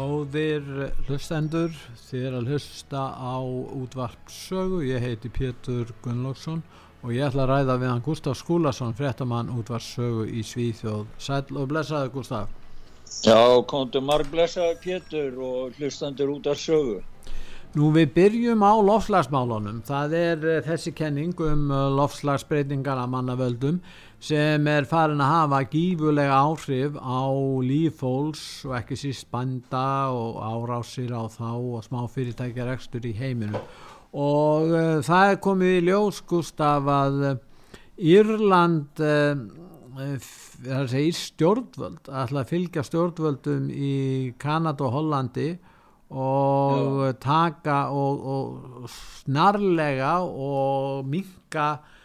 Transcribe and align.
Góðir 0.00 0.64
hlustendur, 1.10 1.74
þið 2.06 2.22
er 2.24 2.36
að 2.38 2.46
hlusta 2.48 3.00
á 3.20 3.36
útvarpsögu, 3.76 4.78
ég 4.88 5.02
heiti 5.04 5.28
Pétur 5.28 5.90
Gunnlóksson 6.00 6.62
og 7.02 7.12
ég 7.12 7.26
ætla 7.26 7.44
að 7.44 7.50
ræða 7.50 7.76
við 7.82 7.90
hann 7.90 8.00
Gustaf 8.06 8.38
Skúlason, 8.40 8.94
fréttamann 8.96 9.52
útvarpsögu 9.52 10.24
í 10.32 10.40
Svíþjóð. 10.40 11.04
Sæl 11.20 11.52
og 11.52 11.68
blessaði 11.68 12.14
Gustaf. 12.14 12.48
Já, 13.26 13.36
kontum 13.68 14.08
marg 14.08 14.32
blessaði 14.32 14.78
Pétur 14.86 15.36
og 15.44 15.76
hlustendur 15.76 16.32
útvarpsögu. 16.38 17.02
Nú 17.76 17.92
við 17.94 18.14
byrjum 18.16 18.64
á 18.66 18.72
lofslagsmálunum, 18.82 19.84
það 19.86 20.14
er 20.18 20.46
eh, 20.48 20.62
þessi 20.64 20.90
kenning 20.96 21.36
um 21.44 21.68
eh, 21.70 21.84
lofslagsbreytingar 22.00 22.98
að 22.98 23.12
mannavöldum 23.12 23.76
sem 24.20 24.66
er 24.68 24.84
farin 24.84 25.22
að 25.24 25.32
hafa 25.32 25.60
gífulega 25.72 26.40
áhrif 26.44 26.96
á 27.00 27.24
lífhóls 27.64 28.42
og 28.68 28.74
ekki 28.76 28.98
síst 29.00 29.30
banda 29.32 30.12
og 30.12 30.42
árásir 30.44 31.14
á 31.16 31.24
þá 31.32 31.52
og 31.56 31.86
smá 31.86 32.02
fyrirtækjarekstur 32.12 33.06
í 33.08 33.14
heiminu 33.16 33.56
og 34.12 34.68
uh, 34.74 34.98
það 35.06 35.32
er 35.32 35.40
komið 35.40 35.72
í 35.78 35.86
ljós 35.88 36.20
Gustaf 36.28 36.90
að 36.92 37.16
uh, 37.30 37.38
Írland 37.96 39.00
uh, 39.00 39.40
er 40.04 40.90
segja 40.92 41.16
stjórnvöld 41.16 42.10
ætla 42.12 42.42
að 42.44 42.52
fylgja 42.52 42.84
stjórnvöldum 42.84 43.70
í 43.72 43.94
Kanada 44.40 44.84
og 44.84 44.98
Hollandi 44.98 45.48
og 46.10 47.00
Já. 47.06 47.16
taka 47.22 47.78
og, 47.94 48.20
og 48.20 48.92
snarlega 48.92 50.18
og 50.26 51.08
minka 51.08 51.70
Eh, 51.80 51.96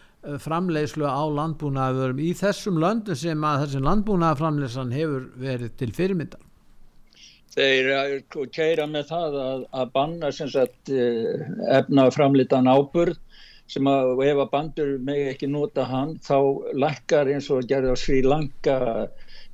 framleiðslu 0.41 1.05
á 1.07 1.23
landbúnaðurum 1.39 2.21
í 2.23 2.31
þessum 2.37 2.79
löndum 2.81 3.17
sem 3.19 3.45
að 3.47 3.65
þessum 3.65 3.85
landbúnaðarframleiðslan 3.89 4.95
hefur 4.95 5.27
verið 5.41 5.75
til 5.79 5.91
fyrirmyndar? 5.95 6.41
Þeir 7.55 7.91
keira 8.51 8.87
með 8.91 9.11
það 9.13 9.37
að, 9.41 9.61
að 9.79 9.91
banna 9.93 10.31
sagt, 10.35 10.89
eh, 10.91 11.45
efna 11.77 12.09
framlítan 12.11 12.67
áburð 12.67 13.21
sem 13.71 13.87
að 13.89 14.19
ef 14.25 14.41
að 14.43 14.51
bandur 14.51 14.91
með 15.05 15.29
ekki 15.31 15.47
nota 15.49 15.85
hann 15.89 16.17
þá 16.25 16.37
lakkar 16.77 17.31
eins 17.31 17.47
og 17.53 17.65
gerði 17.69 17.95
á 17.95 17.97
Sri 17.97 18.19
Lanka 18.25 18.77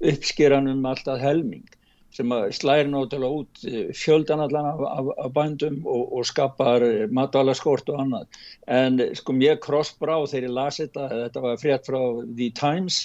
uppskýranum 0.01 0.83
alltaf 0.89 1.21
helming 1.21 1.67
sem 2.11 2.33
slæðir 2.57 2.89
náttúrulega 2.91 3.41
út 3.41 3.65
eh, 3.67 3.91
fjöldan 3.95 4.43
allan 4.45 4.69
af, 4.73 4.85
af, 4.87 5.11
af 5.25 5.33
bændum 5.35 5.81
og, 5.87 6.05
og 6.19 6.27
skapar 6.27 6.85
matvælaskort 7.11 7.89
og 7.93 8.01
annað. 8.05 8.41
En 8.67 8.99
sko 9.17 9.35
mér 9.37 9.59
krossbrá 9.63 10.17
þegar 10.25 10.49
ég 10.49 10.57
lasi 10.57 10.85
þetta, 10.87 11.11
þetta 11.25 11.45
var 11.45 11.61
frétt 11.61 11.87
frá 11.87 12.01
The 12.25 12.49
Times 12.57 13.03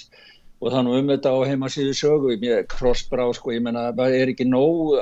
og 0.57 0.73
þannig 0.73 0.97
um 0.97 1.11
þetta 1.11 1.31
á 1.33 1.37
heimasíðu 1.51 1.93
sögu, 1.97 2.33
mér 2.41 2.63
krossbrá 2.71 3.27
sko, 3.37 3.53
ég 3.53 3.61
menna 3.65 3.91
það 3.97 4.15
er 4.17 4.31
ekki 4.33 4.47
nóg 4.49 4.95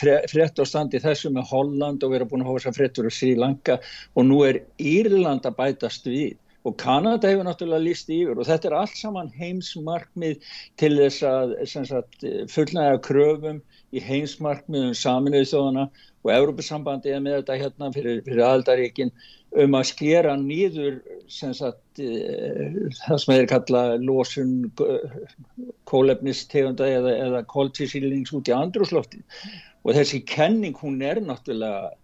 frétt 0.00 0.60
á 0.60 0.64
standi 0.68 1.00
þessu 1.00 1.32
með 1.32 1.48
Holland 1.52 2.04
og 2.04 2.12
við 2.12 2.20
erum 2.20 2.32
búin 2.32 2.44
að 2.44 2.52
hósa 2.52 2.74
fréttur 2.76 3.08
á 3.08 3.12
Sri 3.12 3.32
Lanka 3.38 3.78
og 4.12 4.28
nú 4.28 4.42
er 4.44 4.60
Írland 4.76 5.48
að 5.48 5.56
bætast 5.62 6.08
við 6.10 6.36
og 6.64 6.76
Kanada 6.78 7.30
hefur 7.30 7.46
náttúrulega 7.46 7.82
líst 7.82 8.10
yfir 8.12 8.38
og 8.38 8.46
þetta 8.46 8.68
er 8.70 8.76
allt 8.78 8.96
saman 8.98 9.30
heimsmarkmið 9.34 10.48
til 10.80 10.92
þess 10.98 11.24
að 11.26 11.54
sagt, 11.90 12.26
fullnæga 12.52 13.00
kröfum 13.06 13.60
í 13.92 14.02
heimsmarkmiðum 14.02 14.94
saminuðu 14.96 15.48
þjóðana 15.50 15.86
og 16.22 16.34
Európa-sambandi 16.36 17.10
er 17.12 17.22
með 17.24 17.40
þetta 17.40 17.58
hérna 17.64 17.90
fyrir, 17.96 18.20
fyrir 18.26 18.44
aðaldaríkin 18.46 19.10
um 19.62 19.74
að 19.76 19.88
skera 19.90 20.36
nýður 20.40 21.00
sagt, 21.28 21.82
það 21.98 23.18
sem 23.24 23.34
er 23.34 23.50
kallað 23.50 24.06
losun 24.06 24.54
kólefnistegunda 25.90 26.88
eða, 26.88 27.16
eða 27.26 27.42
kóltísýlings 27.50 28.32
út 28.38 28.48
í 28.48 28.56
andrúslofti 28.56 29.20
og 29.82 29.98
þessi 29.98 30.22
kenning 30.30 30.78
hún 30.78 31.02
er 31.04 31.18
náttúrulega 31.26 31.90
Eh, 31.90 32.01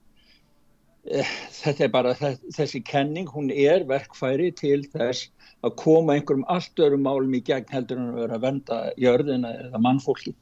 þetta 1.09 1.85
er 1.85 1.93
bara 1.93 2.15
þessi 2.17 2.83
kenning, 2.85 3.29
hún 3.33 3.51
er 3.53 3.87
verkfæri 3.89 4.51
til 4.57 4.83
þess 4.93 5.31
að 5.67 5.75
koma 5.81 6.15
einhverjum 6.15 6.47
allt 6.53 6.83
örum 6.85 7.07
málum 7.07 7.35
í 7.35 7.41
gegn 7.45 7.71
heldur 7.73 7.99
en 7.99 8.13
að 8.13 8.21
vera 8.23 8.37
að 8.39 8.45
venda 8.47 8.83
jörðina 9.01 9.55
eða 9.65 9.81
mannfólki. 9.83 10.35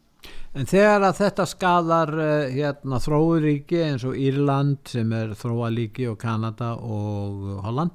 En 0.56 0.66
þegar 0.66 1.04
að 1.06 1.20
þetta 1.20 1.46
skadar 1.48 2.12
eh, 2.18 2.54
hérna, 2.56 2.98
þróuríki 3.02 3.82
eins 3.84 4.04
og 4.08 4.16
Írland 4.18 4.90
sem 4.90 5.12
er 5.14 5.36
þróalíki 5.38 6.08
og 6.10 6.18
Kanada 6.20 6.72
og 6.80 7.60
Holland 7.64 7.92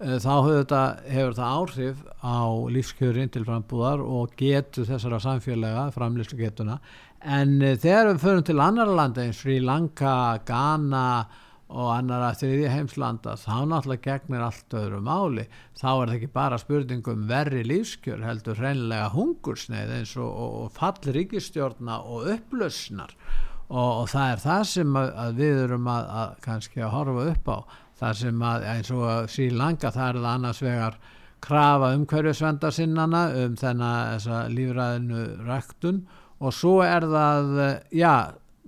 eh, 0.00 0.16
þá 0.22 0.32
þetta, 0.46 0.82
hefur 1.10 1.34
þetta 1.34 1.50
áhrif 1.58 2.04
á 2.22 2.40
lífskjörin 2.72 3.34
til 3.34 3.44
frambúðar 3.48 4.04
og 4.04 4.32
getur 4.38 4.88
þessara 4.88 5.20
samfélaga 5.22 5.88
framlýslu 5.94 6.38
getuna 6.40 6.78
en 7.18 7.58
þegar 7.82 8.12
við 8.12 8.22
förum 8.22 8.46
til 8.46 8.60
annar 8.62 8.94
landa 8.94 9.26
eins 9.26 9.42
Sri 9.42 9.58
Lanka, 9.58 10.38
Ghana 10.46 11.26
og 11.68 11.90
annara 11.92 12.30
þriði 12.36 12.70
heimslanda 12.72 13.34
þá 13.36 13.56
náttúrulega 13.68 14.04
gegnir 14.06 14.44
allt 14.46 14.76
öðru 14.78 15.00
máli. 15.04 15.44
Þá 15.76 15.88
er 15.90 15.98
það 15.98 16.14
ekki 16.14 16.30
bara 16.38 16.60
spurningum 16.62 17.26
verri 17.28 17.64
lífskjör 17.66 18.24
heldur 18.24 18.62
hreinlega 18.62 19.10
hungursneið 19.12 19.92
eins 19.98 20.14
og, 20.16 20.30
og, 20.30 20.56
og 20.62 20.72
fall 20.78 21.12
ríkistjórna 21.18 22.00
og 22.08 22.32
upplösnar 22.32 23.12
og, 23.68 23.90
og 23.90 24.08
það 24.08 24.32
er 24.32 24.42
það 24.46 24.64
sem 24.72 24.96
að, 24.96 25.12
að 25.24 25.38
við 25.42 25.62
erum 25.66 25.92
að, 25.92 26.10
að 26.22 26.34
kannski 26.48 26.82
að 26.82 26.94
horfa 26.96 27.28
upp 27.34 27.52
á. 27.52 27.58
Það 27.98 28.18
sem 28.22 28.42
að 28.48 28.66
eins 28.72 28.90
og 28.94 29.06
að 29.10 29.30
sílanga 29.34 29.92
það 29.92 30.08
er 30.08 30.20
það 30.22 30.32
annars 30.32 30.64
vegar 30.64 31.00
krafa 31.44 31.94
umhverjusvenda 31.98 32.70
sinnana 32.74 33.22
um 33.44 33.56
þennan 33.58 34.52
lífræðinu 34.54 35.24
ræktun. 35.44 36.04
Og 36.38 36.54
svo 36.54 36.78
er 36.86 37.04
það 37.10 37.56
já 37.92 38.14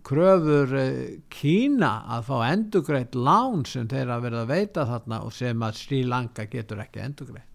kröfur 0.06 0.74
eh, 0.78 1.20
Kína 1.32 1.92
að 2.16 2.26
fá 2.30 2.36
endugreitt 2.50 3.14
lán 3.14 3.64
sem 3.68 3.88
þeir 3.90 4.14
að 4.14 4.26
verða 4.26 4.42
að 4.46 4.52
veita 4.54 4.88
þarna 4.88 5.22
og 5.26 5.32
sem 5.36 5.62
að 5.66 5.78
Sri 5.82 6.02
Lanka 6.08 6.48
getur 6.50 6.82
ekki 6.84 7.04
endugreitt 7.04 7.50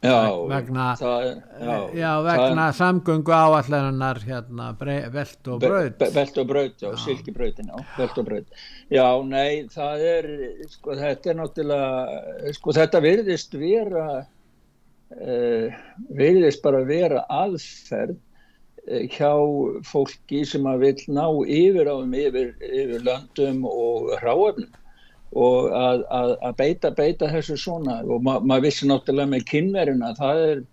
Já, 0.00 0.32
vegna, 0.48 0.84
það, 0.96 1.26
já, 1.60 1.74
já, 1.92 2.10
vegna 2.24 2.62
það, 2.70 2.76
samgöngu 2.78 3.34
áallenar 3.36 4.20
hérna, 4.24 4.68
veld 4.80 5.50
og 5.52 5.58
braut. 5.60 6.04
veld 6.14 6.38
og 6.40 6.46
braut, 6.48 6.78
já, 6.80 6.88
silkibrautin 7.02 7.68
veld 7.98 8.20
og 8.22 8.28
braut. 8.30 8.62
Já, 8.88 9.04
nei, 9.28 9.66
það 9.68 10.04
er 10.14 10.30
sko, 10.72 10.96
þetta 11.02 11.32
er 11.32 11.38
náttúrulega 11.42 12.54
sko, 12.56 12.74
þetta 12.80 13.02
virðist 13.04 13.58
vera 13.60 14.06
uh, 14.24 15.78
virðist 16.16 16.64
bara 16.64 16.80
vera 16.88 17.26
aðferð 17.28 18.16
hjá 19.12 19.32
fólki 19.86 20.42
sem 20.48 20.66
að 20.66 20.84
vil 20.84 21.14
ná 21.14 21.24
yfir 21.46 21.90
á 21.90 21.94
um 21.94 22.14
yfir, 22.14 22.52
yfir 22.58 23.06
löndum 23.06 23.64
og 23.68 24.10
hráöfnum 24.20 24.76
og 25.30 25.70
að, 25.76 26.02
að, 26.10 26.32
að 26.42 26.56
beita, 26.58 26.90
beita 26.90 27.30
þessu 27.30 27.56
svona. 27.60 28.00
Og 28.02 28.22
ma 28.26 28.40
maður 28.42 28.66
vissi 28.66 28.88
náttúrulega 28.90 29.30
með 29.30 29.46
kynveruna 29.52 30.10
það 30.18 30.42
er 30.48 30.64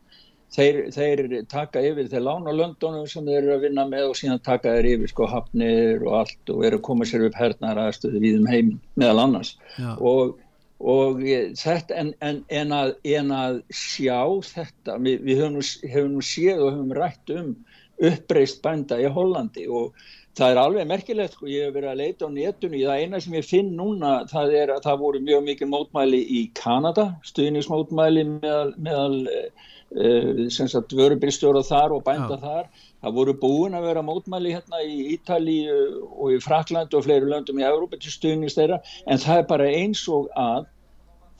þeir, 0.55 0.79
þeir 0.95 1.21
taka 1.51 1.83
yfir 1.85 2.09
þeir 2.09 2.25
lána 2.25 2.55
löndunum 2.55 3.05
sem 3.11 3.27
þeir 3.27 3.43
eru 3.43 3.53
að 3.57 3.67
vinna 3.67 3.85
með 3.91 4.09
og 4.09 4.17
síðan 4.17 4.43
taka 4.47 4.73
þeir 4.77 4.89
yfir 4.95 5.13
sko 5.13 5.29
hafnir 5.29 6.03
og 6.07 6.17
allt 6.23 6.53
og 6.55 6.65
eru 6.65 6.81
að 6.81 6.87
koma 6.89 7.07
sér 7.07 7.27
upp 7.27 7.37
hernar 7.37 7.81
aðstöðu 7.85 8.23
við 8.23 8.41
um 8.41 8.49
heim 8.49 8.75
meðal 8.97 9.23
annars. 9.27 9.55
Og 9.97 10.37
og 10.77 11.23
þetta 11.57 11.95
en, 11.97 12.11
en, 12.21 12.43
en, 12.53 12.73
að, 12.75 12.91
en 13.09 13.31
að 13.33 13.55
sjá 13.73 14.21
þetta 14.45 14.97
við, 15.01 15.23
við 15.25 15.39
höfum, 15.41 15.61
höfum 15.93 16.19
séð 16.21 16.61
og 16.61 16.75
höfum 16.75 16.93
rætt 16.93 17.33
um 17.33 17.55
uppreist 17.97 18.61
bænda 18.61 18.99
í 19.01 19.09
Hollandi 19.09 19.65
og 19.67 19.93
það 20.37 20.51
er 20.51 20.59
alveg 20.61 20.89
merkilegt 20.89 21.37
sko, 21.37 21.47
ég 21.49 21.67
hef 21.67 21.75
verið 21.75 21.91
að 21.91 22.01
leita 22.01 22.27
á 22.27 22.29
netunni, 22.33 22.83
það 22.85 23.03
eina 23.03 23.21
sem 23.23 23.37
ég 23.37 23.47
finn 23.47 23.71
núna 23.77 24.11
það 24.29 24.53
er 24.59 24.73
að 24.75 24.83
það 24.85 24.99
voru 25.01 25.21
mjög 25.25 25.47
mikið 25.47 25.71
mótmæli 25.71 26.19
í 26.39 26.41
Kanada, 26.57 27.07
stuðnismótmæli 27.25 28.25
meðal, 28.35 28.75
meðal 28.77 29.17
uh, 29.25 30.43
sem 30.53 30.69
sagt 30.69 30.93
vörubilstjóra 30.97 31.63
þar 31.65 31.97
og 31.97 32.05
bænda 32.05 32.37
Já. 32.37 32.43
þar, 32.43 32.69
það 33.01 33.17
voru 33.17 33.35
búin 33.41 33.77
að 33.77 33.89
vera 33.89 34.05
mótmæli 34.05 34.53
hérna 34.53 34.83
í 34.85 34.97
Ítali 35.15 35.59
og 35.71 36.35
í 36.35 36.41
Frakland 36.43 36.93
og 36.93 37.05
fleiri 37.07 37.29
löndum 37.31 37.61
í 37.61 37.67
Európa 37.67 37.99
til 38.01 38.13
stuðnist 38.13 38.61
þeirra, 38.61 38.81
en 39.09 39.23
það 39.23 39.41
er 39.41 39.49
bara 39.55 39.71
eins 39.73 40.05
og 40.11 40.29
að 40.37 40.69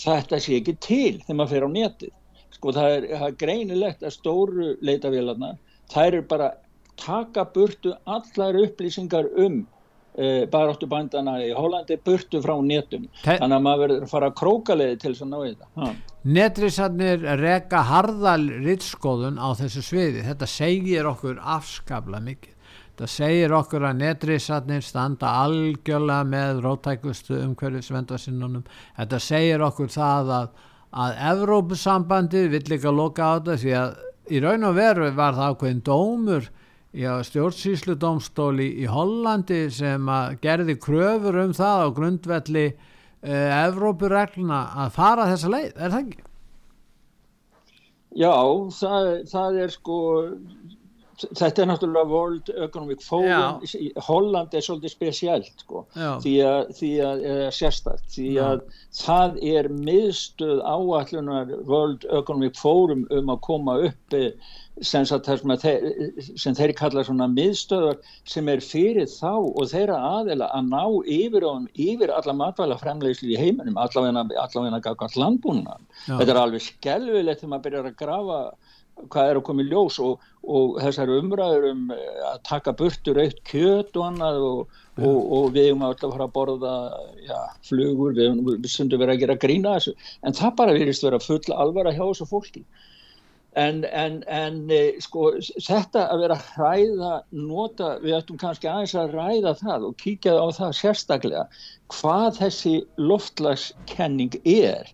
þetta 0.02 0.42
sé 0.42 0.58
ekki 0.58 0.78
til 0.82 1.14
þegar 1.22 1.38
maður 1.38 1.54
fer 1.54 1.70
á 1.70 1.70
netið, 1.78 2.18
sko 2.58 2.74
það 2.74 2.98
er, 2.98 3.08
það 3.14 3.30
er 3.30 3.40
greinilegt 3.46 4.06
að 4.06 4.18
stóru 4.18 4.74
leitavélarna, 4.86 5.54
það 5.94 6.12
eru 6.12 6.22
bara 6.30 6.52
taka 6.98 7.46
burtu 7.54 7.94
allar 8.06 8.58
upplýsingar 8.64 9.30
um 9.38 9.62
uh, 10.18 10.44
baráttubændana 10.52 11.38
í 11.46 11.54
Hollandi 11.56 12.00
burtu 12.06 12.42
frá 12.44 12.56
netum 12.64 13.08
Te 13.24 13.38
þannig 13.38 13.58
að 13.60 13.66
maður 13.68 13.84
verður 13.86 14.06
að 14.08 14.14
fara 14.14 14.32
að 14.32 14.38
krókaleði 14.42 15.00
til 15.02 15.14
þess 15.14 15.26
að 15.26 15.32
ná 15.34 15.40
í 15.40 15.56
það. 15.56 15.96
Netrisarnir 16.38 17.26
reka 17.40 17.82
harðal 17.88 18.44
rittskoðun 18.66 19.40
á 19.40 19.48
þessu 19.56 19.84
sviði. 19.86 20.26
Þetta 20.28 20.50
segir 20.52 21.08
okkur 21.08 21.38
afskabla 21.56 22.20
mikið. 22.26 22.54
Þetta 22.98 23.12
segir 23.14 23.54
okkur 23.54 23.84
að 23.86 24.00
netrisarnir 24.02 24.82
standa 24.82 25.36
algjörlega 25.44 26.26
með 26.26 26.64
rótækustu 26.66 27.38
umhverfisvendarsinnunum 27.44 28.66
þetta 28.98 29.20
segir 29.22 29.62
okkur 29.68 29.94
það 29.94 30.34
að 30.40 30.50
að 30.98 31.18
Evrópusambandi 31.30 32.48
vill 32.50 32.78
að 32.78 32.96
loka 32.96 33.28
á 33.28 33.32
þetta 33.38 33.56
því 33.62 33.74
að 33.76 33.96
í 34.32 34.42
raun 34.44 34.68
og 34.68 34.78
veru 34.78 35.10
var 35.16 35.38
það 35.38 35.54
ákveðin 35.54 35.84
dómur 35.88 36.50
stjórnsýslu 36.98 37.98
domstóli 38.00 38.68
í 38.82 38.88
Hollandi 38.90 39.68
sem 39.74 40.08
gerði 40.42 40.78
kröfur 40.82 41.38
um 41.44 41.54
það 41.54 41.84
á 41.84 41.88
grundvelli 41.94 42.66
uh, 42.72 43.66
Evrópuregluna 43.68 44.62
að 44.86 44.96
fara 44.96 45.28
þessa 45.30 45.52
leið, 45.54 45.70
er 45.76 45.94
það 45.94 46.00
ekki? 46.02 46.24
Já, 48.18 48.34
það, 48.80 49.12
það 49.30 49.60
er 49.62 49.74
sko 49.76 50.00
þetta 51.18 51.64
er 51.64 51.70
náttúrulega 51.72 52.12
World 52.12 52.52
Economic 52.54 53.02
Forum 53.06 53.30
Já. 53.64 54.04
Holland 54.08 54.54
er 54.54 54.66
svolítið 54.66 54.94
spesielt 54.94 55.64
sko, 55.64 55.84
því 55.96 56.36
að, 56.46 56.72
því 56.78 56.92
að 57.08 57.26
sérstætt, 57.58 58.06
því 58.14 58.30
að 58.44 58.62
Já. 58.62 58.86
það 59.02 59.42
er 59.56 59.72
miðstöð 59.74 60.62
áallunar 60.62 61.52
World 61.66 62.08
Economic 62.12 62.58
Forum 62.60 63.06
um 63.14 63.34
að 63.34 63.44
koma 63.48 63.78
uppi 63.90 64.24
sem, 64.86 65.06
þeir, 65.08 65.86
sem 66.38 66.56
þeir 66.58 66.74
kalla 66.78 67.04
svona 67.06 67.28
miðstöðar 67.32 67.98
sem 68.30 68.50
er 68.52 68.62
fyrir 68.62 69.10
þá 69.10 69.34
og 69.34 69.64
þeirra 69.72 69.98
aðeila 70.20 70.52
að 70.54 70.70
ná 70.70 70.84
yfir, 71.18 71.48
on, 71.50 71.68
yfir 71.74 72.14
alla 72.14 72.36
matvæla 72.38 72.78
fremleyslu 72.82 73.32
í 73.34 73.40
heiminum 73.40 73.80
allavegna 73.82 74.82
gafkvæmt 74.86 75.18
landbúna 75.18 75.78
þetta 76.06 76.30
er 76.30 76.42
alveg 76.44 76.66
skelvilegt 76.68 77.42
þegar 77.42 77.54
maður 77.56 77.70
byrjar 77.70 77.90
að 77.90 78.02
grafa 78.04 78.42
hvað 79.12 79.30
er 79.30 79.40
að 79.40 79.46
koma 79.48 79.64
í 79.64 79.70
ljós 79.70 80.00
og, 80.04 80.26
og 80.48 80.78
þessar 80.82 81.14
umræður 81.18 81.70
um 81.72 81.86
eh, 81.94 82.20
að 82.32 82.42
taka 82.50 82.74
burtur 82.78 83.22
eitt 83.22 83.40
kjöt 83.48 83.96
og 84.00 84.08
annað 84.10 84.42
og, 84.48 84.76
og, 84.98 85.18
og 85.38 85.48
við 85.56 85.72
erum 85.72 85.86
alltaf 85.88 86.10
að 86.10 86.18
fara 86.18 86.28
að 86.28 86.36
borða 86.36 86.76
já, 87.28 87.40
flugur, 87.70 88.18
við, 88.18 88.44
við 88.50 88.70
sundum 88.74 89.04
verið 89.04 89.16
að 89.16 89.24
gera 89.26 89.40
grína 89.46 89.78
þessu, 89.78 89.96
en 90.24 90.38
það 90.38 90.60
bara 90.62 90.78
virðist 90.78 91.08
vera 91.08 91.24
full 91.24 91.42
alvara 91.56 91.96
hjá 91.96 92.04
þessu 92.06 92.30
fólki. 92.30 92.66
En, 93.58 93.80
en, 93.90 94.20
en 94.30 94.58
e, 94.70 94.80
sko 95.02 95.32
þetta 95.42 96.04
að 96.12 96.20
vera 96.22 96.36
að 96.36 96.50
hræða 96.54 97.14
nota, 97.34 97.96
við 98.04 98.20
ættum 98.20 98.38
kannski 98.38 98.70
aðeins 98.70 98.94
að 99.02 99.16
ræða 99.18 99.56
það 99.64 99.88
og 99.88 99.96
kíkja 100.04 100.36
á 100.38 100.46
það 100.54 100.76
sérstaklega 100.78 101.46
hvað 101.96 102.28
þessi 102.38 102.76
loftlagskenning 103.02 104.38
er 104.44 104.92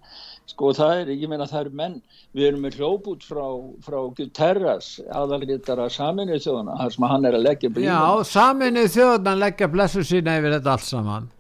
sko 0.53 0.71
það 0.77 1.01
er, 1.01 1.11
ég 1.17 1.29
meina 1.31 1.49
það 1.49 1.65
eru 1.65 1.77
menn. 1.81 1.99
Við 2.33 2.47
erum 2.49 2.65
með 2.65 2.79
hljóput 2.79 3.27
frá, 3.27 3.43
frá 3.85 3.99
Guterres, 4.17 4.95
aðalriðara 5.11 5.89
saminuð 5.93 6.41
þjóðana, 6.45 6.79
þar 6.79 6.95
sem 6.95 7.07
hann 7.11 7.29
er 7.29 7.37
að 7.37 7.47
leggja 7.49 7.73
blíðan. 7.75 7.93
Já, 7.93 8.31
saminuð 8.31 8.89
þjóðana 8.95 9.37
leggja 9.43 9.71
blessu 9.75 10.07
sína 10.07 10.39
yfir 10.39 10.57
þetta 10.57 10.75
allt 10.77 10.87
saman. 10.87 11.31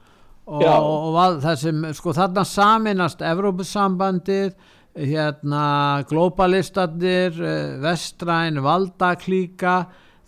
Og, 0.43 0.63
og 0.67 1.39
þessum, 1.39 1.85
sko 1.95 2.11
þarna 2.17 2.43
saminast 2.43 3.21
Evrópussambandið 3.23 4.57
hérna 4.93 6.03
globalistandir 6.09 7.37
eh, 7.41 7.77
vestræn, 7.81 8.59
valdaklíka 8.63 9.77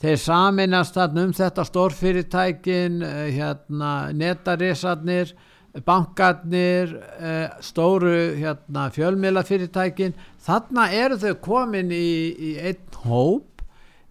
þeir 0.01 0.21
saminast 0.21 0.97
þarna 0.97 1.27
um 1.27 1.33
þetta 1.35 1.65
stórfyrirtækin 1.69 3.01
eh, 3.05 3.27
hérna 3.35 3.91
netarisarnir 4.15 5.35
bankarnir, 5.83 6.94
eh, 7.19 7.50
stóru 7.60 8.36
hérna, 8.39 8.88
fjölmiðlafyrirtækin 8.95 10.16
þarna 10.45 10.88
eru 10.95 11.18
þau 11.19 11.36
komin 11.44 11.92
í, 11.92 12.07
í 12.31 12.51
einn 12.62 13.00
hóp 13.04 13.63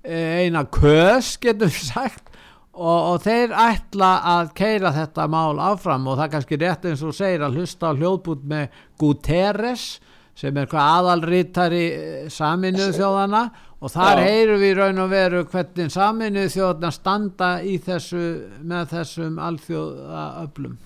eh, 0.04 0.44
eina 0.44 0.64
kös 0.68 1.38
getur 1.40 1.72
við 1.72 1.88
sagt 1.88 2.32
og, 2.74 3.14
og 3.14 3.22
þeir 3.24 3.54
ætla 3.56 4.10
að 4.34 4.54
keira 4.58 4.92
þetta 4.92 5.28
mál 5.30 5.60
áfram 5.62 6.08
og 6.10 6.18
það 6.18 6.26
er 6.26 6.34
kannski 6.36 6.60
rétt 6.60 6.88
eins 6.90 7.04
og 7.06 7.16
segir 7.16 7.46
að 7.46 7.60
hlusta 7.60 7.94
á 7.94 7.96
hljóðbút 7.96 8.44
með 8.50 8.80
Guterres 9.00 9.86
sem 10.36 10.56
er 10.58 10.68
hvað 10.68 10.96
aðalrítari 10.98 11.84
eh, 11.88 12.24
saminuð 12.28 12.96
þjóðana 12.98 13.44
og 13.84 13.92
þar 13.92 14.20
Já. 14.20 14.24
heyru 14.28 14.60
við 14.60 14.80
raun 14.82 15.04
og 15.04 15.12
veru 15.12 15.44
hvernig 15.48 15.92
saminuð 15.94 16.50
þjóðana 16.58 16.92
standa 16.92 17.54
í 17.64 17.78
þessu 17.80 18.24
með 18.60 18.98
þessum 18.98 19.38
alþjóða 19.48 20.26
öflum 20.44 20.82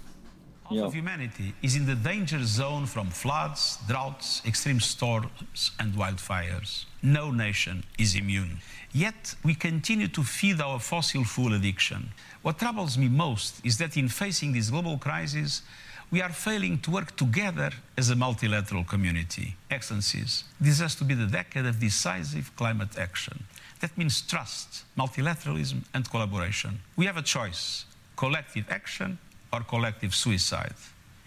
Half 0.68 0.76
yeah. 0.76 0.84
of 0.84 0.92
humanity 0.92 1.54
is 1.62 1.76
in 1.76 1.86
the 1.86 1.94
danger 1.94 2.44
zone 2.44 2.84
from 2.84 3.08
floods, 3.08 3.78
droughts, 3.88 4.42
extreme 4.44 4.80
storms, 4.80 5.70
and 5.80 5.94
wildfires. 5.94 6.84
No 7.02 7.30
nation 7.30 7.84
is 7.98 8.14
immune. 8.14 8.58
Yet 8.92 9.34
we 9.42 9.54
continue 9.54 10.08
to 10.08 10.22
feed 10.22 10.60
our 10.60 10.78
fossil 10.78 11.24
fuel 11.24 11.54
addiction. 11.54 12.10
What 12.42 12.58
troubles 12.58 12.98
me 12.98 13.08
most 13.08 13.64
is 13.64 13.78
that 13.78 13.96
in 13.96 14.10
facing 14.10 14.52
this 14.52 14.68
global 14.68 14.98
crisis, 14.98 15.62
we 16.10 16.20
are 16.20 16.32
failing 16.32 16.80
to 16.80 16.90
work 16.90 17.16
together 17.16 17.70
as 17.96 18.10
a 18.10 18.16
multilateral 18.16 18.84
community. 18.84 19.56
Excellencies, 19.70 20.44
this 20.60 20.80
has 20.80 20.94
to 20.96 21.04
be 21.04 21.14
the 21.14 21.26
decade 21.26 21.64
of 21.64 21.80
decisive 21.80 22.54
climate 22.56 22.98
action. 22.98 23.44
That 23.80 23.96
means 23.96 24.20
trust, 24.20 24.84
multilateralism, 24.98 25.84
and 25.94 26.10
collaboration. 26.10 26.80
We 26.94 27.06
have 27.06 27.16
a 27.16 27.22
choice 27.22 27.86
collective 28.16 28.66
action 28.68 29.18
or 29.52 29.64
collective 29.64 30.14
suicide. 30.14 30.76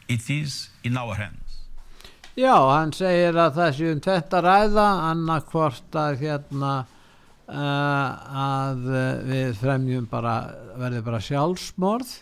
It 0.07 0.29
is 0.29 0.69
in 0.83 0.97
our 0.97 1.15
hands. 1.15 1.38
Já, 2.35 2.55
hann 2.55 2.93
segir 2.95 3.36
að 3.36 3.57
það 3.57 3.74
séum 3.75 4.01
þetta 4.05 4.39
ræða 4.45 4.88
annarkvort 5.10 5.98
að 6.00 6.22
hérna 6.24 6.72
uh, 7.51 8.10
að 8.43 8.86
við 9.27 9.57
fremjum 9.60 10.07
bara, 10.12 10.36
verði 10.79 11.01
bara 11.05 11.19
sjálfsmorð 11.25 12.13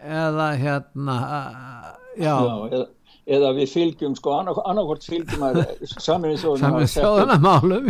eða 0.00 0.48
hérna 0.60 1.16
uh, 1.20 1.90
já, 2.16 2.32
já 2.32 2.54
eða, 2.70 2.86
eða 3.24 3.52
við 3.56 3.70
fylgjum 3.72 4.14
sko 4.18 4.34
annarkvort 4.36 5.06
fylgjum 5.08 5.44
að 5.46 5.60
saminni 5.88 6.36
þjóðuna 6.40 7.38
málum 7.40 7.88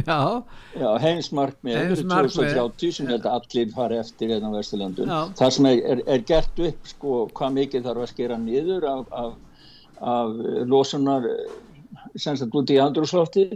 heimsmarkmið 1.03 1.95
2030 2.05 2.95
sem 2.99 3.11
þetta 3.11 3.35
allir 3.41 3.73
fari 3.75 3.99
eftir 3.99 4.31
hérna 4.31 4.53
á 4.55 4.57
Vesturlandun 4.57 5.11
það 5.41 5.55
sem 5.57 5.69
er, 5.73 5.83
er, 5.95 6.05
er 6.07 6.25
gert 6.29 6.65
upp 6.69 6.91
sko 6.91 7.25
hvað 7.35 7.57
mikið 7.59 7.89
þarf 7.89 8.07
að 8.07 8.13
skera 8.13 8.39
niður 8.39 8.89
af, 8.93 9.05
af, 9.25 9.35
af 10.15 10.43
losunar 10.71 11.27
sem 12.15 12.39
sagt 12.39 12.55
út 12.55 12.71
í 12.71 12.79
andrúslofti 12.83 13.49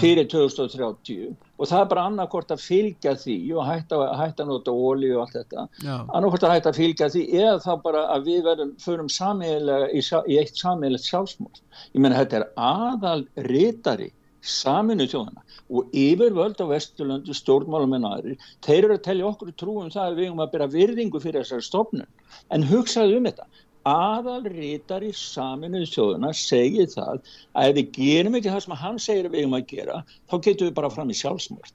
fyrir 0.00 0.26
2030 0.30 1.36
og 1.56 1.68
það 1.70 1.80
er 1.80 1.88
bara 1.92 2.04
annarkort 2.10 2.50
að 2.52 2.64
fylgja 2.64 3.14
því 3.20 3.36
og 3.54 3.68
hætta, 3.68 4.00
hætta 4.18 4.44
að 4.44 4.50
nota 4.50 4.74
óli 4.74 5.12
og 5.14 5.22
allt 5.24 5.38
þetta. 5.38 5.66
Annarkort 5.86 6.46
að 6.46 6.54
hætta 6.56 6.72
að 6.72 6.80
fylgja 6.82 7.08
því 7.14 7.24
eða 7.38 7.56
þá 7.64 7.72
bara 7.86 8.04
að 8.16 8.28
við 8.30 8.42
verðum 8.48 8.74
förum 8.82 9.10
samílega 9.12 9.88
í, 9.94 10.02
í 10.02 10.38
eitt 10.42 10.60
samílegt 10.60 11.06
sjálfsmór 11.06 11.62
ég 11.94 12.00
menna 12.02 12.20
þetta 12.20 12.40
er 12.42 12.48
aðal 12.56 13.20
rítari 13.46 14.10
saminu 14.46 15.06
þjóðana 15.10 15.42
og 15.66 15.94
yfirvöld 15.96 16.60
á 16.62 16.66
Vesturlöndu 16.70 17.34
stjórnmálum 17.34 17.96
en 17.96 18.06
aðri, 18.06 18.36
þeir 18.62 18.84
eru 18.84 18.96
að 18.96 19.04
tellja 19.06 19.30
okkur 19.30 19.54
trúum 19.58 19.90
það 19.90 20.10
að 20.10 20.18
við 20.20 20.28
erum 20.28 20.42
að 20.44 20.52
byrja 20.52 20.68
virðingu 20.74 21.22
fyrir 21.22 21.42
þessari 21.42 21.66
stofnun. 21.66 22.10
En 22.54 22.66
hugsaðu 22.68 23.18
um 23.18 23.26
þetta 23.26 23.48
aðalrítari 23.86 25.12
saminuð 25.14 25.88
þjóðuna 25.92 26.32
segir 26.36 26.88
það 26.90 27.20
að 27.54 27.68
ef 27.70 27.74
við 27.78 27.90
gerum 27.96 28.38
ekki 28.38 28.52
það 28.52 28.62
sem 28.64 28.78
hann 28.82 29.02
segir 29.02 29.28
við 29.32 29.48
um 29.48 29.58
að 29.58 29.66
gera 29.72 29.98
þá 30.26 30.36
getum 30.36 30.68
við 30.68 30.78
bara 30.78 30.92
fram 30.92 31.12
í 31.12 31.18
sjálfsmort 31.18 31.74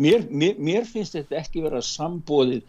mér, 0.00 0.26
mér, 0.30 0.58
mér 0.58 0.86
finnst 0.88 1.16
þetta 1.18 1.40
ekki 1.42 1.64
vera 1.66 1.82
sambóðið 1.84 2.62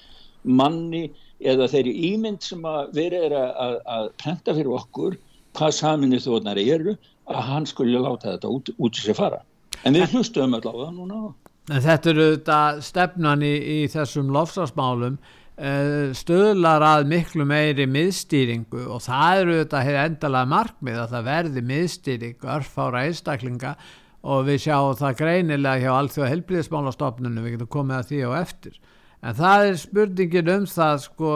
manni 0.44 1.06
eða 1.42 1.70
þeirri 1.72 1.94
ímynd 2.12 2.44
sem 2.46 2.66
að 2.68 2.94
verið 2.98 3.28
er 3.30 3.38
að, 3.38 3.76
að, 3.96 4.10
prenta 4.22 4.56
fyrir 4.58 4.74
okkur 4.78 5.18
hvað 5.58 5.78
saminuð 5.78 6.26
þjóðunar 6.26 6.62
eru 6.62 6.96
að 7.32 7.46
hann 7.48 7.68
skulle 7.70 8.02
láta 8.02 8.34
þetta 8.34 8.52
út, 8.52 8.72
út 8.78 8.98
í 8.98 9.04
sig 9.04 9.18
fara. 9.18 9.42
En 9.86 9.96
við 9.96 10.14
hlustum 10.16 10.56
öll 10.58 10.66
á 10.68 10.74
það 10.74 10.92
núna. 10.98 11.22
Þetta 11.72 12.12
eru 12.12 12.26
þetta 12.34 12.60
stefnan 12.84 13.46
í, 13.46 13.54
í 13.56 13.78
þessum 13.92 14.32
lofslagsmálum 14.34 15.18
uh, 15.18 15.41
stöðlar 16.18 16.82
að 16.82 17.10
miklu 17.12 17.46
meiri 17.46 17.86
miðstýringu 17.86 18.86
og 18.96 19.02
það 19.04 19.42
eru 19.42 19.58
þetta 19.60 19.82
hefur 19.86 20.06
endalega 20.06 20.50
markmið 20.54 21.02
að 21.02 21.12
það 21.12 21.28
verði 21.28 21.64
miðstýring 21.70 22.48
örfára 22.56 23.04
einstaklinga 23.06 23.74
og 24.22 24.46
við 24.48 24.64
sjáum 24.66 24.98
það 24.98 25.18
greinilega 25.20 25.84
hjá 25.84 25.92
allþjóða 25.98 26.32
helbliðismálastofnunum, 26.32 27.44
við 27.44 27.56
getum 27.58 27.72
komið 27.76 27.98
að 27.98 28.10
því 28.10 28.22
á 28.26 28.32
eftir. 28.42 28.80
En 29.22 29.38
það 29.38 29.66
er 29.68 29.80
spurningin 29.82 30.54
um 30.56 30.68
það 30.70 31.04
sko 31.06 31.34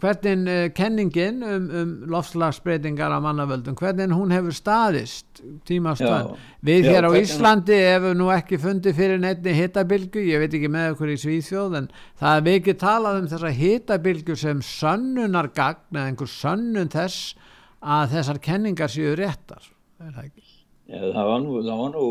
hvernig 0.00 0.48
uh, 0.48 0.66
kenningin 0.76 1.42
um, 1.44 1.68
um 1.80 1.92
lofslagsbreytingar 2.12 3.12
á 3.14 3.18
mannavöldum, 3.22 3.76
hvernig 3.78 4.14
hún 4.14 4.34
hefur 4.34 4.54
staðist 4.56 5.42
tímastönd. 5.68 6.34
Við 6.64 6.88
já, 6.88 6.90
hér 6.94 7.08
á. 7.08 7.10
Íslandi 7.18 7.78
hefur 7.78 8.16
nú 8.18 8.30
ekki 8.34 8.58
fundið 8.62 8.98
fyrir 8.98 9.22
nefni 9.22 9.56
hittabilgu, 9.58 10.22
ég 10.24 10.42
veit 10.42 10.56
ekki 10.56 10.70
með 10.72 10.94
okkur 10.94 11.14
í 11.14 11.18
Svíþjóð, 11.24 11.78
en 11.80 11.90
það 12.20 12.38
er 12.38 12.46
mikið 12.50 12.78
talað 12.84 13.20
um 13.22 13.30
þessa 13.34 13.54
hittabilgu 13.60 14.38
sem 14.40 14.62
sönnunargagn 14.70 15.98
eða 15.98 16.06
einhver 16.10 16.32
sönnun 16.34 16.92
þess 16.92 17.34
að 17.84 18.16
þessar 18.16 18.42
kenningar 18.44 18.92
séu 18.92 19.16
réttar. 19.18 19.70
Er 20.00 20.12
það 20.12 20.28
ekki? 20.28 20.48
Já, 20.84 21.00
það 21.00 21.28
var 21.30 21.44
nú, 21.44 21.58
það 21.64 21.80
var 21.80 21.92
nú 21.94 22.06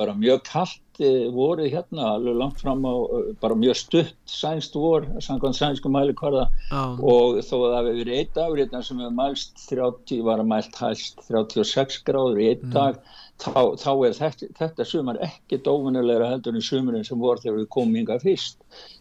bara 0.00 0.16
mjög 0.16 0.42
kallt 0.48 0.89
voru 1.34 1.64
hérna 1.70 2.14
alveg 2.14 2.36
langt 2.36 2.60
fram 2.60 2.84
á 2.84 2.94
bara 3.40 3.56
mjög 3.56 3.78
stutt 3.78 4.14
sænst 4.28 4.74
vor, 4.76 5.06
samkvæmt 5.20 5.56
sænsku 5.56 5.88
mæli 5.88 6.12
hverða 6.12 6.46
Já. 6.70 6.82
og 7.00 7.40
þó 7.46 7.56
að 7.56 7.72
það 7.72 7.78
hefur 7.78 7.98
verið 8.00 8.18
eitt 8.18 8.34
dagur 8.36 8.60
hérna 8.60 8.82
sem 8.84 9.00
hefur 9.00 9.16
mælst 9.16 9.64
30, 9.70 10.22
var 10.28 10.42
að 10.42 10.50
mælt 10.52 10.80
hæst 10.82 11.24
36 11.28 12.02
gráður 12.04 12.42
í 12.42 12.50
eitt 12.52 12.66
dag 12.74 13.00
þá, 13.40 13.52
þá 13.80 13.92
er 14.06 14.12
þetta, 14.18 14.44
þetta 14.58 14.82
sumar 14.88 15.16
ekki 15.24 15.56
dófinulegra 15.66 16.26
heldur 16.34 16.56
en 16.56 16.64
sumurinn 16.64 17.06
sem 17.06 17.18
voru 17.20 17.40
þegar 17.42 17.58
við 17.60 17.72
komum 17.76 17.98
yngar 18.00 18.20
fyrst. 18.22 18.58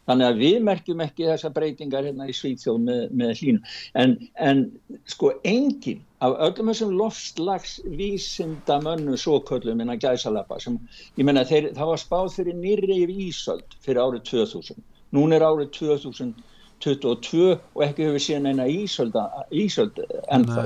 Þannig 0.09 0.25
að 0.27 0.39
við 0.43 0.57
merkjum 0.67 1.03
ekki 1.05 1.29
þessa 1.29 1.49
breytingar 1.55 2.05
hérna 2.07 2.29
í 2.29 2.33
Svíþjóð 2.35 2.77
með, 2.85 3.01
með 3.21 3.29
hlínu 3.39 3.61
en, 4.03 4.11
en 4.49 4.57
sko 5.11 5.27
engin 5.47 6.01
af 6.25 6.31
öllum 6.49 6.69
þessum 6.71 6.91
lofslagsvísindamönnu 6.99 9.13
svoköllum 9.19 9.81
innan 9.83 10.01
gæsalappa 10.01 10.55
sem, 10.63 10.75
ég 11.19 11.25
menna 11.27 11.43
þeir, 11.47 11.65
það 11.77 11.89
var 11.93 11.99
spáð 12.01 12.27
fyrir 12.39 12.55
nýri 12.59 12.93
yfir 12.95 13.11
Ísöld 13.29 13.69
fyrir 13.85 14.03
árið 14.03 14.21
2000 14.33 14.79
núna 15.15 15.31
er 15.37 15.43
árið 15.47 15.69
2022 15.79 17.45
og 17.55 17.79
ekki 17.85 18.07
hefur 18.07 18.23
síðan 18.23 18.49
eina 18.51 18.65
Ísöld, 18.69 19.13
ennþá. 20.31 20.63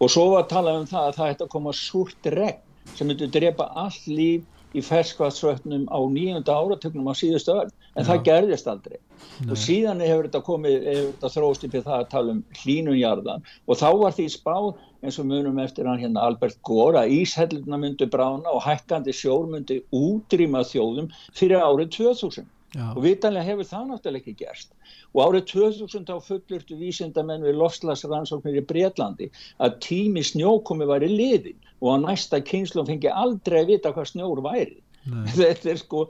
Og 0.00 0.08
svo 0.08 0.24
var 0.32 0.46
að 0.46 0.52
tala 0.54 0.70
um 0.80 0.88
það 0.88 1.06
að 1.06 1.16
það 1.18 1.30
ætti 1.32 1.44
að 1.44 1.54
koma 1.54 1.72
súrt 1.76 2.22
regn 2.32 2.60
sem 2.94 3.08
myndi 3.10 3.28
drepa 3.32 3.70
all 3.78 4.00
líf 4.06 4.46
í 4.76 4.82
ferskvatsvötnum 4.86 5.88
á 5.90 5.98
nýjunda 6.06 6.54
áratögnum 6.54 7.08
á 7.10 7.14
síðustu 7.18 7.56
öll 7.56 7.70
en 7.98 8.06
það 8.06 8.22
gerðist 8.28 8.68
aldrei. 8.70 9.00
Og 9.48 9.58
síðan 9.58 10.02
hefur 10.04 10.28
þetta 10.28 10.42
komið 10.46 10.76
hefur 10.86 11.08
þetta 11.10 11.32
þróst 11.34 11.66
í 11.66 11.70
það 11.72 11.96
að 11.96 12.06
tala 12.12 12.36
um 12.36 12.44
hlínunjarðan 12.60 13.44
og 13.66 13.80
þá 13.80 13.88
var 14.04 14.14
því 14.14 14.28
spáð 14.36 14.70
eins 15.00 15.18
og 15.18 15.28
munum 15.30 15.58
eftir 15.62 15.88
hann 15.90 16.00
hérna 16.02 16.28
Albert 16.28 16.60
Gore 16.66 17.02
að 17.02 17.16
íshelluna 17.18 17.80
myndi 17.82 18.08
brána 18.10 18.54
og 18.54 18.62
hækkandi 18.66 19.14
sjór 19.16 19.50
myndi 19.50 19.80
útrýma 19.96 20.62
þjóðum 20.70 21.10
fyrir 21.34 21.58
árið 21.64 21.94
2000 21.98 22.46
Já. 22.70 22.92
og 22.94 23.02
vitanlega 23.02 23.48
hefur 23.48 23.66
það 23.66 23.86
náttúrulega 23.90 24.22
ekki 24.22 24.44
gerst 24.44 24.74
og 25.14 25.22
árið 25.24 25.46
2000 25.52 26.06
þá 26.08 26.26
fullurtu 26.26 26.78
vísindamenn 26.78 27.46
við 27.46 27.58
lofslagsrannsóknir 27.60 28.60
í 28.60 28.66
Breitlandi 28.66 29.30
að 29.58 29.78
tími 29.86 30.22
snjókomi 30.26 30.88
væri 30.90 31.08
liðin 31.10 31.58
og 31.80 31.94
að 31.94 32.04
næsta 32.06 32.42
kynslu 32.46 32.84
fengi 32.86 33.10
aldrei 33.10 33.62
að 33.62 33.72
vita 33.74 33.94
hvað 33.96 34.10
snjór 34.12 34.42
væri. 34.44 34.78
Þetta 35.38 35.72
er 35.72 35.80
sko 35.80 36.00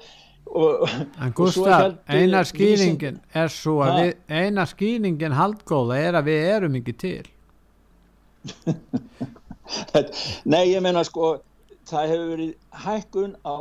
og, 0.51 0.89
En 1.23 1.35
Gustaf, 1.37 2.01
eina 2.11 2.41
skýringin 2.49 3.21
er 3.37 3.53
svo 3.53 3.81
að 3.87 4.01
við, 4.01 4.15
eina 4.29 4.65
skýringin 4.67 5.37
haldgóða 5.37 6.01
er 6.01 6.19
að 6.19 6.31
við 6.31 6.49
erum 6.57 6.81
ekki 6.81 6.97
til. 7.05 7.27
Nei, 10.51 10.65
ég 10.73 10.81
meina 10.83 11.05
sko 11.07 11.37
það 11.91 12.13
hefur 12.13 12.31
verið 12.33 12.53
hækkun 12.85 13.33
á 13.47 13.59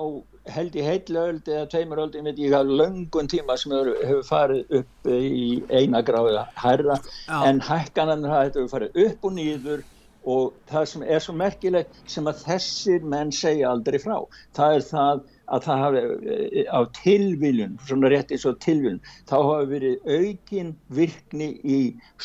held 0.49 0.75
í 0.75 0.83
heitlaöld 0.85 1.47
eða 1.49 1.67
tveimur 1.71 2.01
öld, 2.05 2.15
ég 2.17 2.25
veit 2.25 2.41
ég 2.41 2.55
að 2.55 2.73
löngun 2.79 3.29
tíma 3.31 3.57
sem 3.59 3.73
hefur, 3.75 4.23
farið 4.27 4.75
upp 4.81 5.09
í 5.11 5.63
eina 5.69 6.01
gráða 6.05 6.47
hærra 6.59 6.99
Já. 7.27 7.39
en 7.49 7.61
hækkanan 7.63 8.27
hefur 8.29 8.69
farið 8.71 9.01
upp 9.05 9.25
og 9.29 9.35
nýður 9.37 9.83
og 10.29 10.53
það 10.69 10.87
sem 10.91 11.03
er 11.15 11.23
svo 11.23 11.35
merkilegt 11.39 11.99
sem 12.11 12.27
að 12.27 12.41
þessir 12.45 13.05
menn 13.07 13.31
segja 13.35 13.69
aldrei 13.71 13.99
frá 14.01 14.17
það 14.57 14.75
er 14.79 14.87
það 14.89 15.21
að 15.49 15.65
það 15.65 15.83
hafi 15.83 16.01
eh, 16.33 16.65
á 16.69 16.79
tilviljun, 16.99 17.77
svona 17.87 18.11
rétt 18.11 18.33
eins 18.33 18.45
og 18.49 18.59
tilviljun, 18.63 19.01
þá 19.29 19.35
hafi 19.37 19.69
verið 19.73 20.11
aukin 20.15 20.73
virkni 20.97 21.49
í 21.63 21.79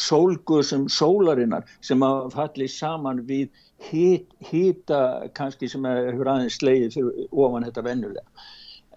sólgusum 0.07 0.89
sólarinnar 0.93 1.69
sem 1.85 2.05
hafa 2.05 2.33
fallið 2.35 2.73
saman 2.75 3.23
við 3.29 3.49
hit, 3.91 4.29
hita 4.51 5.01
kannski 5.37 5.69
sem 5.71 5.87
hefur 5.89 6.31
aðeins 6.35 6.59
slegið 6.61 6.99
fyrir 6.99 7.29
ofan 7.33 7.67
þetta 7.69 7.87
vennulega. 7.89 8.49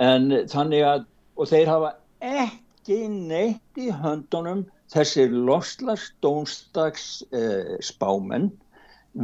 En 0.04 0.30
þannig 0.52 0.86
að, 0.86 1.08
og 1.38 1.50
þeir 1.52 1.72
hafa 1.72 1.94
ekki 2.22 3.00
neitt 3.12 3.82
í 3.82 3.90
höndunum 4.04 4.66
þessir 4.94 5.34
loslastónstags 5.34 7.08
eh, 7.36 7.76
spámenn, 7.84 8.52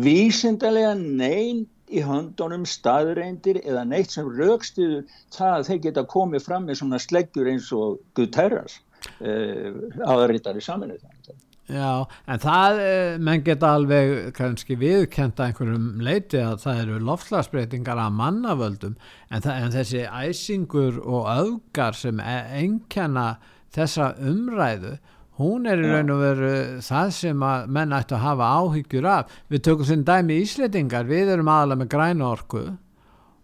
vísindarlega 0.03 0.95
neinn 0.97 1.67
í 1.93 2.03
höndunum 2.05 2.65
staðreindir 2.69 3.61
eða 3.63 3.85
neitt 3.87 4.13
sem 4.15 4.29
raukstuður 4.29 5.05
það 5.33 5.57
að 5.57 5.69
þeir 5.69 5.81
geta 5.87 6.05
komið 6.15 6.45
fram 6.47 6.67
með 6.67 6.81
svona 6.81 7.01
sleggjur 7.01 7.49
eins 7.53 7.69
og 7.75 8.01
Guterres 8.17 8.79
uh, 9.21 9.69
aðritari 10.09 10.63
saminu 10.63 10.97
það. 10.99 11.39
Já, 11.71 12.03
en 12.27 12.41
það, 12.43 12.79
eh, 12.83 13.17
menn 13.23 13.43
geta 13.45 13.69
alveg 13.77 14.33
kannski 14.35 14.75
viðkenda 14.75 15.45
einhverjum 15.47 16.01
leiti 16.03 16.41
að 16.43 16.57
það 16.65 16.81
eru 16.81 16.97
loftslagsbreytingar 17.07 18.01
að 18.03 18.17
mannavöldum, 18.17 18.97
en, 19.29 19.45
það, 19.45 19.61
en 19.61 19.73
þessi 19.77 20.01
æsingur 20.03 20.99
og 20.99 21.29
öfgar 21.31 21.95
sem 21.95 22.19
engjana 22.19 23.37
þessa 23.73 24.11
umræðu, 24.19 24.97
hún 25.43 25.67
er 25.69 25.81
í 25.83 25.89
raun 25.91 26.13
og 26.13 26.21
veru 26.23 26.53
það 26.83 27.11
sem 27.17 27.43
að 27.47 27.67
menn 27.75 27.95
ættu 27.97 28.17
að 28.17 28.23
hafa 28.23 28.51
áhyggjur 28.59 29.09
af. 29.11 29.35
Við 29.51 29.65
tökum 29.67 29.89
sem 29.89 30.05
dæmi 30.07 30.39
Ísletingar, 30.43 31.09
við 31.09 31.33
erum 31.35 31.51
aðalega 31.51 31.81
með 31.83 31.91
græna 31.93 32.29
orku. 32.29 32.63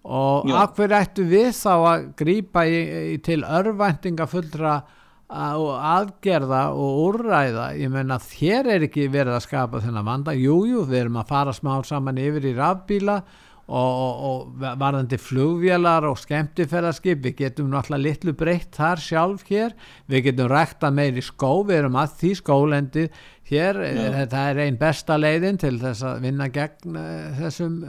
Og 0.09 0.47
hverju 0.47 0.95
ættu 0.95 1.25
við 1.27 1.51
þá 1.57 1.73
að 1.75 2.31
í 2.31 3.19
til 3.25 3.43
örvæntinga 3.43 4.29
fullra 4.31 4.77
og 5.29 5.73
aðgerða 5.75 6.63
og 6.73 7.01
úrræða? 7.03 7.67
Ég 7.77 7.91
meina 7.93 8.17
þér 8.23 8.71
er 8.75 8.87
ekki 8.87 9.09
verið 9.11 9.35
að 9.35 9.45
skapa 9.45 9.83
þennan 9.83 10.07
vanda, 10.07 10.33
jújú, 10.33 10.79
jú, 10.79 10.87
við 10.89 11.03
erum 11.03 11.19
að 11.21 11.29
fara 11.35 11.53
smá 11.53 11.75
saman 11.85 12.17
yfir 12.17 12.49
í 12.49 12.55
rafbíla 12.57 13.19
og, 13.69 14.23
og, 14.29 14.63
varðandi 14.81 15.19
flugvélar 15.21 16.07
og 16.09 16.17
skemmtifæraskip, 16.19 17.21
við 17.23 17.35
getum 17.43 17.69
náttúrulega 17.71 18.05
litlu 18.07 18.33
breytt 18.37 18.77
þar 18.77 19.03
sjálf 19.03 19.45
hér. 19.49 19.75
Við 20.09 20.29
getum 20.29 20.49
rækta 20.51 20.91
meiri 20.93 21.23
skó, 21.25 21.51
við 21.67 21.83
erum 21.83 21.99
að 22.01 22.15
því 22.21 22.31
skólendi 22.41 23.05
hér, 23.49 23.81
Já. 23.85 24.07
þetta 24.17 24.47
er 24.51 24.63
einn 24.65 24.79
besta 24.79 25.17
leiðin 25.19 25.61
til 25.61 25.77
þess 25.81 26.05
að 26.05 26.25
vinna 26.25 26.49
gegn 26.53 26.97
uh, 26.97 27.29
þessum 27.39 27.79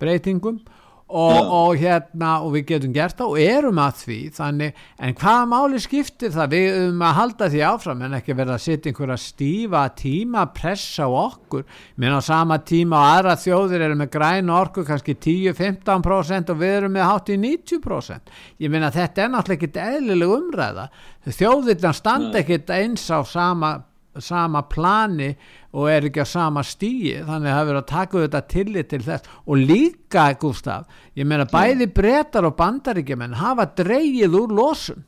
breytingum 0.00 0.60
og, 1.06 1.36
og 1.38 1.76
hérna 1.78 2.32
og 2.42 2.50
við 2.56 2.64
getum 2.72 2.94
gert 2.94 3.14
það 3.18 3.32
og 3.32 3.42
erum 3.42 3.78
að 3.78 4.00
því 4.00 4.18
þannig, 4.34 4.80
en 4.98 5.14
hvaða 5.20 5.44
máli 5.52 5.80
skiptir 5.82 6.32
það? 6.34 6.54
Við 6.56 6.78
um 6.82 7.04
að 7.06 7.16
halda 7.20 7.48
því 7.52 7.62
áfram 7.68 8.04
en 8.06 8.18
ekki 8.18 8.36
verða 8.38 8.56
að 8.56 8.64
setja 8.64 8.90
einhverja 8.90 9.18
stífa 9.22 9.84
tíma 10.00 10.46
pressa 10.56 11.06
á 11.06 11.10
okkur. 11.10 11.66
Menn 12.02 12.18
á 12.18 12.20
sama 12.26 12.58
tíma 12.66 12.98
og 12.98 13.10
aðra 13.14 13.36
þjóðir 13.38 13.86
eru 13.86 13.98
með 14.02 14.12
græn 14.16 14.54
orku 14.56 14.86
kannski 14.86 15.14
10-15% 15.14 16.54
og 16.54 16.62
við 16.62 16.78
erum 16.80 16.96
með 16.96 17.10
hátt 17.10 17.34
í 17.34 17.40
90% 17.46 18.34
ég 18.62 18.72
meina 18.72 18.90
þetta 18.94 19.26
er 19.26 19.34
náttúrulega 19.34 19.60
ekkit 19.60 19.82
eðlileg 19.86 20.38
umræða. 20.40 20.88
Þjóðirna 21.26 21.92
standa 21.94 22.42
ekkit 22.42 22.72
eins 22.74 23.06
á 23.14 23.22
sama 23.26 23.76
sama 24.22 24.62
plani 24.70 25.32
og 25.76 25.90
er 25.90 26.06
ekki 26.08 26.24
á 26.24 26.28
sama 26.28 26.62
stíi 26.66 27.16
þannig 27.26 27.50
að 27.50 27.56
það 27.56 27.66
verður 27.68 27.80
að 27.80 27.90
taka 27.90 28.22
þetta 28.24 28.42
tillit 28.52 28.90
til 28.92 29.02
þess. 29.06 29.34
Og 29.46 29.60
líka 29.60 30.28
Gustaf 30.40 31.02
ég 31.16 31.28
meina 31.28 31.48
bæði 31.50 31.90
brettar 31.94 32.48
og 32.48 32.56
bandaríkjumenn 32.60 33.38
hafa 33.40 33.68
dreigið 33.78 34.38
úr 34.40 34.56
losun. 34.56 35.04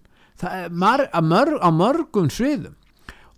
Mar, 0.71 1.09
mörg, 1.25 1.59
á 1.59 1.71
mörgum 1.75 2.29
sviðum. 2.31 2.77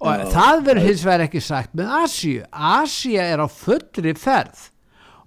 Og 0.00 0.16
Já. 0.16 0.24
það 0.32 0.62
verður 0.64 0.86
hins 0.86 1.02
vegar 1.04 1.22
ekki 1.26 1.40
sagt 1.44 1.74
með 1.76 1.90
Asíu. 2.02 2.44
Asía 2.52 3.24
er 3.28 3.42
á 3.44 3.48
fullri 3.48 4.14
ferð. 4.16 4.70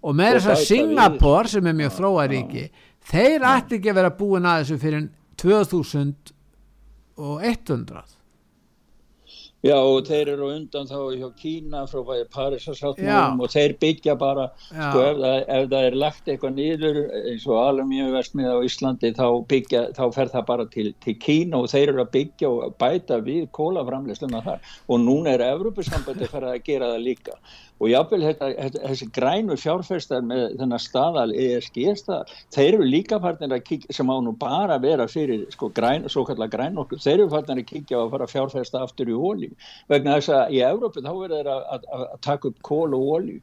Og 0.04 0.16
með 0.18 0.40
þess 0.40 0.54
að 0.54 0.64
Singapore 0.68 1.52
sem 1.52 1.68
er 1.70 1.78
mjög 1.78 1.94
þróa 1.98 2.26
ríki 2.32 2.64
þeir 3.10 3.46
ætti 3.48 3.80
ekki 3.80 3.92
að 3.92 4.00
vera 4.00 4.18
búin 4.18 4.48
að 4.48 4.64
þessu 4.64 4.78
fyrir 4.82 5.04
2100 5.44 8.13
Já 9.64 9.78
og 9.80 10.10
þeir 10.10 10.34
eru 10.34 10.50
undan 10.52 10.90
þá 10.90 10.98
hjá 11.16 11.28
Kína 11.40 11.86
frá 11.88 12.18
Parísasáttmálum 12.34 13.44
og 13.46 13.52
þeir 13.54 13.76
byggja 13.80 14.16
bara 14.20 14.50
sko, 14.60 15.04
ef, 15.06 15.22
það, 15.22 15.36
ef 15.56 15.70
það 15.72 15.88
er 15.88 15.96
lagt 16.02 16.28
eitthvað 16.28 16.58
nýður 16.58 17.00
eins 17.32 17.46
og 17.48 17.62
alumíuversmið 17.62 18.50
á 18.52 18.58
Íslandi 18.68 19.14
þá, 19.16 19.28
byggja, 19.54 19.86
þá 19.96 20.04
fer 20.18 20.34
það 20.34 20.46
bara 20.52 20.68
til, 20.74 20.88
til 21.06 21.16
Kína 21.16 21.62
og 21.64 21.72
þeir 21.72 21.94
eru 21.94 22.04
að 22.04 22.12
byggja 22.18 22.52
og 22.52 22.76
bæta 22.84 23.22
við 23.24 23.46
kólaframleysluna 23.56 24.44
þar. 24.44 24.74
Og 24.92 25.00
núna 25.06 25.38
er 25.38 25.46
Evropasambandi 25.54 26.28
að 26.28 26.36
fara 26.36 26.52
að 26.58 26.66
gera 26.68 26.92
það 26.92 27.08
líka 27.08 27.40
og 27.84 27.90
jáfnveil 27.92 28.24
þessi 28.78 29.08
grænu 29.16 29.58
fjárfæstar 29.60 30.24
með 30.26 30.56
þennan 30.62 30.82
staðal 30.82 31.34
ESG 31.36 31.80
staðal, 32.00 32.38
þeir 32.56 32.70
eru 32.78 32.88
líka 32.88 33.20
farnir 33.24 33.56
að 33.58 33.66
kíkja 33.68 33.98
sem 33.98 34.14
á 34.14 34.18
nú 34.24 34.36
bara 34.40 34.78
að 34.78 34.88
vera 34.88 35.08
fyrir 35.12 35.44
sko 35.52 35.70
græn, 35.76 36.08
svo 36.12 36.24
kallar 36.28 36.52
græn 36.54 36.80
okkur, 36.80 37.02
þeir 37.04 37.18
eru 37.18 37.32
farnir 37.34 37.64
að 37.64 37.70
kíkja 37.74 38.00
á 38.00 38.04
að 38.06 38.14
fara 38.14 38.28
að 38.30 38.36
fjárfæsta 38.36 38.84
aftur 38.86 39.12
í 39.12 39.18
ólíu 39.18 39.52
vegna 39.92 40.20
þess 40.20 40.36
að 40.38 40.56
í 40.56 40.62
Európu 40.70 41.04
þá 41.04 41.12
verður 41.12 41.36
þeir 41.40 41.52
að, 41.56 41.66
að, 41.76 41.90
að 41.98 42.22
taka 42.30 42.52
upp 42.54 42.64
kól 42.70 42.96
og 42.96 43.10
ólíu 43.18 43.42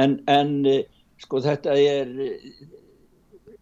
en, 0.00 0.16
en 0.32 0.56
sko 1.20 1.42
þetta 1.44 1.76
er 1.76 2.16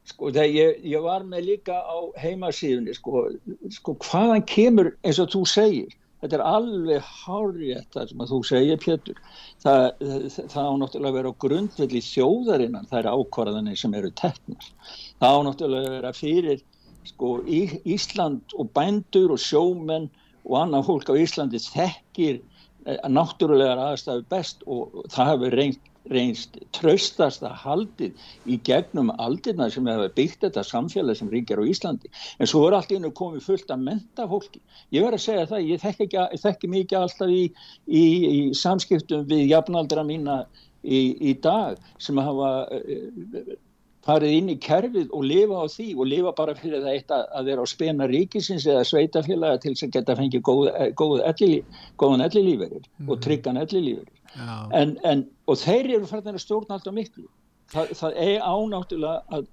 sko 0.08 0.30
þegar 0.32 0.54
ég, 0.54 0.78
ég 0.92 1.02
var 1.04 1.26
með 1.26 1.48
líka 1.50 1.78
á 1.82 1.98
heimasíðunni 2.22 2.94
sko, 2.96 3.26
sko 3.74 3.96
hvaðan 4.06 4.46
kemur 4.50 4.94
eins 5.02 5.20
og 5.22 5.30
þú 5.34 5.42
segir 5.48 5.98
þetta 6.22 6.38
er 6.38 6.44
alveg 6.46 7.06
hárið 7.22 7.86
það 7.92 8.10
sem 8.10 8.22
að 8.22 8.32
þú 8.32 8.40
segir 8.48 8.82
Pétur. 8.82 9.22
Það, 9.62 9.86
það, 10.00 10.26
það 10.54 10.68
á 10.70 10.74
náttúrulega 10.82 11.10
að 11.10 11.18
vera 11.18 11.32
á 11.34 11.40
grundvelli 11.44 12.02
þjóðarinnan 12.06 12.90
eru 13.00 13.14
ákvarðanir 13.16 13.80
sem 13.80 13.96
eru 13.98 14.12
teknar. 14.22 14.68
Það 15.18 15.36
á 15.36 15.40
náttúrulega 15.48 15.90
að 15.90 15.96
vera 15.98 16.14
fyrir 16.16 16.62
sko 17.10 17.32
Ísland 17.48 18.54
og 18.54 18.70
bændur 18.76 19.34
og 19.34 19.42
sjómenn 19.42 20.10
og 20.46 20.58
annað 20.60 20.88
fólk 20.88 21.10
á 21.10 21.14
Íslandi 21.18 21.60
þekkir 21.62 22.38
eh, 22.38 23.00
náttúrulegar 23.10 23.80
aðstæðu 23.82 24.26
best 24.30 24.62
og 24.66 25.02
það 25.10 25.32
hefur 25.32 25.58
reynd 25.58 25.91
reynst 26.10 26.58
tröstast 26.74 27.44
að 27.46 27.58
haldið 27.62 28.12
í 28.46 28.58
gegnum 28.66 29.12
aldirna 29.22 29.70
sem 29.70 29.86
hefur 29.86 30.14
byggt 30.16 30.46
þetta 30.46 30.64
samfélag 30.66 31.16
sem 31.16 31.30
ringir 31.30 31.62
á 31.62 31.64
Íslandi. 31.64 32.10
En 32.38 32.50
svo 32.50 32.66
er 32.66 32.78
allt 32.78 32.90
innu 32.90 33.12
komið 33.14 33.46
fullt 33.46 33.70
að 33.70 33.84
menta 33.86 34.26
fólki 34.28 34.60
ég 34.92 35.04
verður 35.04 35.18
að 35.18 35.24
segja 35.24 35.48
það, 35.50 35.66
ég 35.70 35.82
þekki, 35.82 36.06
ekki, 36.06 36.22
ég 36.36 36.42
þekki 36.42 36.70
mikið 36.76 36.98
alltaf 37.00 37.32
í, 37.32 37.42
í, 37.86 38.04
í 38.28 38.38
samskiptum 38.58 39.26
við 39.30 39.44
jafnaldra 39.52 40.04
mína 40.06 40.38
í, 40.82 41.00
í 41.30 41.34
dag 41.42 41.80
sem 42.02 42.18
hafa 42.20 42.52
uh, 42.68 43.52
farið 44.02 44.36
inn 44.36 44.50
í 44.52 44.58
kerfið 44.62 45.12
og 45.14 45.26
lifa 45.30 45.62
á 45.62 45.66
því 45.70 45.88
og 45.94 46.10
lifa 46.10 46.34
bara 46.38 46.56
fyrir 46.58 46.82
það 46.82 46.96
eitt 46.96 47.14
að, 47.14 47.26
að 47.38 47.50
vera 47.52 47.64
á 47.64 47.72
spena 47.72 48.08
ríkisins 48.10 48.66
eða 48.66 48.86
sveitafélaga 48.88 49.62
til 49.62 49.76
sem 49.78 49.92
geta 49.94 50.16
fengið 50.18 50.44
góð, 50.48 50.72
góð 50.98 51.22
ellilí, 51.30 51.62
góðan 52.02 52.26
ellilíferir 52.26 52.82
mm 52.82 52.90
-hmm. 52.98 53.12
og 53.12 53.22
tryggan 53.22 53.62
ellilíferir 53.62 54.10
en, 54.36 54.96
en, 55.08 55.24
og 55.46 55.58
þeir 55.60 55.96
eru 55.98 56.10
færðin 56.10 56.38
að 56.38 56.44
stjórna 56.44 56.78
alltaf 56.78 56.96
miklu. 56.96 57.28
Það, 57.72 57.94
það 57.98 58.20
er 58.24 58.44
ánáttúrulega 58.44 59.38
að 59.38 59.46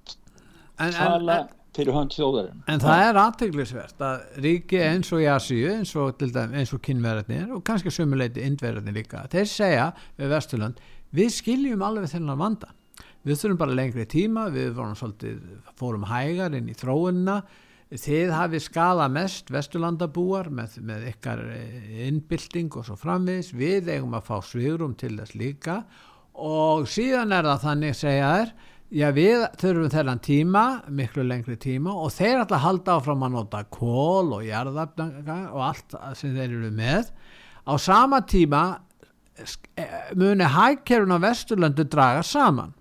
en, 0.80 0.94
tala 0.96 1.38
en, 1.44 1.52
fyrir 1.76 1.96
hönd 1.96 2.16
þjóðarinn 2.16 2.64
en 2.72 2.82
það 2.84 3.04
er 3.06 3.20
aðteglisvert 3.22 4.04
að 4.04 4.42
ríki 4.44 4.82
eins 4.84 5.12
og 5.16 5.24
í 5.24 5.28
Asíu 5.32 5.70
eins 5.72 5.94
og, 5.96 6.20
og 6.20 6.82
kynverðinir 6.84 7.54
og 7.56 7.64
kannski 7.68 7.94
sömuleiti 7.94 8.44
indverðinir 8.44 8.98
líka 8.98 9.24
þeir 9.32 9.48
segja 9.52 9.88
við 10.20 10.34
Vesturland 10.34 10.84
við 11.16 11.32
skiljum 11.34 11.86
alveg 11.86 12.12
þennan 12.12 12.40
vanda. 12.40 12.74
Við 13.26 13.42
þurfum 13.42 13.60
bara 13.60 13.76
lengri 13.76 14.06
tíma 14.10 14.46
við 14.54 14.78
svolítið, 14.98 15.40
fórum 15.80 16.06
hægar 16.08 16.56
inn 16.56 16.70
í 16.72 16.76
þróunna 16.78 17.42
þið 17.90 18.34
hafið 18.36 18.62
skala 18.62 19.08
mest 19.10 19.48
vesturlandabúar 19.50 20.52
með, 20.54 20.78
með 20.86 21.08
ykkar 21.10 21.40
eh, 21.56 22.04
innbylting 22.06 22.70
og 22.78 22.86
svo 22.86 22.98
framvis 23.00 23.50
við 23.58 23.90
eigum 23.96 24.14
að 24.14 24.28
fá 24.28 24.36
svigurum 24.46 24.94
til 25.00 25.16
þess 25.18 25.38
líka. 25.40 25.80
Og 26.40 26.86
síðan 26.88 27.34
er 27.34 27.50
það 27.50 27.64
þannig 27.66 27.98
segja 27.98 28.28
þér 28.36 28.52
já 29.00 29.08
við 29.14 29.44
þurfum 29.62 29.92
þennan 29.94 30.22
tíma 30.26 30.64
miklu 30.98 31.26
lengri 31.26 31.58
tíma 31.62 31.94
og 31.94 32.14
þeir 32.14 32.44
alltaf 32.44 32.64
halda 32.64 32.96
áfram 32.98 33.26
að 33.26 33.36
nota 33.36 33.64
kól 33.74 34.36
og 34.38 34.46
jarðafnanga 34.46 35.40
og 35.50 35.66
allt 35.72 35.98
sem 36.18 36.38
þeir 36.38 36.60
eru 36.62 36.72
með. 36.74 37.10
Á 37.66 37.74
sama 37.82 38.22
tíma 38.22 38.64
eh, 39.42 40.14
muni 40.14 40.46
hækkerun 40.46 41.18
á 41.18 41.26
vesturlandu 41.26 41.90
draga 41.90 42.22
saman 42.22 42.78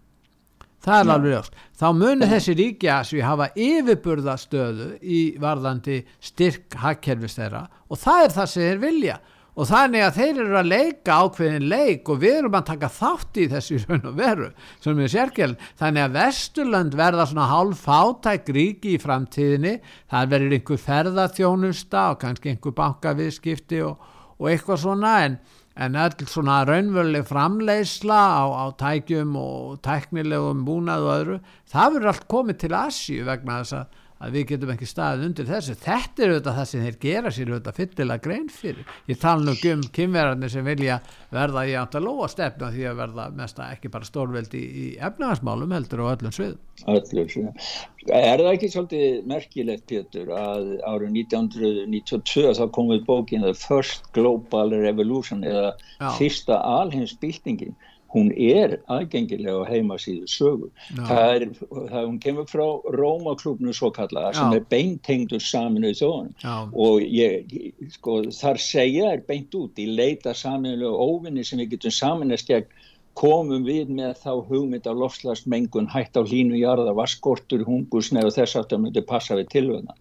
það 0.88 1.00
er 1.00 1.14
alveg 1.14 1.34
ljóst. 1.34 1.56
Þá 1.78 1.88
munir 1.94 2.30
þessi 2.32 2.54
ríkja 2.58 3.00
sem 3.06 3.24
hafa 3.26 3.48
yfirburðastöðu 3.54 4.92
í 5.02 5.22
varðandi 5.40 5.98
styrk 6.18 6.78
hakkerfis 6.82 7.36
þeirra 7.38 7.66
og 7.88 8.00
það 8.00 8.24
er 8.24 8.38
það 8.38 8.54
sem 8.54 8.64
þeir 8.68 8.80
vilja. 8.86 9.18
Og 9.58 9.66
þannig 9.66 10.04
að 10.06 10.18
þeir 10.20 10.36
eru 10.44 10.56
að 10.60 10.68
leika 10.70 11.14
ákveðin 11.18 11.64
leik 11.66 12.10
og 12.12 12.20
við 12.22 12.36
erum 12.38 12.54
að 12.54 12.66
taka 12.68 12.90
þátt 12.94 13.40
í 13.42 13.46
þessu 13.50 13.78
raun 13.88 14.04
og 14.06 14.18
veru 14.20 14.50
sem 14.84 15.00
er 15.02 15.10
sérkjörn 15.10 15.56
þannig 15.80 16.04
að 16.04 16.14
Vesturland 16.14 16.94
verða 17.00 17.26
svona 17.26 17.48
hálf 17.50 17.82
fátæk 17.82 18.52
ríki 18.54 18.94
í 18.94 19.00
framtíðinni. 19.02 19.80
Það 20.06 20.30
verður 20.34 20.54
einhver 20.58 20.82
ferðarþjónusta 20.84 22.04
og 22.12 22.20
kannski 22.22 22.52
einhver 22.52 22.76
bankaviðskipti 22.78 23.82
og, 23.88 23.98
og 24.38 24.52
eitthvað 24.52 24.84
svona 24.84 25.16
en 25.26 25.40
en 25.78 25.94
öll 25.94 26.26
svona 26.26 26.58
raunveruleg 26.66 27.26
framleysla 27.28 28.18
á, 28.18 28.44
á 28.50 28.64
tækjum 28.80 29.36
og 29.38 29.78
tæknilegum 29.86 30.64
búnað 30.66 31.06
og 31.06 31.12
öðru 31.14 31.38
það 31.70 31.94
verður 31.94 32.12
allt 32.12 32.28
komið 32.34 32.60
til 32.64 32.74
Asju 32.78 33.26
vegna 33.28 33.60
þess 33.62 33.76
að, 33.78 34.00
að 34.18 34.34
við 34.34 34.46
getum 34.52 34.72
ekki 34.74 34.88
staðið 34.88 35.26
undir 35.28 35.48
þessu. 35.48 35.76
Þetta 35.78 36.24
er 36.24 36.32
auðvitað 36.32 36.58
það 36.58 36.68
sem 36.72 36.86
þeir 36.86 36.98
gera 37.04 37.32
sér 37.34 37.52
auðvitað 37.52 37.78
fyllilega 37.78 38.24
grein 38.24 38.48
fyrir. 38.52 38.94
Ég 39.08 39.20
tala 39.22 39.44
nú 39.44 39.54
um 39.72 39.84
kynverðarnir 39.94 40.52
sem 40.52 40.66
vilja 40.66 41.00
verða 41.34 41.64
í 41.68 41.74
átt 41.78 41.98
að 41.98 42.06
lóa 42.08 42.28
stefna 42.32 42.70
því 42.72 42.86
að 42.90 42.98
verða 43.02 43.28
mest 43.36 43.60
að 43.60 43.74
ekki 43.76 43.92
bara 43.92 44.08
stórveldi 44.08 44.60
í, 44.62 44.68
í 44.68 44.86
efnagasmálum 45.08 45.74
heldur 45.76 46.04
og 46.04 46.12
öllum 46.16 46.34
svið 46.34 46.56
Öllum 46.88 47.30
svið 47.32 47.68
Er 48.08 48.40
það 48.40 48.50
ekki 48.54 48.70
svolítið 48.72 49.26
merkilegt 49.28 49.84
Pétur 49.90 50.32
að 50.32 50.70
árið 50.88 51.18
1992 51.24 52.54
þá 52.56 52.64
kom 52.74 52.88
við 52.92 53.04
bókin 53.08 53.44
The 53.44 53.54
First 53.58 54.08
Global 54.16 54.72
Revolution 54.72 55.44
eða 55.44 55.74
Já. 55.98 56.08
fyrsta 56.16 56.60
alheimsbyltingin 56.78 57.76
hún 58.14 58.30
er 58.32 58.78
aðgengilega 58.88 59.64
á 59.64 59.68
heimasíðu 59.68 60.28
sögu. 60.32 60.70
Það 60.96 61.32
er, 61.34 61.46
það, 61.60 61.98
hún 62.00 62.18
kemur 62.24 62.48
frá 62.48 62.66
Rómaklubnu 62.96 63.74
svo 63.76 63.90
kallaða 63.94 64.34
sem 64.38 64.56
er 64.56 64.66
beintengdur 64.72 65.44
saminuð 65.44 65.98
þjóðan 66.00 66.32
og 66.72 67.04
ég, 67.04 67.56
sko, 67.98 68.22
þar 68.32 68.62
segja 68.64 69.12
er 69.12 69.24
beint 69.28 69.54
út 69.58 69.80
í 69.80 69.88
leita 69.92 70.34
saminulega 70.36 71.08
óvinni 71.08 71.44
sem 71.44 71.60
við 71.60 71.76
getum 71.76 71.96
saminast 71.98 72.48
gegn 72.48 72.70
komum 73.18 73.64
við 73.66 73.90
með 73.90 74.20
þá 74.22 74.30
hugmynd 74.46 74.86
af 74.86 74.98
lofslagsmengun, 75.00 75.88
hætt 75.90 76.14
á 76.14 76.22
hlínu 76.22 76.60
jarða, 76.60 76.94
vaskortur, 76.94 77.64
hungusneið 77.66 78.30
og 78.30 78.36
þess 78.36 78.60
það 78.60 78.84
myndi 78.84 79.02
passa 79.08 79.38
við 79.38 79.50
tilvöðna 79.56 79.96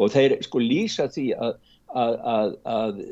og 0.00 0.14
þeir 0.14 0.38
sko 0.46 0.62
lýsa 0.62 1.08
því 1.12 1.26
að, 1.36 1.58
að, 1.92 2.14
að, 2.34 2.54
að 2.76 3.02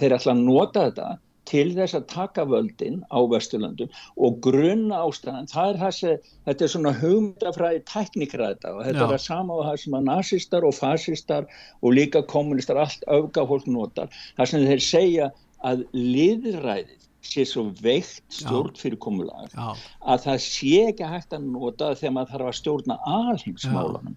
þeir 0.00 0.16
ætla 0.16 0.34
að 0.34 0.44
nota 0.46 0.86
þetta 0.88 1.10
til 1.48 1.72
þess 1.76 1.96
að 1.96 2.06
taka 2.12 2.44
völdin 2.48 3.00
á 3.08 3.18
Vesturlandum 3.32 3.90
og 4.16 4.38
grunna 4.44 5.00
ástæðan, 5.06 5.48
það 5.52 5.72
er 5.72 5.80
þessi, 5.82 6.14
þetta 6.48 6.66
er 6.66 6.72
svona 6.74 6.94
hugmyndafræði 7.00 7.82
teknikræða 7.92 8.74
og 8.74 8.84
þetta 8.84 9.00
Já. 9.00 9.06
er 9.06 9.14
það 9.14 9.24
sama 9.24 9.58
á 9.58 9.60
það 9.70 9.82
sem 9.84 9.98
að 9.98 10.08
nazistar 10.10 10.68
og 10.68 10.76
fasistar 10.76 11.50
og 11.80 11.98
líka 11.98 12.24
kommunistar 12.34 12.80
allt 12.84 13.06
auðgafólk 13.08 13.68
notar, 13.72 14.12
það 14.36 14.52
sem 14.52 14.68
þeir 14.68 14.86
segja 14.88 15.30
að 15.66 15.84
liðræðið 15.96 16.97
sé 17.24 17.44
svo 17.48 17.64
veikt 17.82 18.22
stjórn 18.32 18.76
fyrir 18.78 18.98
komulag 19.02 19.54
að 19.58 20.20
það 20.24 20.42
sé 20.44 20.74
ekki 20.90 21.08
hægt 21.10 21.34
að 21.36 21.48
nota 21.50 21.90
þegar 21.98 22.14
maður 22.16 22.34
þarf 22.34 22.50
að 22.50 22.58
stjórna 22.60 22.98
alhengsmálanum 23.14 24.14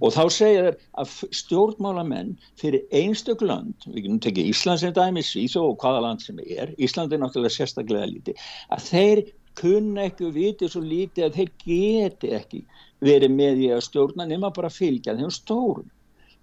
og 0.00 0.14
þá 0.14 0.22
segja 0.36 0.66
þeir 0.66 0.76
að 1.02 1.14
stjórnmálamenn 1.40 2.34
fyrir 2.60 2.84
einstök 2.92 3.44
land, 3.46 3.88
við 3.88 4.06
getum 4.06 4.20
tekið 4.26 4.50
Ísland 4.52 4.82
sem 4.82 4.94
dæmi, 4.96 5.24
Svíþó 5.24 5.64
og 5.70 5.80
hvaða 5.80 6.04
land 6.08 6.24
sem 6.24 6.42
er 6.44 6.74
Ísland 6.76 7.14
er 7.14 7.24
náttúrulega 7.24 7.56
sérstaklega 7.56 8.10
líti 8.12 8.36
að 8.68 8.86
þeir 8.90 9.24
kunna 9.58 10.08
ekki 10.08 10.28
og 10.28 10.36
viti 10.36 10.68
svo 10.70 10.82
líti 10.84 11.24
að 11.24 11.38
þeir 11.38 11.52
geti 11.64 12.32
ekki 12.36 12.62
verið 13.04 13.34
með 13.34 13.66
í 13.66 13.68
að 13.74 13.84
stjórna 13.88 14.26
nema 14.28 14.50
bara 14.54 14.72
fylgja 14.72 15.16
þeim 15.18 15.32
stórum. 15.34 15.90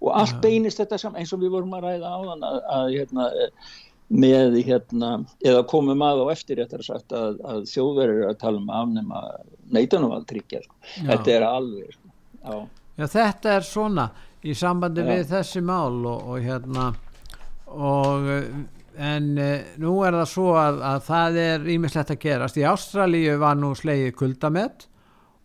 Og 0.02 0.10
allt 0.18 0.40
beinist 0.42 0.80
þetta 0.80 0.98
saman 0.98 1.20
eins 1.20 1.30
og 1.34 1.42
við 1.44 1.52
vorum 1.54 1.74
að 1.76 1.84
ræða 1.86 2.10
á 2.10 2.18
þann 2.26 2.46
að, 2.48 2.56
að 2.76 2.88
hérna 2.96 3.26
með 4.12 4.58
hérna, 4.66 5.12
eða 5.44 5.62
komum 5.70 6.02
að 6.04 6.20
á 6.20 6.26
eftir 6.34 6.60
réttar 6.60 6.84
sagt 6.84 7.14
að, 7.16 7.38
að 7.48 7.62
þjóðverður 7.70 8.28
að 8.28 8.38
tala 8.42 8.60
um 8.60 8.68
afnema 8.82 9.22
neitunumvaldtryggja 9.72 10.60
sko. 10.66 10.76
þetta 10.98 11.32
er 11.32 11.46
alveg 11.48 11.94
sko. 11.94 12.12
Já. 12.42 12.58
Já, 12.98 13.06
þetta 13.14 13.56
er 13.56 13.66
svona 13.66 14.06
í 14.44 14.54
sambandi 14.58 15.04
Já. 15.04 15.08
við 15.08 15.24
þessi 15.32 15.64
mál 15.64 16.02
og, 16.04 16.28
og 16.28 16.44
hérna 16.44 16.90
og 17.72 18.28
en 18.92 19.28
eh, 19.40 19.70
nú 19.80 19.94
er 20.04 20.18
það 20.18 20.28
svo 20.28 20.48
að, 20.60 20.82
að 20.84 21.04
það 21.06 21.38
er 21.46 21.70
ímislegt 21.72 22.12
að 22.12 22.22
gerast 22.26 22.58
í 22.60 22.66
Ástralíu 22.68 23.38
var 23.40 23.56
nú 23.56 23.72
slegið 23.78 24.12
kuldamett 24.18 24.88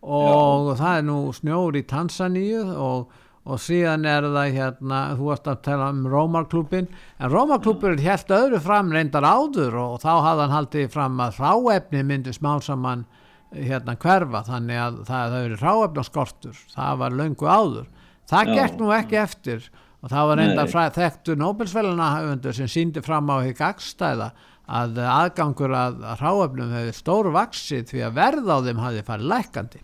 og 0.04 0.74
Já. 0.74 0.78
það 0.82 0.98
er 0.98 1.08
nú 1.08 1.18
snjór 1.38 1.80
í 1.80 1.86
Tansaníu 1.88 2.66
og 2.76 3.16
og 3.48 3.60
síðan 3.64 4.04
er 4.08 4.26
það 4.28 4.56
hérna, 4.58 4.98
þú 5.16 5.28
varst 5.30 5.48
að 5.48 5.62
tala 5.64 5.88
um 5.94 6.02
Rómarklúpin 6.12 6.88
en 6.88 7.32
Rómarklúpin 7.32 8.02
held 8.04 8.34
öðru 8.36 8.60
fram 8.60 8.92
reyndar 8.92 9.24
áður 9.24 9.78
og 9.80 9.94
þá 10.02 10.10
hafði 10.26 10.42
hann 10.44 10.56
haldið 10.56 10.90
fram 10.92 11.22
að 11.24 11.40
ráefni 11.40 12.04
myndi 12.04 12.34
smá 12.36 12.50
saman 12.64 13.06
hérna 13.54 13.96
hverfa. 13.96 14.44
Þannig 14.50 14.82
að 14.84 15.00
það, 15.08 15.32
það 15.32 15.46
eru 15.46 15.60
ráefna 15.62 16.04
skortur 16.04 16.62
það 16.74 17.02
var 17.02 17.18
löngu 17.22 17.48
áður. 17.48 17.88
Það 18.28 18.54
gekk 18.58 18.78
nú 18.80 18.92
ekki 18.92 19.20
eftir. 19.22 19.70
Og 19.98 20.12
það 20.12 20.28
var 20.30 20.38
reyndar 20.38 20.68
fræ, 20.70 20.82
þekktu 20.94 21.34
Nobelsveluna 21.34 22.52
sem 22.54 22.68
síndi 22.70 23.02
fram 23.02 23.32
á 23.34 23.42
higg 23.42 23.58
agstæða 23.66 24.28
að 24.68 25.00
aðgangur 25.02 25.72
að, 25.74 26.02
ráefnum 26.20 26.74
hefði 26.76 26.94
stóru 26.94 27.32
vaksið 27.34 27.88
því 27.88 28.04
að 28.06 28.18
verð 28.20 28.52
á 28.52 28.56
þeim 28.68 28.82
hafi 28.84 29.06
farið 29.08 29.30
lækkandi 29.32 29.80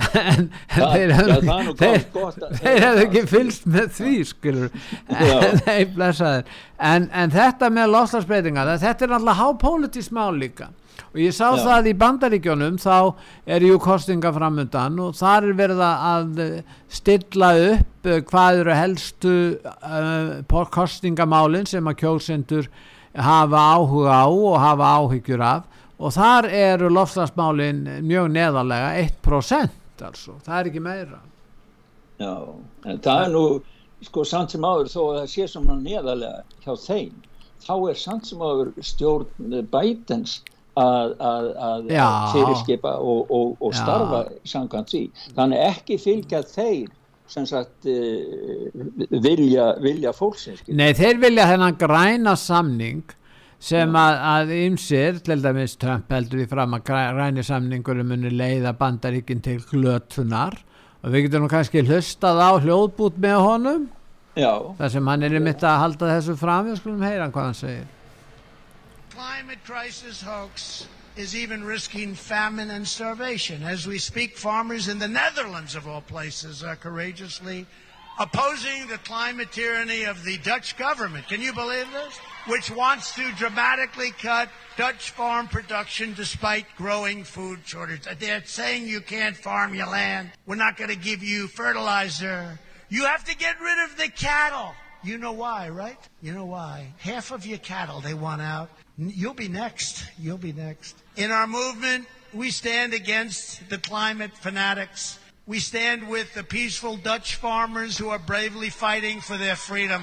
en, 0.00 0.24
en 0.24 0.50
Það- 0.70 0.92
þeir 0.96 1.12
hefðu 1.18 1.54
hefðu 2.64 3.04
ekki 3.06 3.22
fylst 3.30 3.66
með 3.68 3.88
því 3.98 4.12
skilur 4.30 4.70
blessaðir. 5.96 6.44
en, 6.78 7.08
en 7.12 7.32
þetta 7.34 7.70
með 7.74 7.90
loslasbreytingar 7.94 8.70
þetta 8.80 9.06
er 9.06 9.12
náttúrulega 9.14 9.40
hápolítist 9.40 10.12
mál 10.16 10.32
líka. 10.40 10.70
Og 11.14 11.18
ég 11.22 11.32
sá 11.34 11.48
Já. 11.56 11.62
það 11.64 11.86
í 11.90 11.94
bandaríkjónum 12.00 12.76
þá 12.80 13.14
er 13.50 13.64
jú 13.64 13.78
kostinga 13.82 14.30
framundan 14.36 14.98
og 15.00 15.14
þar 15.18 15.46
er 15.48 15.56
verið 15.58 15.80
að 15.86 16.40
eh, 16.44 16.74
stilla 16.92 17.48
upp 17.70 18.06
eh, 18.10 18.20
hvað 18.28 18.60
eru 18.62 18.76
helstu 18.76 19.32
uh, 19.56 20.64
kostingamálin 20.74 21.66
sem 21.66 21.88
að 21.88 21.98
kjósendur 22.04 22.68
hafa 23.16 23.62
áhuga 23.74 24.20
á 24.22 24.26
og 24.28 24.58
hafa 24.62 24.92
áhyggjur 25.00 25.42
af. 25.42 25.64
Og 26.00 26.14
þar 26.16 26.46
eru 26.56 26.88
lofslagsmálin 26.92 27.80
mjög 28.06 28.30
neðarlega 28.36 28.92
1% 29.02 29.79
altså, 30.06 30.36
það 30.46 30.58
er 30.58 30.70
ekki 30.70 30.84
meira. 30.84 31.20
Já, 32.20 32.34
en 32.84 33.02
það 33.04 33.24
er 33.24 33.34
nú 33.34 33.44
sko 34.04 34.24
samt 34.28 34.54
sem 34.54 34.64
áður 34.64 34.88
þó 34.92 35.00
að 35.02 35.18
það 35.18 35.28
sé 35.34 35.48
svona 35.48 35.76
neðarlega 35.80 36.64
hjá 36.64 36.72
þeim 36.86 37.18
þá 37.64 37.74
er 37.90 37.98
samt 38.00 38.30
sem 38.30 38.40
áður 38.40 38.72
stjórn 38.84 39.58
Bidens 39.72 40.40
að, 40.78 41.12
að, 41.18 41.50
að 41.66 41.90
fyrirskipa 42.32 42.94
og, 43.02 43.28
og, 43.34 43.52
og 43.60 43.76
starfa 43.76 44.24
samkvæmt 44.48 44.92
því. 44.94 45.02
Þannig 45.36 45.64
ekki 45.66 45.98
fylgja 46.00 46.42
þeir 46.46 46.88
sem 47.30 47.46
sagt 47.46 47.86
uh, 47.86 48.84
vilja, 49.22 49.72
vilja 49.82 50.12
fólksins. 50.16 50.62
Nei, 50.66 50.90
þeir 50.98 51.20
vilja 51.22 51.46
þennan 51.52 51.78
græna 51.78 52.34
samning 52.38 53.04
sem 53.60 53.96
að, 54.00 54.18
að 54.32 54.52
ymsir, 54.56 55.20
til 55.24 55.38
dæmis 55.44 55.76
Trump 55.80 56.10
heldur 56.12 56.42
í 56.42 56.48
fram 56.48 56.76
að 56.78 56.84
græni 56.88 57.44
samningur 57.44 58.00
muni 58.08 58.32
leiða 58.32 58.72
bandaríkin 58.78 59.42
til 59.44 59.60
glötunar. 59.68 60.56
Og 61.00 61.12
við 61.12 61.26
getum 61.26 61.44
nú 61.44 61.50
kannski 61.52 61.84
hlustað 61.84 62.40
á 62.40 62.50
hljóðbút 62.60 63.20
með 63.20 63.40
honum. 63.44 63.88
Já, 64.38 64.52
þar 64.78 64.92
sem 64.94 65.10
hann 65.10 65.26
er 65.26 65.36
einmitt 65.36 65.64
að 65.66 65.82
halda 65.84 66.08
þessu 66.14 66.36
fram. 66.40 66.70
Við 66.70 66.80
skulum 66.80 67.04
heyra 67.04 67.28
hvað 67.32 67.48
hann 67.48 67.60
segir. 67.60 67.86
Climate 69.12 69.60
crisis 69.66 70.22
hoax 70.24 70.86
is 71.16 71.34
even 71.34 71.64
risking 71.64 72.14
famine 72.14 72.70
and 72.70 72.86
starvation. 72.88 73.62
As 73.62 73.86
we 73.86 73.98
speak, 73.98 74.38
farmers 74.38 74.88
in 74.88 74.98
the 74.98 75.08
Netherlands, 75.08 75.74
of 75.74 75.86
all 75.86 76.00
places, 76.00 76.62
are 76.62 76.76
courageously 76.76 77.66
opposing 78.20 78.86
the 78.86 78.98
climate 78.98 79.50
tyranny 79.50 80.04
of 80.04 80.22
the 80.24 80.36
Dutch 80.38 80.76
government. 80.76 81.26
Can 81.26 81.40
you 81.40 81.54
believe 81.54 81.90
this? 81.90 82.18
Which 82.46 82.70
wants 82.70 83.14
to 83.14 83.32
dramatically 83.32 84.10
cut 84.10 84.50
Dutch 84.76 85.10
farm 85.10 85.48
production 85.48 86.12
despite 86.12 86.66
growing 86.76 87.24
food 87.24 87.60
shortage. 87.64 88.06
They're 88.18 88.44
saying 88.44 88.86
you 88.86 89.00
can't 89.00 89.36
farm 89.36 89.74
your 89.74 89.86
land. 89.86 90.30
We're 90.46 90.56
not 90.56 90.76
going 90.76 90.90
to 90.90 90.96
give 90.96 91.22
you 91.22 91.48
fertilizer. 91.48 92.58
You 92.90 93.06
have 93.06 93.24
to 93.24 93.36
get 93.36 93.58
rid 93.60 93.90
of 93.90 93.96
the 93.96 94.08
cattle. 94.08 94.74
You 95.02 95.16
know 95.16 95.32
why, 95.32 95.70
right? 95.70 95.96
You 96.20 96.34
know 96.34 96.44
why. 96.44 96.92
Half 96.98 97.30
of 97.30 97.46
your 97.46 97.58
cattle 97.58 98.00
they 98.00 98.12
want 98.12 98.42
out. 98.42 98.68
You'll 98.98 99.32
be 99.32 99.48
next. 99.48 100.04
You'll 100.18 100.36
be 100.36 100.52
next. 100.52 100.94
In 101.16 101.30
our 101.30 101.46
movement, 101.46 102.06
we 102.34 102.50
stand 102.50 102.92
against 102.92 103.70
the 103.70 103.78
climate 103.78 104.32
fanatics. 104.34 105.18
We 105.50 105.58
stand 105.58 106.08
with 106.08 106.32
the 106.34 106.44
peaceful 106.44 106.96
Dutch 106.96 107.34
farmers 107.34 107.98
who 107.98 108.08
are 108.10 108.20
bravely 108.20 108.70
fighting 108.70 109.20
for 109.20 109.36
their 109.36 109.56
freedom. 109.56 110.02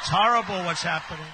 It's 0.00 0.08
horrible 0.08 0.64
what's 0.64 0.82
happening. 0.82 1.32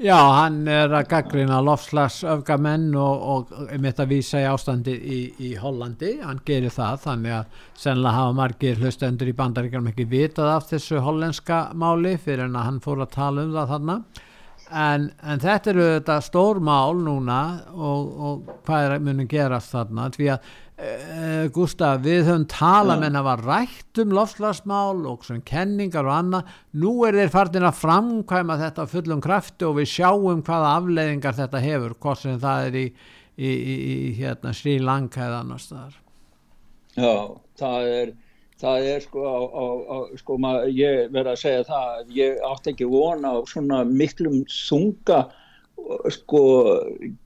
Já, 0.00 0.18
hann 0.34 0.66
er 0.66 0.90
að 0.90 1.06
gaggrina 1.12 1.60
lofslagsöfgamenn 1.62 2.88
og, 2.98 3.22
og 3.34 3.52
mitt 3.78 4.00
að 4.02 4.16
vísa 4.16 4.40
í 4.42 4.48
ástandi 4.50 4.96
í, 4.96 5.18
í 5.46 5.50
Hollandi, 5.60 6.16
hann 6.24 6.40
gerir 6.48 6.74
það 6.74 7.04
þannig 7.04 7.36
að 7.36 7.60
sennilega 7.84 8.16
hafa 8.16 8.34
margir 8.40 8.82
hlustendur 8.82 9.30
í 9.30 9.36
bandaríkjum 9.38 9.86
ekki 9.92 10.08
vitað 10.10 10.50
af 10.56 10.66
þessu 10.72 11.04
hollenska 11.06 11.60
máli 11.78 12.16
fyrir 12.18 12.48
en 12.48 12.58
að 12.58 12.66
hann 12.66 12.82
fór 12.82 13.04
að 13.04 13.14
tala 13.14 13.46
um 13.46 13.54
það 13.60 13.74
þarna 13.76 13.98
en, 14.70 15.06
en 15.22 15.42
þetta 15.42 15.72
eru 15.72 15.86
þetta 15.86 16.18
stór 16.24 16.60
mál 16.64 16.98
núna 16.98 17.40
og, 17.74 18.10
og 18.10 18.50
hvað 18.66 18.86
er 18.86 18.96
að 18.96 19.06
muni 19.06 19.26
gerast 19.30 19.74
þarna 19.74 20.08
því 20.14 20.32
að 20.34 20.50
Gustaf, 21.52 21.98
við 22.00 22.22
höfum 22.24 22.46
talað 22.48 23.02
menn 23.02 23.18
að 23.18 23.26
var 23.26 23.42
rætt 23.44 24.00
um 24.00 24.12
lofslagsmál 24.16 25.02
og 25.10 25.26
sem 25.26 25.42
kenningar 25.44 26.08
og 26.08 26.14
annað. 26.14 26.54
Nú 26.80 26.94
er 27.04 27.18
þeir 27.18 27.32
farnir 27.34 27.66
að 27.68 27.80
framkvæma 27.82 28.56
þetta 28.62 28.86
fullum 28.88 29.20
krafti 29.24 29.68
og 29.68 29.76
við 29.76 29.90
sjáum 29.92 30.40
hvaða 30.46 30.70
afleiðingar 30.78 31.36
þetta 31.36 31.62
hefur, 31.66 31.96
hvort 32.00 32.22
sem 32.22 32.38
það 32.40 32.70
er 32.70 32.78
í, 32.80 32.86
í, 33.36 33.50
í, 33.50 33.76
í 33.76 33.98
hérna, 34.22 34.54
Sri 34.56 34.78
Lanka 34.80 35.26
eða 35.26 35.42
annars 35.44 35.68
staðar. 35.68 36.00
Já, 36.96 37.12
það 37.60 37.90
er, 37.98 38.14
það 38.64 38.88
er 38.94 39.04
sko, 39.04 39.26
á, 39.28 39.38
á, 39.52 39.64
á, 39.84 39.96
sko 40.22 40.38
maður, 40.40 40.72
ég 40.80 41.12
verð 41.12 41.34
að 41.34 41.40
segja 41.44 41.68
það, 41.68 41.92
að 41.98 42.16
ég 42.22 42.40
átti 42.54 42.72
ekki 42.72 42.88
vona 42.88 43.36
á 43.36 43.38
svona 43.52 43.84
miklum 43.84 44.40
þunga 44.48 45.26
sko 46.14 46.40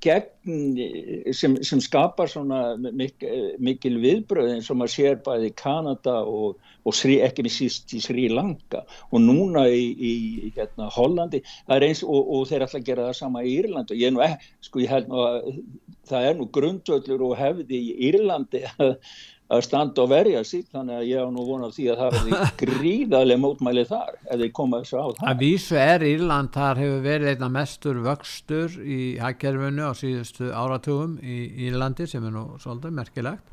gegn 0.04 0.78
sem, 1.36 1.56
sem 1.64 1.80
skapar 1.82 2.30
svona 2.30 2.74
mik, 2.76 3.24
mikil 3.62 3.98
viðbröð 4.02 4.52
eins 4.54 4.70
og 4.72 4.80
maður 4.80 4.94
sér 4.94 5.18
bæði 5.24 5.50
Kanada 5.58 6.16
og, 6.28 6.60
og 6.84 6.96
Sri, 6.96 7.18
ekki 7.24 7.46
með 7.46 7.54
síst 7.56 7.94
í 7.96 8.00
Sri 8.04 8.26
Lanka 8.32 8.84
og 9.10 9.24
núna 9.24 9.66
í, 9.68 9.84
í 9.94 10.52
hérna, 10.56 10.90
Hollandi. 10.94 11.42
Eins 11.72 12.04
og, 12.06 12.20
og 12.20 12.48
þeir 12.50 12.66
ætla 12.66 12.82
að 12.82 12.88
gera 12.88 13.08
það 13.10 13.20
sama 13.20 13.44
í 13.44 13.54
Írland 13.58 13.92
og 13.92 14.00
ég 14.00 14.14
nú 14.14 14.24
sko 14.64 14.82
ég 14.84 14.92
held 14.92 15.12
nú 15.12 15.22
að 15.24 15.52
það 16.08 16.28
er 16.28 16.36
nú 16.38 16.48
grundvöllur 16.52 17.28
og 17.30 17.38
hefði 17.40 17.80
í 17.80 17.94
Írlandi 18.10 18.64
að 18.74 18.98
að 19.54 19.64
standa 19.66 20.04
og 20.04 20.10
verja 20.12 20.42
sig 20.46 20.66
þannig 20.72 20.98
að 20.98 21.08
ég 21.08 21.24
á 21.24 21.28
nú 21.34 21.46
vona 21.48 21.70
því 21.74 21.86
að 21.92 22.02
það 22.02 22.14
verði 22.18 22.50
gríðarlega 22.64 23.42
mótmæli 23.44 23.86
þar 23.88 24.12
ef 24.18 24.42
þeir 24.42 24.52
koma 24.58 24.82
þessu 24.82 25.00
á 25.00 25.06
það 25.06 25.30
Að 25.30 25.40
vísu 25.44 25.80
er 25.80 26.06
Írland, 26.10 26.52
þar 26.54 26.82
hefur 26.82 27.02
verið 27.08 27.32
einna 27.32 27.50
mestur 27.56 28.02
vöxtur 28.04 28.78
í 28.82 29.00
hagkerfinu 29.22 29.88
á 29.88 29.92
síðustu 29.98 30.52
áratugum 30.52 31.18
í 31.22 31.40
Írlandi 31.68 32.08
sem 32.10 32.24
er 32.28 32.34
nú 32.34 32.46
svolítið 32.62 32.96
merkilegt. 33.00 33.50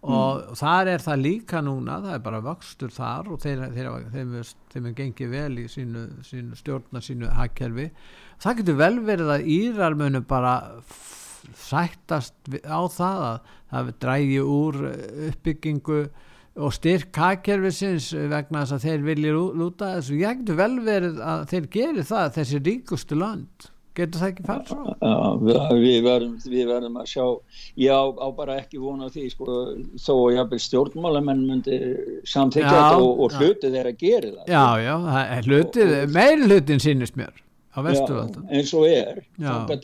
Og 0.00 0.54
þar 0.56 0.88
er 0.94 1.02
það 1.04 1.24
líka 1.26 1.60
núna, 1.60 1.98
það 2.00 2.14
er 2.14 2.22
bara 2.24 2.40
vöxtur 2.44 2.92
þar 2.94 3.26
og 3.34 3.42
þeir, 3.42 3.66
þeir, 3.74 3.88
þeim, 4.14 4.30
þeim 4.72 4.86
er 4.88 4.94
gengið 4.96 5.34
vel 5.34 5.58
í 5.60 5.66
sínu, 5.68 6.04
sínu 6.24 6.56
stjórna 6.56 7.02
sínu 7.04 7.28
hagkerfi. 7.36 7.90
Það 8.40 8.62
getur 8.62 8.78
vel 8.80 8.94
verið 9.04 9.32
að 9.34 9.50
Írar 9.52 9.98
munu 10.00 10.22
bara 10.24 10.54
sættast 11.56 12.34
á 12.66 12.80
það 12.90 13.24
að 13.30 13.40
það 13.70 13.90
drægi 14.04 14.40
úr 14.44 14.78
uppbyggingu 15.30 16.00
og 16.60 16.72
styrk 16.74 17.16
hagkerfisins 17.16 18.10
vegna 18.32 18.64
þess 18.64 18.74
að 18.76 18.86
þeir 18.88 19.04
vilja 19.06 19.34
lú- 19.36 19.52
lúta 19.56 19.92
þessu. 19.96 20.16
Ég 20.20 20.40
getur 20.42 20.58
vel 20.58 20.72
verið 20.84 21.20
að 21.22 21.44
þeir 21.52 21.68
geri 21.76 22.02
það 22.10 22.32
þessi 22.38 22.62
ríkustu 22.66 23.18
land. 23.20 23.68
Getur 23.94 24.20
það 24.22 24.28
ekki 24.30 24.44
farið 24.46 24.68
svo? 24.70 24.92
Já, 25.02 25.14
við, 25.74 25.96
verðum, 26.06 26.34
við 26.46 26.66
verðum 26.70 26.98
að 27.00 27.08
sjá 27.10 27.24
ég 27.82 27.90
á, 27.90 28.02
á 28.22 28.26
bara 28.38 28.58
ekki 28.62 28.78
vona 28.82 29.08
því 29.10 29.24
sko, 29.32 29.56
þó 29.98 30.12
að 30.14 30.34
jafnvel 30.36 30.60
stjórnmálamenn 30.66 31.42
myndi 31.48 31.78
samþykja 32.30 32.70
þetta 32.70 33.00
og, 33.02 33.22
og 33.26 33.34
já. 33.34 33.38
hluti 33.40 33.72
þeirra 33.74 33.92
geri 33.98 34.30
það 34.36 34.52
Já, 34.54 34.64
já, 34.86 34.94
er 35.38 35.48
hlutið, 35.50 35.94
meiri 36.14 36.46
hlutin 36.46 36.82
sínist 36.86 37.18
mér 37.18 37.34
Já, 37.70 37.82
eins 38.50 38.72
og 38.74 38.86
er. 38.88 39.20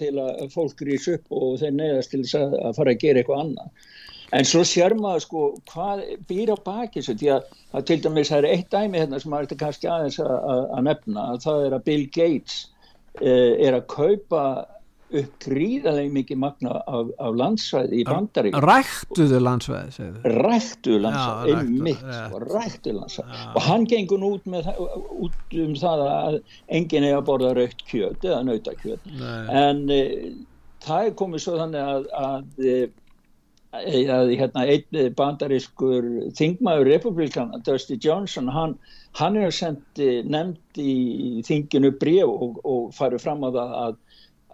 Til 0.00 0.14
að 0.18 0.40
fólk 0.54 0.82
rís 0.86 1.06
upp 1.12 1.30
og 1.30 1.58
þeir 1.60 1.76
neyðast 1.76 2.12
til 2.14 2.22
þess 2.24 2.38
að, 2.40 2.56
fara 2.78 2.94
að 2.94 3.02
gera 3.04 3.22
eitthvað 3.22 3.42
annað. 3.44 3.86
En 4.34 4.46
svo 4.48 4.64
sér 4.66 4.96
maður 4.98 5.22
sko 5.22 5.42
hvað 5.70 6.02
býr 6.26 6.50
á 6.50 6.56
baki 6.66 6.98
þessu? 6.98 7.14
Því 7.20 7.28
að, 7.36 7.52
að 7.78 7.84
til 7.90 7.98
dæmis 8.02 8.32
það 8.32 8.40
er 8.40 8.48
eitt 8.56 8.72
dæmi 8.74 8.98
hérna 8.98 9.20
sem 9.22 9.30
maður 9.30 9.60
kannski 9.60 9.90
aðeins 9.90 10.18
að, 10.24 10.32
að, 10.34 10.62
að 10.78 10.88
nefna. 10.88 11.26
Að 11.30 11.44
það 11.44 11.66
er 11.66 11.76
að 11.76 11.84
Bill 11.86 12.06
Gates 12.16 12.56
eh, 13.22 13.52
er 13.68 13.78
að 13.78 13.86
kaupa 13.94 14.42
upp 15.14 15.36
gríðarlega 15.44 16.10
mikið 16.12 16.38
magna 16.42 16.80
af, 16.90 17.12
af 17.22 17.36
landsvæði 17.38 18.00
í 18.00 18.04
bandarík 18.08 18.56
Ræktuðu 18.64 19.38
landsveði, 19.42 19.94
segir 19.94 20.16
þau. 20.16 20.34
ræktu 20.46 20.96
Já, 20.96 21.00
landsvæði, 21.04 21.54
einmitt 21.60 22.02
sko, 22.02 22.40
ræktu 22.42 22.94
landsvæði. 22.96 23.40
Og 23.52 23.64
hann 23.68 23.86
gengur 23.92 24.22
nú 24.22 24.32
út, 24.36 24.50
með, 24.50 24.68
út 25.28 25.56
um 25.62 25.74
það 25.78 26.04
að 26.08 26.38
enginn 26.80 27.06
er 27.06 27.18
að 27.20 27.26
borða 27.30 27.54
raukt 27.56 27.86
kjöt 27.86 28.26
eða 28.26 28.42
nautakjöt. 28.48 29.10
En 29.62 29.82
e, 29.94 30.02
það 30.86 31.10
er 31.10 31.18
komið 31.22 31.44
svo 31.44 31.58
þannig 31.60 31.92
að, 31.94 32.08
að, 32.26 32.66
e, 32.66 32.76
að 34.16 34.34
hérna, 34.40 34.66
einn 34.66 35.14
bandarískur 35.18 36.10
þingmaður 36.38 36.90
republikana, 36.96 37.62
Dusty 37.66 38.00
Johnson 38.02 38.50
hann, 38.50 38.74
hann 39.20 39.38
er 39.38 39.54
sendt 39.54 40.02
nefnd 40.02 40.82
í 40.82 41.44
þinginu 41.46 41.94
bref 42.00 42.26
og, 42.26 42.58
og 42.66 42.90
farið 42.96 43.22
fram 43.22 43.46
á 43.46 43.50
það 43.54 43.78
að, 43.84 44.02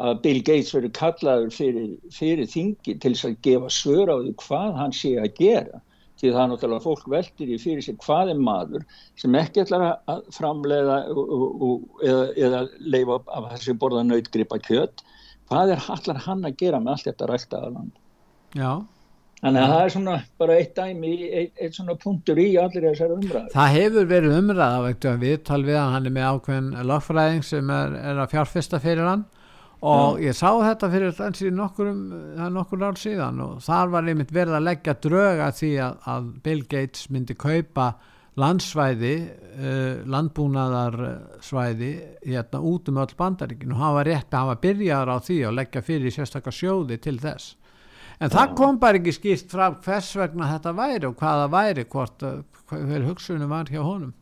að 0.01 0.21
Bill 0.25 0.41
Gates 0.41 0.73
verið 0.75 0.93
kallaður 0.97 1.55
fyrir, 1.55 1.89
fyrir 2.15 2.49
þingi 2.49 2.97
til 3.03 3.13
þess 3.15 3.29
að 3.29 3.41
gefa 3.47 3.73
svör 3.73 4.13
á 4.13 4.17
því 4.23 4.35
hvað 4.43 4.77
hann 4.81 4.95
sé 4.97 5.17
að 5.21 5.35
gera. 5.39 5.83
Því 6.21 6.31
það 6.31 6.43
er 6.43 6.51
náttúrulega 6.53 6.85
fólk 6.85 7.07
veldir 7.11 7.51
í 7.51 7.59
fyrir 7.59 7.83
sig 7.83 7.99
hvað 8.01 8.31
er 8.33 8.41
maður 8.41 8.85
sem 9.19 9.35
ekki 9.37 9.65
ætlar 9.65 9.85
að 9.91 10.23
framleiða 10.37 10.99
eða, 11.11 12.23
eða 12.39 12.63
leifa 12.79 13.19
af 13.27 13.49
þessi 13.57 13.75
borða 13.81 14.05
nautgripa 14.07 14.61
kjött 14.63 15.03
hvað 15.51 15.75
er 15.75 15.85
allar 15.93 16.25
hann 16.29 16.47
að 16.47 16.59
gera 16.63 16.81
með 16.81 16.95
allt 16.95 17.09
þetta 17.11 17.29
ræktaða 17.29 17.73
land? 17.75 17.93
Já. 18.57 18.73
Þannig 19.43 19.65
að 19.65 19.73
það 19.73 19.85
er 19.85 19.93
svona 19.93 20.17
bara 20.39 20.57
eitt 20.61 20.77
dæmi, 20.77 21.13
eitt, 21.27 21.55
eitt 21.59 21.75
svona 21.75 21.97
punktur 21.99 22.39
í 22.39 22.49
allir 22.63 22.85
þessar 22.87 23.15
umræðu. 23.17 23.49
Það 23.51 23.73
hefur 23.75 24.11
verið 24.13 24.37
umræða, 24.39 24.83
veitu 24.87 25.11
að 25.11 25.25
við 25.27 25.39
tal 25.49 25.63
við 25.67 25.79
hann, 25.81 25.95
hann 25.97 26.07
er 26.07 26.15
með 26.15 26.29
ákveðin 26.29 26.69
lagfræðing 26.93 27.47
sem 27.49 27.73
er, 27.75 27.97
er 28.13 28.21
að 28.23 28.37
fjárfesta 28.37 28.79
fyrir 28.85 29.09
hann 29.11 29.25
og 29.83 30.21
Já. 30.21 30.29
ég 30.29 30.37
sá 30.39 30.49
þetta 30.63 30.89
fyrir 30.93 31.21
eins 31.27 31.43
í 31.43 31.51
nokkur, 31.51 31.89
nokkur 32.55 32.85
ár 32.87 32.99
síðan 33.01 33.41
og 33.43 33.63
þar 33.65 33.93
var 33.97 34.11
einmitt 34.13 34.35
verið 34.35 34.59
að 34.59 34.67
leggja 34.69 34.95
dröga 35.03 35.49
því 35.59 35.71
að, 35.83 35.97
að 36.13 36.29
Bill 36.45 36.63
Gates 36.71 37.09
myndi 37.11 37.35
kaupa 37.35 37.89
landsvæði 38.39 39.15
uh, 39.27 40.05
landbúnaðarsvæði 40.09 41.91
hérna 42.23 42.61
út 42.65 42.89
um 42.89 43.01
öll 43.03 43.17
bandaríkinu 43.19 43.77
og 43.77 43.99
var 43.99 44.09
rétt 44.09 44.31
að 44.31 44.47
hafa 44.47 44.61
byrjaðar 44.63 45.13
á 45.13 45.19
því 45.27 45.41
og 45.49 45.59
leggja 45.59 45.83
fyrir 45.85 46.15
sérstakar 46.15 46.57
sjóði 46.57 47.01
til 47.03 47.19
þess 47.21 47.57
en 48.23 48.31
Já. 48.31 48.37
það 48.39 48.55
kom 48.63 48.79
bara 48.81 49.03
ekki 49.03 49.17
skýrt 49.19 49.53
fram 49.53 49.81
hvers 49.85 50.13
vegna 50.17 50.49
þetta 50.55 50.77
væri 50.79 51.11
og 51.11 51.19
hvaða 51.19 51.51
væri 51.53 51.87
hvort 51.91 52.25
hver 52.71 53.09
hugsunum 53.11 53.51
var 53.53 53.69
hjá 53.69 53.83
honum 53.83 54.15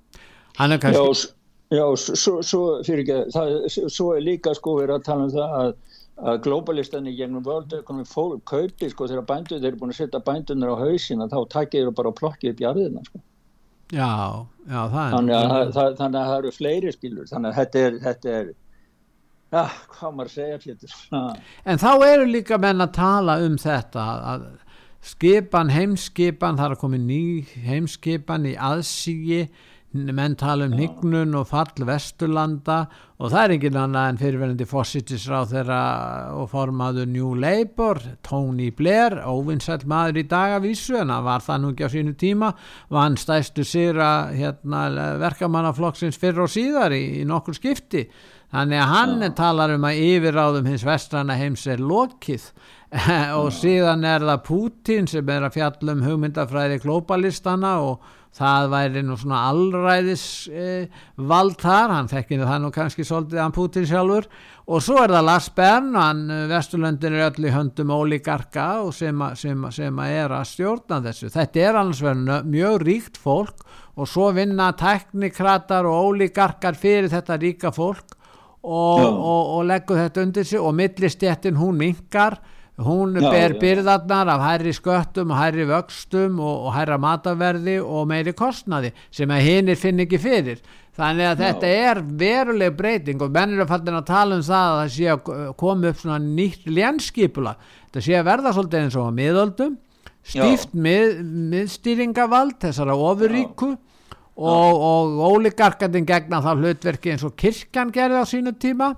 hann 0.56 0.74
er 0.74 0.82
kannski 0.82 1.36
Já, 1.70 1.84
svo, 1.96 2.40
svo, 2.42 2.60
ekki, 2.82 3.16
það, 3.30 3.56
svo 3.70 4.10
er 4.16 4.24
líka 4.26 4.54
sko 4.58 4.74
verið 4.80 4.96
að 4.96 5.04
tala 5.06 5.26
um 5.28 5.34
það 5.34 5.52
að, 5.58 5.68
að 6.30 6.40
globalistanir 6.46 7.14
gegnum 7.14 7.44
völdökunum 7.46 8.08
fólk 8.10 8.42
kaupi 8.50 8.88
sko 8.90 9.06
þegar 9.06 9.28
bændur, 9.28 9.60
þeir 9.60 9.70
eru 9.70 9.82
búin 9.82 9.94
að 9.94 10.00
setja 10.00 10.22
bændunar 10.26 10.74
á 10.74 10.82
hausina 10.82 11.28
þá 11.30 11.38
takkir 11.52 11.86
þeir 11.86 11.94
bara 12.00 12.10
að 12.10 12.18
plokki 12.18 12.50
upp 12.50 12.64
jarðina 12.64 13.04
sko. 13.06 13.22
Já, 13.90 14.10
já, 14.66 14.80
það 14.90 14.98
er 15.04 15.14
þannig 15.14 15.36
að, 15.36 15.46
það, 15.50 15.70
það, 15.76 15.94
þannig 16.00 16.20
að 16.20 16.26
það 16.32 16.36
eru 16.40 16.52
fleiri 16.56 16.92
skilur 16.94 17.30
þannig 17.30 17.48
að 17.50 17.56
þetta 17.60 17.84
er, 17.84 17.96
þetta 18.04 18.34
er 18.40 18.50
já, 19.50 19.62
hvað 19.94 20.18
maður 20.18 20.34
segja 20.34 20.60
Pétur 20.66 20.98
En 21.66 21.82
þá 21.82 21.90
eru 22.10 22.28
líka 22.30 22.58
menn 22.62 22.86
að 22.86 22.92
tala 22.98 23.40
um 23.46 23.56
þetta 23.58 24.10
að 24.34 24.46
skipan, 25.10 25.72
heimskipan, 25.74 26.58
það 26.58 26.66
er 26.68 26.76
að 26.76 26.82
koma 26.82 27.00
ný 27.02 27.24
heimskipan 27.66 28.46
í 28.50 28.54
aðsígi 28.58 29.44
menn 29.90 30.36
tala 30.38 30.68
um 30.68 30.74
hnignun 30.76 31.34
og 31.34 31.48
fall 31.50 31.82
vesturlanda 31.82 32.84
og 33.18 33.32
það 33.32 33.40
er 33.42 33.54
engin 33.56 33.78
annað 33.80 34.10
en 34.10 34.20
fyrirverðandi 34.20 34.66
fósittisráð 34.70 35.54
þeirra 35.54 35.80
og 36.38 36.46
formaður 36.52 37.08
New 37.10 37.32
Labour 37.34 37.98
Tony 38.22 38.70
Blair, 38.70 39.18
óvinnsælt 39.26 39.88
maður 39.90 40.22
í 40.22 40.26
dagavísu 40.30 41.00
en 41.00 41.10
það 41.10 41.26
var 41.26 41.46
það 41.46 41.62
nú 41.62 41.72
ekki 41.74 41.88
á 41.90 41.94
sínu 41.96 42.14
tíma 42.22 42.52
var 42.88 43.08
hann 43.08 43.18
stæstu 43.18 43.66
sýra 43.66 44.10
hérna, 44.30 44.84
verkamannaflokksins 45.24 46.20
fyrr 46.22 46.44
og 46.46 46.52
síðar 46.54 46.94
í, 46.94 47.02
í 47.20 47.26
nokkur 47.26 47.58
skipti. 47.58 48.06
Þannig 48.50 48.80
að 48.82 48.90
hann 48.90 49.20
ja. 49.22 49.32
talar 49.38 49.74
um 49.76 49.84
að 49.86 49.98
yfirráðum 50.02 50.70
hins 50.70 50.86
vestrana 50.86 51.36
heims 51.38 51.66
er 51.70 51.82
lokið. 51.82 52.48
Og 53.38 53.52
síðan 53.54 54.02
er 54.02 54.24
það 54.26 54.40
Putin 54.48 55.06
sem 55.06 55.28
er 55.30 55.46
að 55.46 55.54
fjallum 55.54 56.00
hugmyndafræði 56.02 56.80
globalistana 56.82 57.76
og 57.84 58.08
það 58.36 58.68
væri 58.72 59.02
nú 59.04 59.16
svona 59.18 59.40
allræðis 59.50 60.24
eh, 60.54 61.02
vald 61.16 61.58
þar, 61.60 61.96
hann 61.96 62.10
þekkir 62.10 62.44
það 62.46 62.62
nú 62.62 62.70
kannski 62.74 63.06
svolítið 63.06 63.42
hann 63.42 63.54
Putin 63.56 63.88
sjálfur. 63.90 64.28
Og 64.70 64.84
svo 64.86 65.00
er 65.02 65.10
það 65.10 65.26
Lars 65.26 65.48
Bern 65.56 65.96
hann 65.98 66.22
eh, 66.30 66.44
Vesturlöndin 66.50 67.16
er 67.18 67.26
öll 67.30 67.48
í 67.48 67.54
höndum 67.54 67.90
ólíkarka 67.94 68.68
og 68.84 68.94
sem, 68.96 69.24
sem, 69.38 69.66
sem 69.74 70.00
að 70.04 70.16
er 70.20 70.36
að 70.38 70.46
stjórna 70.52 71.00
þessu, 71.08 71.32
þetta 71.34 71.64
er 71.66 71.80
alveg 71.82 72.06
verið 72.06 72.48
mjög 72.54 72.78
ríkt 72.86 73.20
fólk 73.20 73.66
og 74.00 74.08
svo 74.08 74.30
vinna 74.36 74.70
teknikratar 74.78 75.88
og 75.88 76.12
ólíkarkar 76.12 76.78
fyrir 76.78 77.10
þetta 77.12 77.36
ríka 77.40 77.74
fólk 77.74 78.14
og, 78.62 79.02
og, 79.02 79.52
og 79.56 79.66
leggur 79.68 79.98
þetta 79.98 80.24
undir 80.24 80.46
sig 80.46 80.60
og 80.60 80.74
millistjættin 80.76 81.58
hún 81.58 81.80
mingar 81.80 82.38
hún 82.84 83.16
já, 83.20 83.30
ber 83.30 83.56
byrðarnar 83.60 84.30
af 84.34 84.44
hærri 84.44 84.72
sköttum 84.76 85.32
og 85.34 85.40
hærri 85.40 85.66
vöxtum 85.68 86.38
og, 86.40 86.68
og 86.68 86.74
hærra 86.76 86.98
mataverði 87.00 87.78
og 87.80 88.06
meiri 88.10 88.34
kostnaði 88.36 88.92
sem 89.10 89.30
að 89.30 89.44
hinnir 89.48 89.80
finn 89.80 90.00
ekki 90.04 90.20
fyrir. 90.22 90.62
Þannig 90.96 91.28
að 91.28 91.36
já. 91.36 91.42
þetta 91.44 91.74
er 91.90 92.00
veruleg 92.22 92.74
breyting 92.76 93.22
og 93.22 93.30
mennir 93.34 93.62
er 93.64 93.70
fallin 93.70 94.00
að 94.00 94.08
tala 94.10 94.40
um 94.40 94.46
það 94.46 94.72
að 94.72 94.80
það 94.80 94.96
sé 94.96 95.12
að 95.12 95.52
koma 95.60 95.92
upp 95.92 96.00
svona 96.02 96.18
nýtt 96.24 96.66
lénskipula, 96.68 97.54
þetta 97.86 98.04
sé 98.06 98.18
að 98.18 98.26
verða 98.32 98.56
svolítið 98.56 98.84
eins 98.84 98.98
og 98.98 99.06
að 99.06 99.16
miðöldum 99.20 99.78
stíft 100.26 100.74
mið, 100.76 101.20
miðstýringavald 101.52 102.58
þessara 102.60 102.96
ofuríku 102.96 103.70
og, 104.40 104.82
og 104.90 105.22
óligarkandin 105.34 106.08
gegna 106.08 106.42
þá 106.44 106.52
hlutverki 106.56 107.14
eins 107.14 107.24
og 107.26 107.36
kirkjan 107.40 107.92
gerði 107.94 108.20
á 108.20 108.24
sínu 108.28 108.54
tíma 108.60 108.92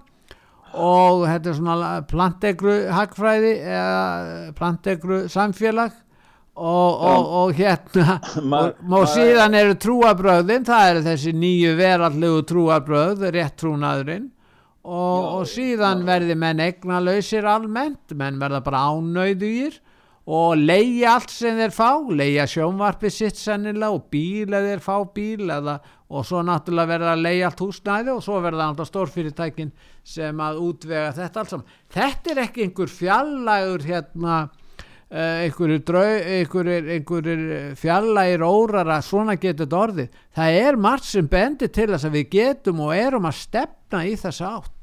og 0.74 1.26
þetta 1.28 1.50
er 1.50 1.58
svona 1.58 1.90
plantegru 2.08 2.76
hagfræði 2.94 3.52
eða 3.60 4.54
plantegru 4.58 5.24
samfélag. 5.32 5.98
Og, 6.52 7.02
og, 7.08 7.28
og 7.40 7.54
hérna 7.56 8.18
og 8.98 9.06
síðan 9.08 9.54
eru 9.56 9.72
trúabröðin 9.80 10.66
það 10.68 10.88
eru 10.90 11.04
þessi 11.06 11.32
nýju 11.32 11.70
verallegu 11.78 12.42
trúabröð 12.50 13.22
rétt 13.32 13.56
trúnaðurinn 13.62 14.26
og, 14.82 15.38
og 15.38 15.46
síðan 15.48 16.04
verði 16.04 16.36
menn 16.36 16.60
egna 16.60 17.00
lausir 17.00 17.48
almennt 17.48 18.12
menn 18.18 18.40
verða 18.42 18.60
bara 18.66 18.84
ánauðugir. 18.92 19.80
Og 20.22 20.54
leia 20.54 21.16
allt 21.16 21.32
sem 21.34 21.56
þeir 21.58 21.72
fá 21.74 21.98
leia 22.14 22.44
sjónvarpi 22.46 23.10
sitt 23.10 23.40
sennilega 23.40 23.90
og 23.90 24.04
bíl 24.12 24.52
eða 24.52 24.68
þeir 24.68 24.82
fá 24.84 24.96
bíl 25.16 25.48
eða, 25.50 25.80
og 26.12 26.26
svo 26.28 26.42
náttúrulega 26.44 26.92
verða 26.92 27.12
að 27.16 27.22
leia 27.24 27.48
allt 27.48 27.62
húsnæði 27.64 28.12
og 28.12 28.24
svo 28.24 28.40
verða 28.44 28.68
alltaf 28.68 28.90
stórfyrirtækin 28.90 29.70
sem 30.04 30.42
að 30.44 30.60
útvega 30.66 31.14
þetta 31.16 31.44
alls 31.44 31.78
þetta 31.94 32.34
er 32.34 32.42
ekki 32.44 32.66
einhver 32.66 32.92
fjallagur 32.92 33.86
hérna 33.86 34.36
uh, 35.12 35.44
einhverjir 35.44 36.92
einhver 36.96 37.30
fjallægir 37.78 38.44
órar 38.46 38.92
að 38.96 39.08
svona 39.08 39.36
getur 39.40 39.66
þetta 39.66 39.80
orðið. 39.86 40.20
Það 40.36 40.60
er 40.60 40.80
margt 40.88 41.08
sem 41.08 41.28
bendir 41.28 41.72
til 41.72 41.88
þess 41.92 42.08
að 42.08 42.16
við 42.18 42.30
getum 42.36 42.84
og 42.86 42.94
erum 42.96 43.28
að 43.28 43.40
stefna 43.40 44.04
í 44.08 44.14
þess 44.20 44.44
átt. 44.46 44.78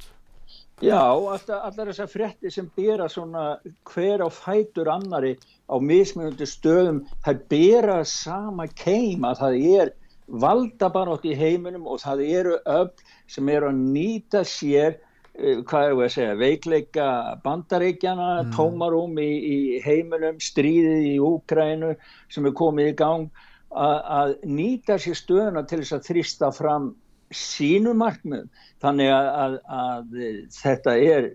Já, 0.79 1.01
alltaf, 1.11 1.59
allar 1.67 1.89
þessar 1.91 2.07
frétti 2.07 2.51
sem 2.53 2.67
bera 2.75 3.09
svona 3.11 3.57
hver 3.89 4.21
á 4.23 4.29
fætur 4.31 4.87
annari 4.93 5.33
á 5.67 5.75
mismunandi 5.75 6.47
stöðum, 6.47 7.01
það 7.25 7.41
bera 7.51 7.97
sama 8.07 8.69
keim 8.71 9.27
að 9.27 9.41
það 9.41 9.57
er 9.73 9.91
valdabarótt 10.29 11.27
í 11.27 11.35
heiminum 11.37 11.87
og 11.89 12.01
það 12.03 12.23
eru 12.27 12.57
öll 12.69 12.89
sem 13.29 13.49
eru 13.49 13.69
að 13.71 13.83
nýta 13.95 14.43
sér, 14.47 14.97
uh, 15.35 15.61
hvað 15.67 15.85
er 15.85 15.93
það 15.93 16.05
að 16.05 16.15
segja, 16.15 16.39
veikleika 16.39 17.09
bandaríkjana, 17.43 18.29
mm. 18.43 18.55
tómarum 18.55 19.19
í, 19.21 19.29
í 19.39 19.59
heiminum, 19.85 20.39
stríðið 20.43 21.11
í 21.11 21.15
Úkrænu 21.23 21.93
sem 22.29 22.49
er 22.49 22.57
komið 22.57 22.93
í 22.93 22.97
gang, 23.03 23.29
að, 23.69 23.97
að 24.19 24.33
nýta 24.49 24.97
sér 25.01 25.17
stöðuna 25.17 25.65
til 25.69 25.83
þess 25.83 25.97
að 25.99 26.07
þrista 26.09 26.51
fram 26.55 26.93
sínu 27.35 27.93
markmið 27.97 28.47
þannig 28.81 29.11
að, 29.13 29.27
að, 29.43 29.57
að 29.69 30.23
þetta 30.55 30.95
er 30.97 31.27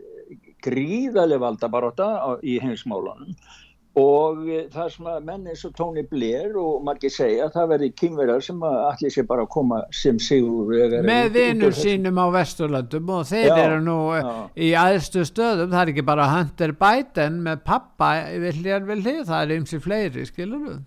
gríðarlega 0.64 1.42
valdabaróta 1.42 2.08
í 2.42 2.56
heimsmálunum 2.62 3.36
og 4.00 4.40
það 4.74 4.88
sem 4.90 5.08
að 5.10 5.26
menn 5.28 5.44
eins 5.50 5.64
og 5.68 5.74
Tony 5.78 6.02
Blair 6.10 6.56
og 6.58 6.82
margir 6.86 7.12
segja 7.14 7.46
það 7.54 7.68
verði 7.74 7.90
kynverðar 8.00 8.42
sem 8.42 8.64
allir 8.66 9.14
sé 9.14 9.22
bara 9.28 9.44
að 9.46 9.52
koma 9.54 9.82
sem 9.94 10.18
sigur 10.18 10.72
með 11.06 11.28
vinnur 11.36 11.76
sínum 11.78 12.18
á 12.18 12.26
Vesturlandum 12.34 13.12
og 13.14 13.28
þeir 13.30 13.50
já, 13.52 13.58
eru 13.66 13.78
nú 13.84 13.98
já. 14.16 14.32
í 14.58 14.72
aðstu 14.78 15.22
stöðum. 15.28 15.70
Það 15.70 15.82
er 15.82 15.92
ekki 15.94 16.06
bara 16.10 16.30
Hunter 16.32 16.74
Biden 16.80 17.38
með 17.46 17.62
pappa 17.68 18.10
vil 18.42 18.56
hér 18.64 18.88
vil 18.88 19.00
hér 19.04 19.22
það 19.28 19.38
er 19.44 19.54
eins 19.58 19.76
og 19.78 19.86
fleiri 19.86 20.26
skilur 20.26 20.66
við 20.66 20.82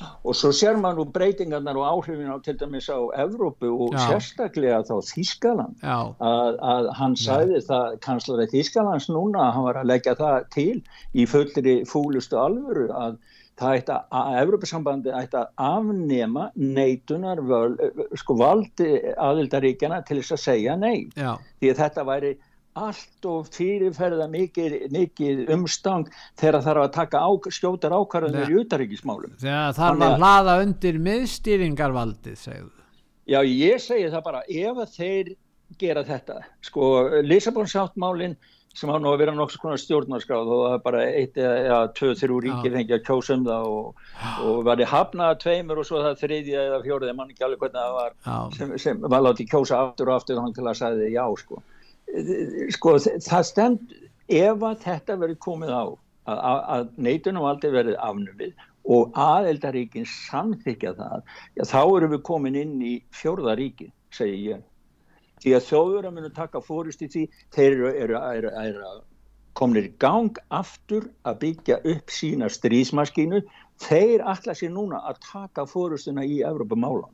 og 0.00 0.36
svo 0.36 0.50
sér 0.54 0.78
maður 0.80 1.00
nú 1.00 1.06
breytingarnar 1.14 1.78
og 1.80 1.86
áhrifin 1.90 2.32
á 2.32 2.36
til 2.44 2.56
dæmis 2.60 2.88
á 2.92 2.98
Evrópu 3.24 3.70
og 3.70 3.94
Já. 3.94 4.02
sérstaklega 4.10 4.82
þá 4.88 4.96
Þískaland 5.12 5.86
að, 5.86 6.58
að 6.72 6.90
hann 6.98 7.16
sæði 7.20 7.62
það 7.68 7.96
kanslari 8.04 8.48
Þískalands 8.52 9.08
núna 9.12 9.50
hann 9.54 9.68
var 9.68 9.80
að 9.80 9.90
leggja 9.92 10.16
það 10.18 10.38
til 10.54 10.76
í 11.14 11.26
fullri 11.30 11.78
fúlustu 11.88 12.38
alvöru 12.40 12.90
að 12.92 13.18
það 13.56 13.78
ætti 13.78 13.94
að, 13.94 14.02
að 14.20 14.40
Evrópusambandi 14.42 15.14
ætti 15.16 15.38
að 15.40 15.52
afnema 15.66 16.50
neitunar 16.60 17.40
völ, 17.40 17.78
sko 18.20 18.36
valdi 18.36 18.90
aðildaríkjana 19.16 20.02
til 20.04 20.20
þess 20.20 20.36
að 20.36 20.44
segja 20.44 20.76
nei 20.80 21.08
Já. 21.16 21.38
því 21.60 21.72
að 21.72 21.80
þetta 21.84 22.06
væri 22.10 22.34
allt 22.76 23.28
og 23.30 23.48
fyrirferða 23.54 24.26
mikið, 24.32 24.76
mikið 24.94 25.52
umstang 25.56 26.10
þegar 26.38 26.60
þarf 26.66 26.84
að 26.84 26.92
taka 26.96 27.22
á, 27.24 27.30
skjótar 27.56 27.96
ákvarðanir 27.96 28.52
í 28.52 28.58
utaríkismálum. 28.62 29.36
Þegar 29.42 29.76
þarf 29.78 30.04
að 30.08 30.18
hlaða 30.20 30.58
undir 30.64 31.00
miðstýringarvaldið, 31.06 32.36
segðu. 32.42 32.72
Já, 33.26 33.40
ég 33.42 33.80
segi 33.82 34.10
það 34.12 34.26
bara, 34.28 34.44
ef 34.46 34.82
þeir 34.94 35.32
gera 35.80 36.04
þetta, 36.06 36.42
sko, 36.62 36.92
Lisabon 37.26 37.66
sáttmálinn 37.66 38.36
sem 38.76 38.90
á 38.92 38.96
nú 39.00 39.08
að 39.08 39.22
vera 39.22 39.32
nokks 39.34 39.56
konar 39.60 39.80
stjórnarskráð 39.80 40.50
og 40.52 40.62
það 40.66 40.74
er 40.76 40.82
bara 40.84 41.04
eitt 41.08 41.38
eða 41.40 41.78
tvö, 41.96 42.10
þrjú 42.20 42.40
ríkir 42.44 42.74
fengið 42.74 42.96
að 42.98 43.06
kjósa 43.06 43.36
um 43.38 43.46
það 43.46 43.68
og, 43.72 44.02
og 44.44 44.58
var 44.68 44.82
í 44.82 44.88
hafnaða 44.90 45.38
tveimur 45.40 45.80
og 45.80 45.88
svo 45.88 46.02
það 46.04 46.20
þriðja 46.20 46.64
eða 46.68 46.82
fjórið, 46.84 47.14
mann 47.16 47.32
ekki 47.32 47.46
alveg 47.46 47.62
hvernig 47.64 47.80
það 47.80 47.96
var 47.96 48.52
sem, 48.58 48.74
sem 48.84 49.00
var 49.06 49.24
látið 49.24 49.48
kjósa 49.54 49.80
aftur 49.80 50.12
og 50.12 50.18
aftur 50.20 50.40
þannig 50.40 50.58
til 50.58 50.66
að 50.68 50.78
sagði 50.82 51.08
já 51.14 51.24
sko. 51.40 51.62
Sko 52.74 52.96
það 53.02 53.42
stend, 53.48 53.94
ef 54.30 54.62
að 54.68 54.78
þetta 54.84 55.16
verið 55.20 55.38
komið 55.42 55.72
á 55.74 55.84
að, 55.84 56.38
að, 56.46 56.86
neitunum 57.06 57.46
aldrei 57.48 57.72
verið 57.74 57.98
afnumið 58.02 58.54
og 58.96 59.18
aðeldaríkin 59.18 60.06
samþykja 60.06 60.94
það, 60.98 61.26
já 61.58 61.64
þá 61.66 61.80
erum 61.82 62.14
við 62.14 62.22
komin 62.28 62.58
inn 62.60 62.78
í 62.82 62.94
fjórðaríki, 63.14 63.90
segi 64.14 64.52
ég. 64.52 64.62
Því 65.42 65.52
að 65.58 65.66
þjóður 65.66 66.08
að 66.08 66.16
munu 66.16 66.32
taka 66.36 66.62
fórist 66.64 67.02
í 67.02 67.10
því 67.12 67.26
þeir 67.54 67.70
eru, 67.72 67.90
eru, 68.04 68.20
eru, 68.38 68.52
eru 68.62 68.94
komnir 69.56 69.88
í 69.88 69.92
gang 70.02 70.38
aftur 70.54 71.08
að 71.26 71.38
byggja 71.42 71.80
upp 71.92 72.12
sína 72.12 72.48
strísmaskínu 72.52 73.42
þeir 73.82 74.24
allar 74.24 74.56
sér 74.56 74.72
núna 74.72 75.02
að 75.08 75.20
taka 75.26 75.66
fórustuna 75.68 76.24
í 76.24 76.42
Evropamálan 76.46 77.12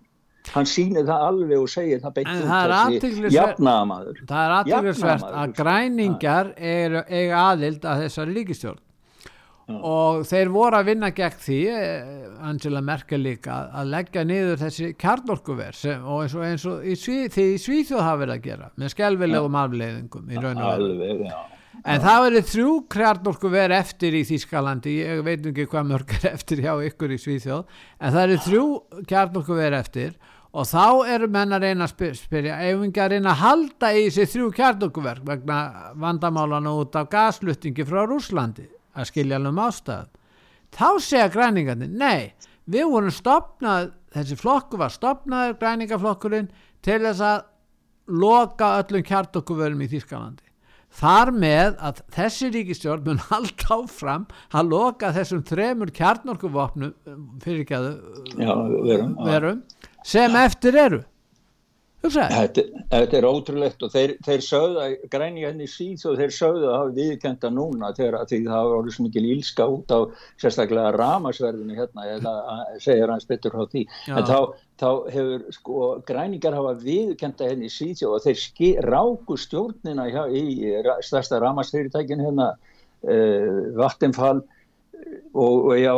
hann 0.53 0.67
sýnir 0.67 1.05
það 1.07 1.27
alveg 1.29 1.61
og 1.63 1.69
segir 1.71 2.01
það 2.03 2.15
beint 2.19 2.33
út 2.33 3.05
þessi 3.05 3.35
jafnamaður 3.37 4.23
það 4.29 4.47
er 4.47 4.55
aðtæklusvert 4.59 5.29
að 5.43 5.53
græningar 5.59 6.55
eru 6.59 7.05
aðild 7.43 7.87
að 7.87 8.07
þessari 8.07 8.41
líkistjórn 8.41 8.83
og 9.71 10.25
þeir 10.27 10.51
voru 10.53 10.79
að 10.79 10.89
vinna 10.91 11.11
gegn 11.15 11.39
því 11.45 11.59
eh, 11.71 12.27
Angela 12.49 12.83
Merkel 12.85 13.23
líka 13.23 13.59
að 13.71 13.93
leggja 13.95 14.25
niður 14.27 14.61
þessi 14.65 14.91
kjarnorkuver 14.99 15.79
og 16.03 16.19
eins 16.25 16.37
og, 16.37 16.45
eins 16.47 16.67
og 16.69 16.85
í 16.85 16.97
sví, 16.99 17.25
því 17.33 17.47
Svíþjóð 17.63 18.03
hafa 18.03 18.21
verið 18.25 18.35
að 18.35 18.47
gera 18.49 18.69
með 18.77 18.95
skelvilegum 18.97 19.59
afleiðingum 19.63 20.31
í 20.33 20.43
raun 20.43 20.63
og 20.67 20.87
veru. 21.01 21.33
En 21.89 22.03
það 22.03 22.25
verið 22.27 22.51
þrjú 22.51 22.73
kjarnorkuver 22.93 23.75
eftir 23.79 24.15
í 24.19 24.27
Þískalandi 24.29 24.99
ég 24.99 25.23
veit 25.27 25.47
ekki 25.51 25.67
hvað 25.71 25.89
mörg 25.89 26.13
er 26.19 26.29
eftir 26.35 26.63
hjá 26.63 26.75
ykkur 26.91 27.15
í 27.15 27.23
Svíþjóð 27.23 27.63
en 27.63 28.15
það 28.17 28.23
eru 28.27 28.43
þrjú 28.49 28.67
kjarnorkuver 29.09 29.79
eftir 29.79 30.13
og 30.53 30.69
þá 30.69 30.87
eru 31.15 31.29
menn 31.33 31.57
að 31.57 31.67
reyna 31.67 31.89
að 31.89 32.17
spyrja 32.19 32.59
ef 32.69 32.87
ekki 32.87 33.03
að 33.03 33.15
reyna 33.15 33.33
að 33.33 33.43
halda 33.43 33.93
í 33.97 34.07
þessi 34.09 34.29
þrjú 34.35 34.49
kjarnorkuverk 34.59 35.27
vegna 35.29 35.59
vandamálana 36.01 36.75
út 36.77 36.97
af 37.01 37.09
gasluttingi 37.13 37.87
frá 37.89 38.03
Rúslandi 38.05 38.69
að 38.93 39.09
skilja 39.09 39.39
alveg 39.39 39.55
um 39.55 39.63
ástæð 39.65 40.11
þá 40.73 40.89
segja 41.01 41.31
græningarnir, 41.33 41.89
nei 41.89 42.33
við 42.71 42.93
vorum 42.93 43.13
stopnað, 43.15 43.91
þessi 44.15 44.39
flokku 44.39 44.81
var 44.81 44.93
stopnaður 44.93 45.59
græningaflokkurinn 45.61 46.49
til 46.85 47.01
þess 47.03 47.25
að 47.27 47.45
loka 48.13 48.77
öllum 48.81 49.05
kjartokkuverum 49.07 49.85
í 49.85 49.89
Þýskalandi. 49.93 50.49
Þar 50.93 51.31
með 51.33 51.79
að 51.81 52.01
þessi 52.13 52.51
ríkistjórn 52.53 53.07
mun 53.07 53.23
haldt 53.31 53.65
áfram 53.73 54.27
að 54.53 54.75
loka 54.75 55.13
þessum 55.17 55.45
þremur 55.49 55.93
kjarnorkuvopnum 55.97 56.93
fyrirgæðu 57.45 57.95
verum, 58.37 59.15
verum 59.25 59.63
sem 60.05 60.37
eftir 60.43 60.79
eru. 60.87 61.03
Þetta, 62.03 62.63
þetta 62.91 63.15
er 63.15 63.27
ótrúlegt 63.29 63.83
og 63.87 63.93
þeir, 63.93 64.17
þeir 64.27 64.41
sögðu 64.43 64.81
að 64.83 64.95
græni 65.13 65.45
henni 65.47 65.69
síð 65.71 66.03
og 66.11 66.17
þeir 66.19 66.33
sögðu 66.35 66.67
að 66.67 66.75
hafa 66.75 66.95
viðkenda 66.97 67.51
núna 67.55 67.91
þegar 67.95 68.25
því 68.27 68.41
það 68.49 68.71
voru 68.73 68.95
svo 68.95 69.05
mikil 69.07 69.23
ílska 69.37 69.67
út 69.71 69.95
á 69.95 69.99
sérstaklega 70.43 70.91
ramasverðinu 70.97 71.77
hérna, 71.79 72.07
ég 72.09 72.27
segir 72.83 73.13
hans 73.13 73.29
betur 73.31 73.55
á 73.55 73.63
því, 73.71 73.85
Já. 74.09 74.17
en 74.19 74.27
þá, 74.27 74.39
þá 74.83 74.89
hefur 75.15 75.45
sko 75.55 75.85
græningar 76.09 76.59
hafa 76.59 76.75
viðkenda 76.83 77.53
henni 77.53 77.71
síð 77.71 78.03
og 78.11 78.19
þeir 78.27 78.41
ski, 78.49 78.73
ráku 78.83 79.39
stjórnina 79.39 80.09
hjá, 80.11 80.25
í 80.27 80.75
stærsta 81.07 81.39
ramasfyrirtækin 81.45 82.25
hérna, 82.27 82.57
uh, 83.07 83.63
Vattenfall 83.79 84.43
og, 85.33 85.65
og 85.71 85.75
já, 85.79 85.93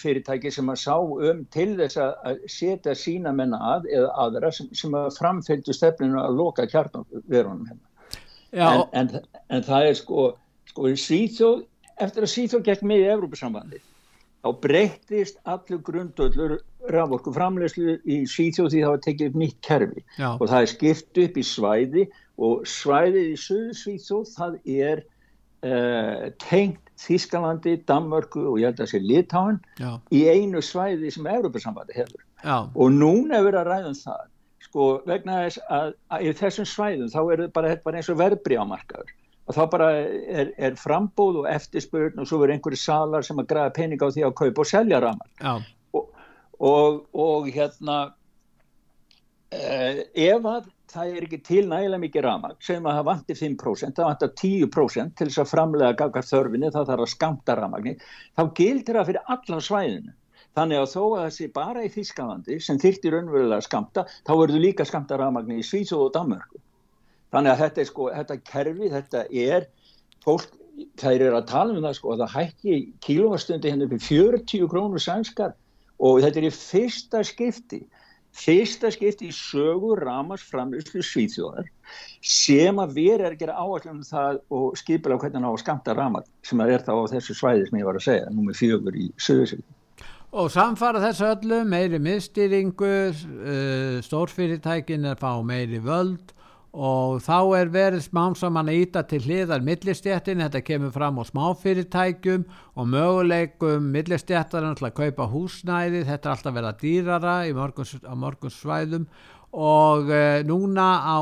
fyrirtæki 0.00 0.52
sem 0.54 0.70
að 0.72 0.80
sá 0.82 0.94
um 1.00 1.42
til 1.54 1.68
þess 1.80 2.00
að 2.02 2.44
setja 2.50 2.94
sína 2.98 3.32
menna 3.36 3.60
að 3.74 3.90
eða 3.92 4.12
aðra 4.26 4.52
sem, 4.54 4.70
sem 4.76 4.94
að 4.96 5.10
framfylgju 5.18 5.76
stefninu 5.76 6.20
að 6.22 6.38
loka 6.40 6.68
kjarnverunum 6.70 7.66
hérna. 7.70 7.82
En, 8.56 8.84
en, 8.92 9.10
en 9.52 9.66
það 9.66 9.90
er 9.90 9.98
sko, 9.98 10.30
sko 10.70 10.94
Svíþjóð, 11.02 11.66
eftir 12.00 12.24
að 12.24 12.32
Svíþjóð 12.32 12.66
gekk 12.70 12.86
með 12.86 13.02
í 13.02 13.12
Evrópussambandi 13.16 13.82
þá 14.46 14.60
breyttist 14.62 15.38
allur 15.48 15.82
grundöllur 15.82 16.56
raforku 16.92 17.32
framlegslu 17.34 17.96
í 18.06 18.22
Svíþjóð 18.30 18.70
því 18.72 18.82
það 18.84 18.92
var 18.92 19.02
tekið 19.06 19.30
upp 19.30 19.38
nýtt 19.42 19.58
kerfi. 19.66 20.04
Já. 20.20 20.28
og 20.36 20.46
það 20.46 20.60
er 20.60 20.72
skipt 20.72 21.20
upp 21.24 21.36
í 21.36 21.44
svæði 21.46 22.06
og 22.36 22.66
svæðið 22.70 23.30
í 23.32 23.36
söðu 23.42 23.78
Svíþjóð 23.80 24.34
það 24.36 24.58
er 24.76 25.02
uh, 25.66 26.26
tengt 26.46 26.85
Þískalandi, 27.00 27.76
Danmörku 27.88 28.46
og 28.52 28.60
ég 28.60 28.70
held 28.70 28.80
að 28.80 28.86
það 28.86 28.92
sé 28.92 29.00
Litáin 29.04 29.58
í 30.14 30.22
einu 30.32 30.62
svæði 30.64 31.12
sem 31.12 31.28
Európa-sambandi 31.28 31.96
hefur. 31.96 32.22
Já. 32.44 32.68
og 32.74 32.90
núna 32.92 33.38
er 33.38 33.46
verið 33.46 33.60
að 33.60 33.68
ræða 33.70 33.90
um 33.90 34.00
það. 34.00 34.24
Sko 34.66 34.86
vegna 35.08 35.38
þess 35.44 35.62
að, 35.72 35.92
að 36.12 36.26
í 36.26 36.32
þessum 36.40 36.68
svæðum 36.68 37.12
þá 37.12 37.20
er 37.22 37.42
þetta 37.42 37.54
bara, 37.56 37.76
bara 37.84 38.00
eins 38.00 38.10
og 38.12 38.18
verbri 38.20 38.58
á 38.58 38.64
markaður 38.66 39.12
og 39.46 39.54
þá 39.54 39.62
bara 39.70 39.88
er, 39.94 40.50
er 40.58 40.78
frambóð 40.80 41.42
og 41.42 41.48
eftirspurn 41.50 42.18
og 42.18 42.28
svo 42.28 42.40
verður 42.40 42.56
einhverju 42.56 42.80
salar 42.82 43.26
sem 43.26 43.38
að 43.38 43.50
græða 43.52 43.74
pening 43.76 44.02
á 44.02 44.08
því 44.10 44.24
að 44.26 44.36
kaupa 44.40 44.64
og 44.64 44.70
selja 44.70 45.00
ramar 45.04 45.62
og, 45.94 46.08
og, 46.58 46.98
og 47.14 47.50
hérna 47.54 47.98
eh, 49.54 50.02
ef 50.26 50.50
að 50.50 50.66
það 50.92 51.14
er 51.16 51.24
ekki 51.26 51.38
til 51.46 51.64
nægilega 51.70 52.02
mikið 52.02 52.24
ramag 52.26 52.60
sem 52.64 52.84
að 52.86 52.98
það 52.98 53.08
vantir 53.08 53.38
5%, 53.40 53.96
það 53.96 54.08
vantir 54.10 54.32
10% 54.42 55.16
til 55.18 55.28
þess 55.28 55.42
að 55.42 55.50
framlega 55.50 55.96
gaggar 56.02 56.28
þörfinni, 56.28 56.70
það 56.74 56.92
þarf 56.92 57.06
að 57.06 57.12
skamta 57.12 57.56
ramagni, 57.58 57.96
þá 58.36 58.42
gildir 58.60 58.98
það 58.98 59.10
fyrir 59.10 59.32
alla 59.34 59.60
svæðinu. 59.68 60.14
Þannig 60.56 60.80
að 60.80 60.92
þó 60.94 61.00
að 61.04 61.18
það 61.20 61.32
sé 61.36 61.46
bara 61.52 61.82
í 61.84 61.88
Þískalandi 61.92 62.58
sem 62.64 62.78
þyrtir 62.80 63.16
önverulega 63.18 63.58
að 63.60 63.66
skamta, 63.66 64.06
þá 64.24 64.30
verður 64.40 64.62
líka 64.62 64.86
skamta 64.88 65.18
ramagni 65.20 65.58
í 65.60 65.66
Svíþjóð 65.66 66.04
og 66.06 66.14
Danmörku. 66.14 66.60
Þannig 67.34 67.52
að 67.52 67.60
þetta 67.64 67.84
sko, 67.90 68.06
þetta 68.14 68.36
kerfi, 68.46 68.88
þetta 68.94 69.24
er, 69.42 69.66
fólk, 70.24 70.54
það 70.96 71.26
er 71.26 71.36
að 71.36 71.50
tala 71.50 71.76
um 71.76 71.84
það 71.84 71.98
sko, 71.98 72.14
að 72.14 72.22
það 72.22 72.34
hætti 72.38 72.78
kílóvastundi 73.04 73.72
henni 73.72 73.84
hérna 73.84 73.90
upp 73.90 73.98
í 73.98 74.06
40 74.06 74.72
krónur 74.72 75.02
sænskar 75.02 75.52
og 75.96 76.22
þetta 76.24 76.40
er 76.40 76.48
í 76.48 76.54
fyrsta 76.56 77.22
skipti 77.26 77.82
fyrsta 78.36 78.90
skipt 78.92 79.22
í 79.24 79.30
sögur 79.34 80.02
Ramars 80.04 80.44
framlýslu 80.50 81.02
Svíþjóðar 81.04 81.70
sem 82.20 82.78
að 82.82 82.94
vera 82.98 83.28
er 83.28 83.36
að 83.36 83.42
gera 83.44 83.56
áallum 83.62 84.02
það 84.06 84.40
og 84.52 84.76
skipila 84.78 85.18
hvernig 85.22 85.46
á 85.46 85.50
að 85.50 85.62
skamta 85.62 85.96
Ramar 85.96 86.28
sem 86.46 86.60
að 86.60 86.76
er 86.76 86.86
þá 86.86 86.92
á 87.00 87.04
þessu 87.14 87.36
svæði 87.38 87.66
sem 87.68 87.80
ég 87.80 87.88
var 87.88 87.98
að 87.98 88.06
segja, 88.10 88.30
númið 88.34 88.60
fjögur 88.60 89.00
í 89.00 89.08
sögursvíð. 89.16 89.66
Og 90.36 90.50
samfara 90.52 91.00
þessu 91.00 91.28
öllu, 91.30 91.60
meiri 91.64 92.00
miðstýringu, 92.02 92.94
uh, 93.14 93.98
stórfyrirtækin 94.04 95.06
er 95.08 95.20
fá 95.20 95.30
meiri 95.46 95.80
völd 95.80 96.35
og 96.76 97.22
þá 97.24 97.36
er 97.56 97.70
verið 97.72 98.02
smámsamann 98.04 98.68
að 98.68 98.82
íta 98.82 99.02
til 99.08 99.22
hliðar 99.24 99.62
millistjættin, 99.64 100.42
þetta 100.44 100.60
kemur 100.60 100.92
fram 100.92 101.16
á 101.16 101.24
smáfyrirtækjum 101.24 102.44
og 102.76 102.90
möguleikum 102.92 103.86
millistjættar 103.94 104.66
að 104.68 104.84
kaupa 104.98 105.28
húsnæði, 105.32 106.04
þetta 106.04 106.28
er 106.28 106.34
alltaf 106.34 106.56
verið 106.58 106.68
að 106.68 106.82
dýrara 106.84 107.36
morgun, 107.56 107.88
á 108.04 108.14
morgun 108.14 108.52
svæðum. 108.52 109.08
Og 109.56 110.10
e, 110.12 110.42
núna 110.44 110.88
á, 111.00 111.16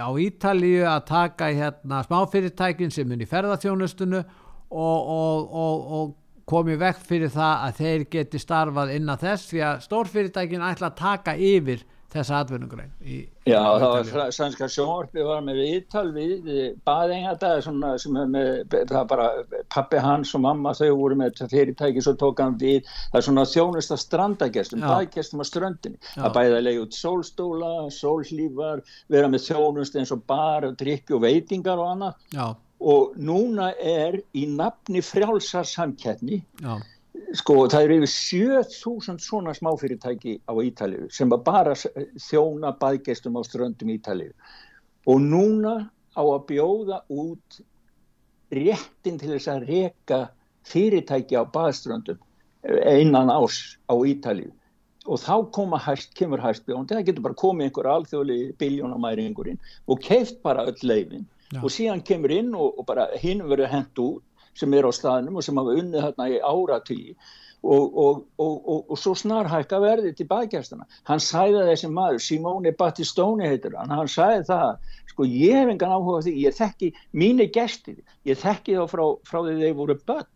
á 0.00 0.08
Ítalíu 0.16 0.86
að 0.88 1.04
taka 1.10 1.50
hérna 1.52 2.00
smáfyrirtækin 2.06 2.94
sem 2.94 3.10
er 3.12 3.26
í 3.26 3.28
ferðarþjónustunu 3.28 4.22
og, 4.22 4.98
og, 5.04 5.50
og, 5.52 5.90
og 5.98 6.14
komið 6.48 6.80
vekk 6.80 7.02
fyrir 7.04 7.32
það 7.34 7.66
að 7.66 7.82
þeir 7.82 8.06
geti 8.14 8.40
starfað 8.40 8.94
innan 8.96 9.20
þess. 9.20 9.50
Því 9.50 9.66
að 9.68 9.82
stórfyrirtækin 9.84 10.64
ætla 10.64 10.94
að 10.94 11.02
taka 11.02 11.36
yfir 11.36 11.84
þessa 12.14 12.40
atvinnugrein 12.44 12.92
Já, 13.44 13.60
það 13.60 14.14
var 14.14 14.32
sannska 14.32 14.68
sjónvarpi 14.72 15.24
var 15.26 15.42
með 15.44 15.60
viðtal 15.60 16.06
við 16.14 16.48
baðengata 16.86 17.50
það 17.64 18.94
er 18.94 19.08
bara 19.10 19.28
pappi 19.74 20.00
hans 20.00 20.32
og 20.36 20.44
mamma 20.46 20.72
þau 20.78 20.94
voru 21.00 21.18
með 21.20 21.42
fyrirtæki 21.52 22.04
svo 22.04 22.14
tók 22.20 22.40
hann 22.42 22.56
við, 22.60 22.88
það 23.12 23.20
er 23.20 23.26
svona 23.28 23.46
þjónust 23.50 23.94
að 23.94 24.02
strandagestum, 24.04 24.84
baðgestum 24.84 25.42
á 25.42 25.46
ströndinni. 25.48 26.00
Já. 26.14 26.24
að 26.28 26.36
bæða 26.38 26.58
að 26.58 26.66
leiða 26.68 26.84
út 26.86 26.98
sólstóla 26.98 27.72
sólhlífar, 27.94 28.84
vera 29.12 29.30
með 29.32 29.48
þjónust 29.48 29.98
eins 29.98 30.14
og 30.14 30.24
bar 30.30 30.68
og 30.68 30.78
drikki 30.80 31.16
og 31.18 31.24
veitingar 31.26 31.82
og 31.82 31.92
annað. 31.96 32.20
Já. 32.34 32.46
og 32.84 33.14
núna 33.16 33.70
er 33.80 34.18
í 34.36 34.48
nafni 34.50 35.00
frjálsar 35.04 35.64
samkettni 35.68 36.42
Já 36.60 36.74
sko 37.32 37.56
það 37.72 37.86
eru 37.86 37.98
yfir 38.00 38.12
7000 38.12 39.20
svona 39.22 39.54
smáfyrirtæki 39.56 40.38
á 40.44 40.52
Ítalið 40.60 41.08
sem 41.14 41.32
bara 41.32 41.74
þjóna 41.74 42.74
baðgestum 42.80 43.38
á 43.38 43.42
ströndum 43.46 43.92
Ítalið 43.94 44.32
og 45.06 45.20
núna 45.20 45.76
á 46.14 46.22
að 46.22 46.44
bjóða 46.50 47.00
út 47.10 47.60
réttin 48.54 49.18
til 49.18 49.34
þess 49.34 49.50
að 49.50 49.66
reka 49.70 50.20
fyrirtæki 50.68 51.36
á 51.36 51.44
baðströndum 51.44 52.20
einan 52.64 53.32
ás 53.32 53.76
á 53.90 53.94
Ítalíu. 53.94 54.52
Og 55.04 55.20
þá 55.20 55.50
koma 55.52 55.76
hæst, 55.76 56.14
kemur 56.16 56.40
hæstbjóndi, 56.40 56.94
það 56.96 57.08
getur 57.10 57.24
bara 57.26 57.36
komið 57.36 57.66
einhver 57.66 57.88
alþjóðli 57.92 58.38
biljónamæringurinn 58.56 59.58
og 59.86 60.00
keift 60.00 60.40
bara 60.42 60.64
öll 60.64 60.80
leifin 60.80 61.26
Já. 61.52 61.60
og 61.60 61.68
síðan 61.68 62.00
kemur 62.08 62.32
inn 62.32 62.54
og, 62.56 62.78
og 62.78 62.86
bara 62.88 63.10
hinn 63.20 63.42
verður 63.44 63.68
hendt 63.68 64.00
út 64.00 64.24
sem 64.58 64.74
er 64.74 64.86
á 64.86 64.92
staðnum 64.94 65.40
og 65.40 65.46
sem 65.46 65.58
hafa 65.58 65.78
unnið 65.80 66.06
þarna 66.08 66.28
í 66.30 66.38
áratíi 66.42 67.16
og, 67.64 67.96
og, 68.38 68.84
og 68.92 68.98
svo 69.00 69.14
snarhækka 69.16 69.78
verði 69.80 70.12
til 70.16 70.26
bækjastana. 70.28 70.84
Hann 71.08 71.22
sæði 71.22 71.64
þessi 71.70 71.90
maður, 71.92 72.20
Simone 72.20 72.74
Battistóni 72.76 73.48
heitir 73.48 73.76
hann, 73.78 73.92
hann 73.94 74.10
sæði 74.10 74.44
það, 74.50 74.92
sko 75.14 75.26
ég 75.30 75.58
hef 75.62 75.72
engan 75.72 75.96
áhuga 75.96 76.22
því, 76.26 76.36
ég 76.44 76.56
þekki 76.58 76.92
mínir 77.16 77.50
gestir, 77.54 78.00
ég 78.28 78.40
þekki 78.40 78.78
þá 78.78 78.84
frá, 78.92 79.04
frá 79.28 79.40
því 79.46 79.58
þeir 79.62 79.76
voru 79.80 79.98
börn 80.04 80.30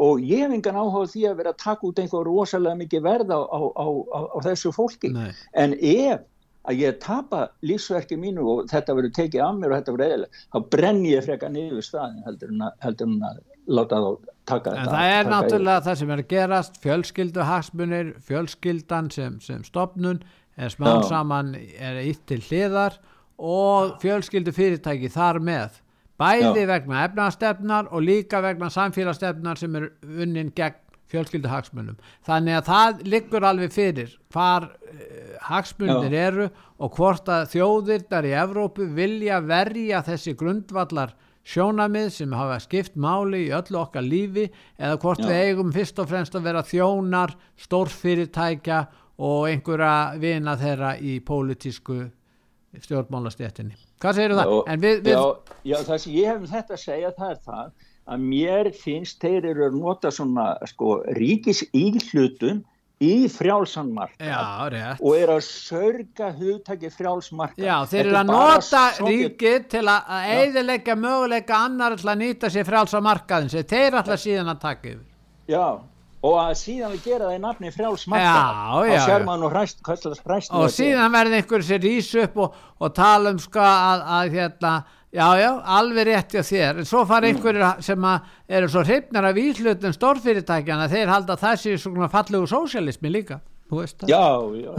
og 0.00 0.22
ég 0.24 0.46
hef 0.46 0.54
engan 0.56 0.78
áhuga 0.80 1.10
því 1.12 1.26
að 1.28 1.40
vera 1.42 1.52
að 1.52 1.62
taka 1.64 1.88
út 1.90 1.98
einhver 2.00 2.28
rosalega 2.28 2.78
mikið 2.80 3.02
verð 3.04 3.34
á, 3.36 3.40
á, 3.42 3.60
á, 3.76 3.86
á 4.32 4.38
þessu 4.46 4.72
fólki 4.72 5.10
Nei. 5.12 5.32
en 5.52 5.74
ef 5.76 6.22
að 6.68 6.82
ég 6.84 6.98
tapa 7.02 7.46
lífsverki 7.64 8.18
mínu 8.20 8.44
og 8.52 8.66
þetta 8.70 8.96
verður 8.96 9.14
tekið 9.16 9.44
af 9.44 9.54
mér 9.56 9.72
og 9.72 9.78
þetta 9.78 9.94
verður 9.96 10.14
eðilega, 10.14 10.42
þá 10.52 10.58
brenn 10.74 11.00
ég 11.08 11.24
freka 11.24 11.48
niður 11.52 11.86
staðin 11.86 12.26
heldur 12.26 12.52
en 12.52 12.66
að, 12.66 12.90
að 13.30 13.38
láta 13.70 14.00
þá 14.00 14.10
taka 14.50 14.72
en 14.72 14.76
þetta. 14.76 14.84
En 14.84 14.94
það 14.94 15.14
er 15.14 15.30
náttúrulega 15.30 15.86
það 15.86 16.00
sem 16.00 16.12
er 16.12 16.22
að 16.22 16.30
gerast, 16.34 16.80
fjölskyldu 16.84 17.46
hasmunir, 17.48 18.10
fjölskyldan 18.28 19.12
sem, 19.14 19.38
sem 19.44 19.62
stopnun 19.66 20.20
er 20.60 20.74
smán 20.74 21.06
saman, 21.08 21.54
er 21.78 22.02
ítt 22.04 22.26
til 22.28 22.42
hliðar 22.44 22.98
og 23.40 23.96
fjölskyldu 24.02 24.52
fyrirtæki 24.52 25.08
þar 25.12 25.40
með 25.44 25.80
bæði 26.20 26.64
Já. 26.64 26.68
vegna 26.68 27.04
efnastefnar 27.06 27.88
og 27.94 28.04
líka 28.04 28.42
vegna 28.44 28.68
samfélagsstefnar 28.72 29.60
sem 29.60 29.76
er 29.78 29.88
unnin 30.04 30.52
gegn 30.56 30.79
fjölskylduhagsmunum. 31.10 31.96
Þannig 32.26 32.58
að 32.58 32.68
það 32.70 33.02
liggur 33.14 33.46
alveg 33.46 33.74
fyrir 33.74 34.12
hvar 34.34 34.68
uh, 34.70 35.32
hagsmunir 35.48 36.14
Já. 36.14 36.26
eru 36.28 36.46
og 36.80 36.94
hvort 36.96 37.28
að 37.30 37.48
þjóðirnar 37.54 38.28
í 38.28 38.36
Evrópu 38.44 38.86
vilja 38.96 39.40
verja 39.44 40.04
þessi 40.06 40.36
grundvallar 40.38 41.16
sjónamið 41.50 42.10
sem 42.14 42.32
hafa 42.36 42.60
skipt 42.62 42.96
máli 43.00 43.46
í 43.48 43.52
öllu 43.56 43.80
okkar 43.80 44.04
lífi 44.04 44.46
eða 44.78 45.00
hvort 45.02 45.22
Já. 45.24 45.28
við 45.30 45.44
eigum 45.48 45.74
fyrst 45.74 46.00
og 46.02 46.10
fremst 46.10 46.36
að 46.36 46.46
vera 46.50 46.64
þjónar, 46.66 47.34
stórfyrirtækja 47.64 48.80
og 49.20 49.50
einhverja 49.50 50.20
vina 50.20 50.56
þeirra 50.60 50.94
í 51.00 51.18
pólitísku 51.24 52.04
stjórnmálastéttinni. 52.78 53.74
Hvað 54.00 54.16
segir 54.16 54.32
þú 54.32 54.40
það? 54.40 54.52
Við, 54.80 55.00
við... 55.04 55.14
Já, 55.16 55.56
já, 55.72 55.76
það 55.88 56.02
sem 56.04 56.12
ég 56.14 56.30
hef 56.30 56.38
um 56.38 56.50
þetta 56.50 56.76
að 56.76 56.82
segja 56.84 57.14
það 57.16 57.32
er 57.32 57.40
það 57.48 57.72
að 58.10 58.26
mér 58.32 58.72
finnst 58.74 59.22
þeir 59.22 59.52
eru 59.52 59.68
að 59.68 59.78
nota 59.78 60.10
svona 60.14 60.52
sko 60.68 61.00
ríkis 61.16 61.62
íhlutun 61.76 62.64
í 63.00 63.28
frjálsanmarkað 63.32 64.98
og 65.00 65.14
er 65.16 65.30
að 65.32 65.44
sörga 65.46 66.32
hugtæki 66.36 66.90
frjálsmarkað. 66.92 67.64
Já, 67.64 67.76
þeir 67.88 68.02
eru 68.02 68.18
að 68.20 68.32
nota 68.32 68.82
ríkið 69.00 69.70
til 69.72 69.86
að 69.88 70.10
eiðilega 70.34 70.98
möguleika 71.00 71.62
annar 71.68 71.96
til 72.00 72.10
að 72.12 72.20
nýta 72.26 72.50
sér 72.52 72.68
frjálsanmarkaðin 72.68 73.54
sem 73.54 73.70
þeir 73.70 73.96
alltaf 74.02 74.20
síðan 74.20 74.52
að 74.52 74.60
taka 74.66 74.92
yfir. 74.92 75.06
Já, 75.50 75.64
og 76.20 76.36
að 76.42 76.52
síðan 76.60 76.92
við 76.92 77.06
gera 77.08 77.30
það 77.30 77.38
í 77.38 77.42
nafni 77.46 77.72
frjálsmarka 77.72 78.44
og 78.76 78.90
sér 79.06 79.24
maður 79.24 79.42
nú 79.46 79.52
hræst, 79.54 79.80
hræst 79.88 80.52
og 80.52 80.72
síðan 80.74 81.14
verði 81.14 81.40
einhver 81.40 81.64
sér 81.64 81.86
ís 81.88 82.10
upp 82.20 82.40
og, 82.44 82.58
og 82.76 82.92
tala 82.96 83.32
um 83.32 83.40
sko 83.40 83.64
að, 83.64 84.04
að 84.18 84.36
hérna, 84.36 84.74
já 85.12 85.28
já, 85.40 85.50
alveg 85.78 86.06
rétt 86.06 86.34
á 86.38 86.42
þér. 86.46 86.82
En 86.82 86.88
svo 86.88 87.04
fara 87.08 87.26
einhverjir 87.30 87.82
sem 87.82 88.04
eru 88.48 88.68
svo 88.70 88.82
hreifnar 88.86 89.30
af 89.30 89.38
íslutum 89.40 89.94
stórfyrirtækjana 89.96 90.90
þeir 90.90 91.10
halda 91.10 91.36
þessi 91.40 91.78
svona 91.78 92.08
fallegu 92.12 92.46
sósialismi 92.46 93.10
líka 93.10 93.40
já, 94.10 94.26
já. 94.58 94.72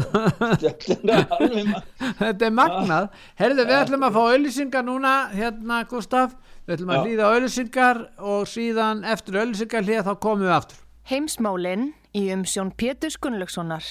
Þetta 2.19 2.45
er 2.45 2.51
magnað. 2.59 3.09
Herðu 3.39 3.65
við 3.65 3.77
ætlum 3.77 4.05
að 4.07 4.17
fá 4.17 4.21
auðlýsingar 4.33 4.83
núna 4.87 5.13
hérna 5.31 5.81
Gustaf 5.87 6.35
við 6.67 6.75
ætlum 6.75 6.93
að 6.95 7.07
hlýða 7.07 7.31
auðlýsingar 7.31 8.01
og 8.19 8.47
síðan 8.51 9.03
eftir 9.07 9.39
auðlýsingar 9.39 9.87
hlýða 9.87 10.05
þá 10.09 10.13
komum 10.27 10.45
við 10.47 10.55
aftur. 10.57 10.81
Heimsmálinn 11.11 11.91
í 12.15 12.27
umsjón 12.35 12.73
Pétur 12.77 13.15
Gunnlaugssonar, 13.23 13.83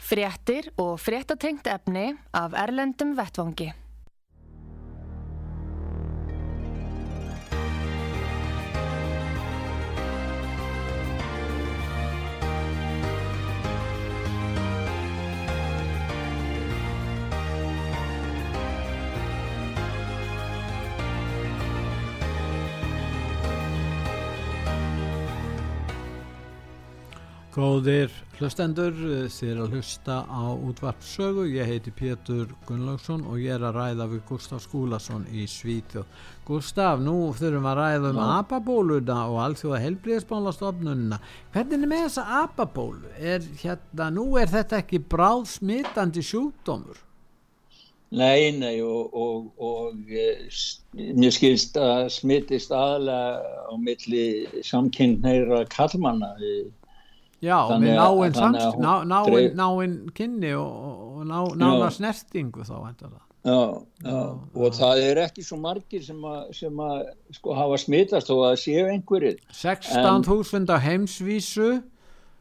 fréttir 0.00 0.70
og 0.80 0.96
fréttatengt 1.00 1.68
efni 1.70 2.14
af 2.32 2.56
Erlendum 2.56 3.12
Vettvangi. 3.18 3.74
Góðir 27.56 28.12
hlustendur, 28.36 28.92
þið 29.32 29.48
er 29.48 29.60
að 29.64 29.74
hlusta 29.78 30.16
á 30.28 30.44
útvarpsögu, 30.52 31.46
ég 31.54 31.70
heiti 31.70 31.88
Pétur 31.88 32.50
Gunnlaugsson 32.68 33.22
og 33.24 33.38
ég 33.40 33.54
er 33.54 33.64
að 33.64 33.78
ræða 33.78 34.06
við 34.10 34.20
Gustaf 34.28 34.60
Skúlason 34.66 35.24
í 35.32 35.46
Svítjóð. 35.48 36.04
Gustaf, 36.44 37.00
nú 37.00 37.32
þurfum 37.38 37.64
við 37.64 37.70
að 37.70 37.80
ræða 37.80 38.12
um 38.12 38.20
apabóluna 38.26 39.18
og 39.30 39.40
allþjóða 39.46 39.80
helbriðsbánlastofnununa. 39.86 41.22
Hvernig 41.56 41.80
er 41.80 41.92
með 41.94 42.06
þessa 42.10 42.28
apabólu? 42.42 43.16
Er, 43.16 43.50
hérna, 43.64 44.12
nú 44.20 44.28
er 44.36 44.52
þetta 44.52 44.82
ekki 44.84 45.00
bráð 45.16 45.48
smittandi 45.56 46.28
sjúkdómur? 46.28 47.00
Nei, 48.20 48.52
nei 48.52 48.82
og, 48.84 49.16
og, 49.16 49.52
og 49.56 50.12
eh, 50.12 50.44
mér 50.92 51.32
skilst 51.32 51.80
að 51.80 52.10
smittist 52.20 52.68
aðalega 52.68 53.64
á 53.64 53.72
milli 53.80 54.26
samkynneira 54.60 55.64
kallmanna 55.72 56.36
í 56.36 56.58
Já, 57.44 57.56
þannig 57.68 57.90
við 57.90 57.98
náinn 58.00 58.36
samst, 58.36 58.78
ná, 58.80 58.92
náinn, 59.04 59.56
náinn 59.58 59.96
kynni 60.16 60.52
og, 60.56 60.76
og 61.20 61.24
ná, 61.28 61.38
nána 61.60 61.90
snertingu 61.92 62.64
þá 62.64 62.76
já, 62.88 62.96
já, 63.46 63.58
já, 64.02 64.22
og 64.56 64.72
það 64.74 65.02
er 65.04 65.20
ekki 65.26 65.44
svo 65.46 65.58
margir 65.62 66.02
sem 66.02 66.24
að, 66.26 66.40
sem 66.56 66.80
að 66.82 67.02
sko 67.36 67.58
hafa 67.58 67.78
smittast 67.78 68.32
og 68.34 68.40
að 68.48 68.56
séu 68.64 68.86
einhverjir. 68.90 69.36
16.000 69.52 70.72
á 70.72 70.78
heimsvísu. 70.82 71.68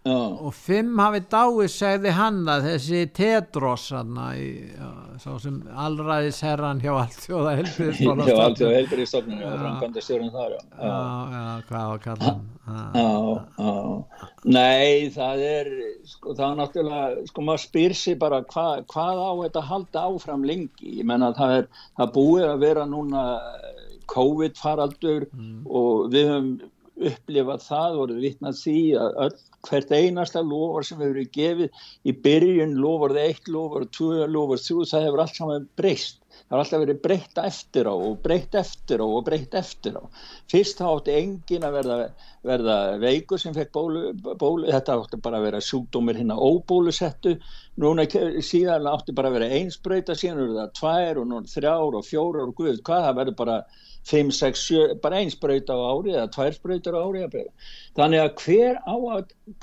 Og 0.05 0.51
fimm 0.53 0.99
hafi 1.01 1.21
dáið 1.31 1.69
segði 1.73 2.11
hann 2.13 2.43
að 2.51 2.67
þessi 2.69 2.99
Tedros 3.15 3.87
sá 3.89 5.31
sem 5.41 5.55
allraðis 5.85 6.41
herran 6.45 6.81
hjá 6.83 6.91
alltjóða 6.93 7.55
helbriðstofnun 7.59 8.27
hjá 8.29 8.35
alltjóða 8.43 8.75
helbriðstofnun 8.75 9.41
og 9.41 9.55
framkvæmda 9.63 10.03
stjórnum 10.05 10.33
þar 10.35 10.51
já. 10.53 10.59
Já, 10.75 10.91
hvað 11.69 11.87
var 11.93 12.03
kallan 12.03 12.43
Nei, 14.45 15.09
það 15.15 15.41
er 15.45 15.71
sko, 16.05 16.35
það 16.37 16.45
er 16.51 16.59
náttúrulega, 16.59 17.25
sko 17.31 17.47
maður 17.47 17.63
spyr 17.65 17.97
sér 17.97 18.21
bara 18.21 18.43
hva, 18.53 18.67
hvað 18.93 19.23
á 19.25 19.31
þetta 19.41 19.65
halda 19.71 20.05
áfram 20.11 20.45
lengi, 20.45 20.99
ég 20.99 21.09
menna 21.09 21.33
það 21.37 21.57
er 21.57 21.67
það 21.97 22.13
búið 22.19 22.47
að 22.51 22.63
vera 22.67 22.85
núna 22.89 23.25
COVID 24.13 24.57
faraldur 24.61 25.25
mm. 25.33 25.59
og 25.65 26.13
við 26.13 26.29
höfum 26.29 26.55
upplifað 26.95 27.63
það, 27.65 27.97
voruð 27.99 28.23
vittnað 28.23 28.59
því 28.61 28.79
að 29.01 29.19
öll, 29.25 29.37
hvert 29.69 29.91
einasta 29.91 30.43
lofar 30.45 30.85
sem 30.87 31.01
hefur 31.03 31.31
gefið 31.37 31.87
í 32.05 32.15
byrjun 32.25 32.77
lofar 32.81 33.15
það 33.15 33.29
eitt 33.29 33.49
lofar, 33.51 33.87
tvö 33.97 34.27
lofar, 34.31 34.61
þrjú 34.65 34.85
það 34.91 35.07
hefur 35.07 35.23
allt 35.25 35.39
saman 35.39 35.69
breyst 35.79 36.24
það 36.45 36.55
har 36.55 36.61
alltaf 36.61 36.81
verið 36.83 36.99
breytt 37.01 37.39
eftir 37.41 37.87
á 37.89 37.95
og 37.95 38.17
breytt 38.25 38.57
eftir 38.59 39.01
á 39.01 39.07
og 39.07 39.23
breytt 39.25 39.55
eftir 39.57 39.95
á. 39.97 40.03
Fyrst 40.51 40.81
þá 40.81 40.85
átti 40.91 41.15
engin 41.17 41.65
að 41.65 41.77
verða, 41.79 41.97
verða 42.45 42.75
veikur 43.01 43.41
sem 43.41 43.55
fekk 43.55 43.71
bólu, 43.73 44.03
bólu 44.37 44.69
þetta 44.69 44.99
átti 44.99 45.21
bara 45.25 45.41
að 45.41 45.47
vera 45.49 45.63
sjúkdómir 45.65 46.19
hérna 46.21 46.37
óbólusettu. 46.37 47.35
Núna 47.81 48.05
síðan 48.05 48.91
átti 48.91 49.15
bara 49.17 49.33
að 49.33 49.39
vera 49.39 49.49
einsbreyta 49.57 50.17
síðan 50.17 50.43
eru 50.45 50.59
það 50.59 50.75
tvær 50.81 51.21
og 51.23 51.31
núna 51.31 51.51
þrjár 51.55 51.99
og 51.99 52.05
fjórar 52.05 52.45
og 52.45 52.55
guð 52.61 52.79
hvað 52.85 53.09
það 53.09 53.19
verður 53.21 53.39
bara 53.41 53.59
5, 54.05 54.31
6, 54.37 54.67
7, 54.69 54.99
bara 55.01 55.17
eins 55.17 55.37
braut 55.41 55.71
á 55.73 55.77
ári 55.81 56.13
eða 56.13 56.29
tvær 56.35 56.53
sprautur 56.53 56.97
á 56.97 57.01
ári 57.01 57.25
þannig 57.97 58.21
að 58.21 58.35
hver 58.43 58.77
á 58.85 58.95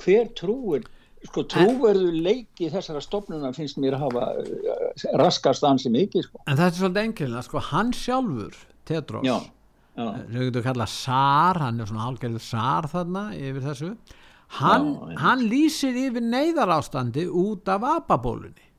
hver 0.03 0.33
trúir 0.35 0.83
sko 1.27 1.43
trúverðu 1.49 2.11
leiki 2.25 2.69
þessara 2.73 3.01
stofnuna 3.03 3.53
finnst 3.55 3.79
mér 3.81 3.97
að 3.97 4.05
hafa 4.07 4.25
uh, 4.41 5.05
raskast 5.21 5.65
ansi 5.67 5.91
mikið 5.93 6.27
sko. 6.27 6.41
en 6.45 6.57
þetta 6.57 6.69
er 6.69 6.79
svolítið 6.79 7.07
engilega, 7.07 7.45
sko 7.47 7.63
hann 7.71 7.93
sjálfur 7.97 8.57
Tedros 8.83 9.27
já, 9.27 9.37
já. 9.95 10.03
þau 10.03 10.41
getur 10.41 10.67
kallað 10.67 10.91
SAR, 10.91 11.61
hann 11.63 11.79
er 11.79 11.89
svona 11.91 12.09
hálfgerður 12.09 12.45
SAR 12.49 12.89
þarna 12.91 13.23
yfir 13.39 13.65
þessu 13.69 13.93
hann, 14.59 14.91
já, 14.91 15.17
hann 15.23 15.47
lýsir 15.53 15.99
yfir 16.03 16.27
neyðar 16.27 16.75
ástandi 16.77 17.25
út 17.29 17.71
af 17.71 17.87
apabólunni 17.95 18.69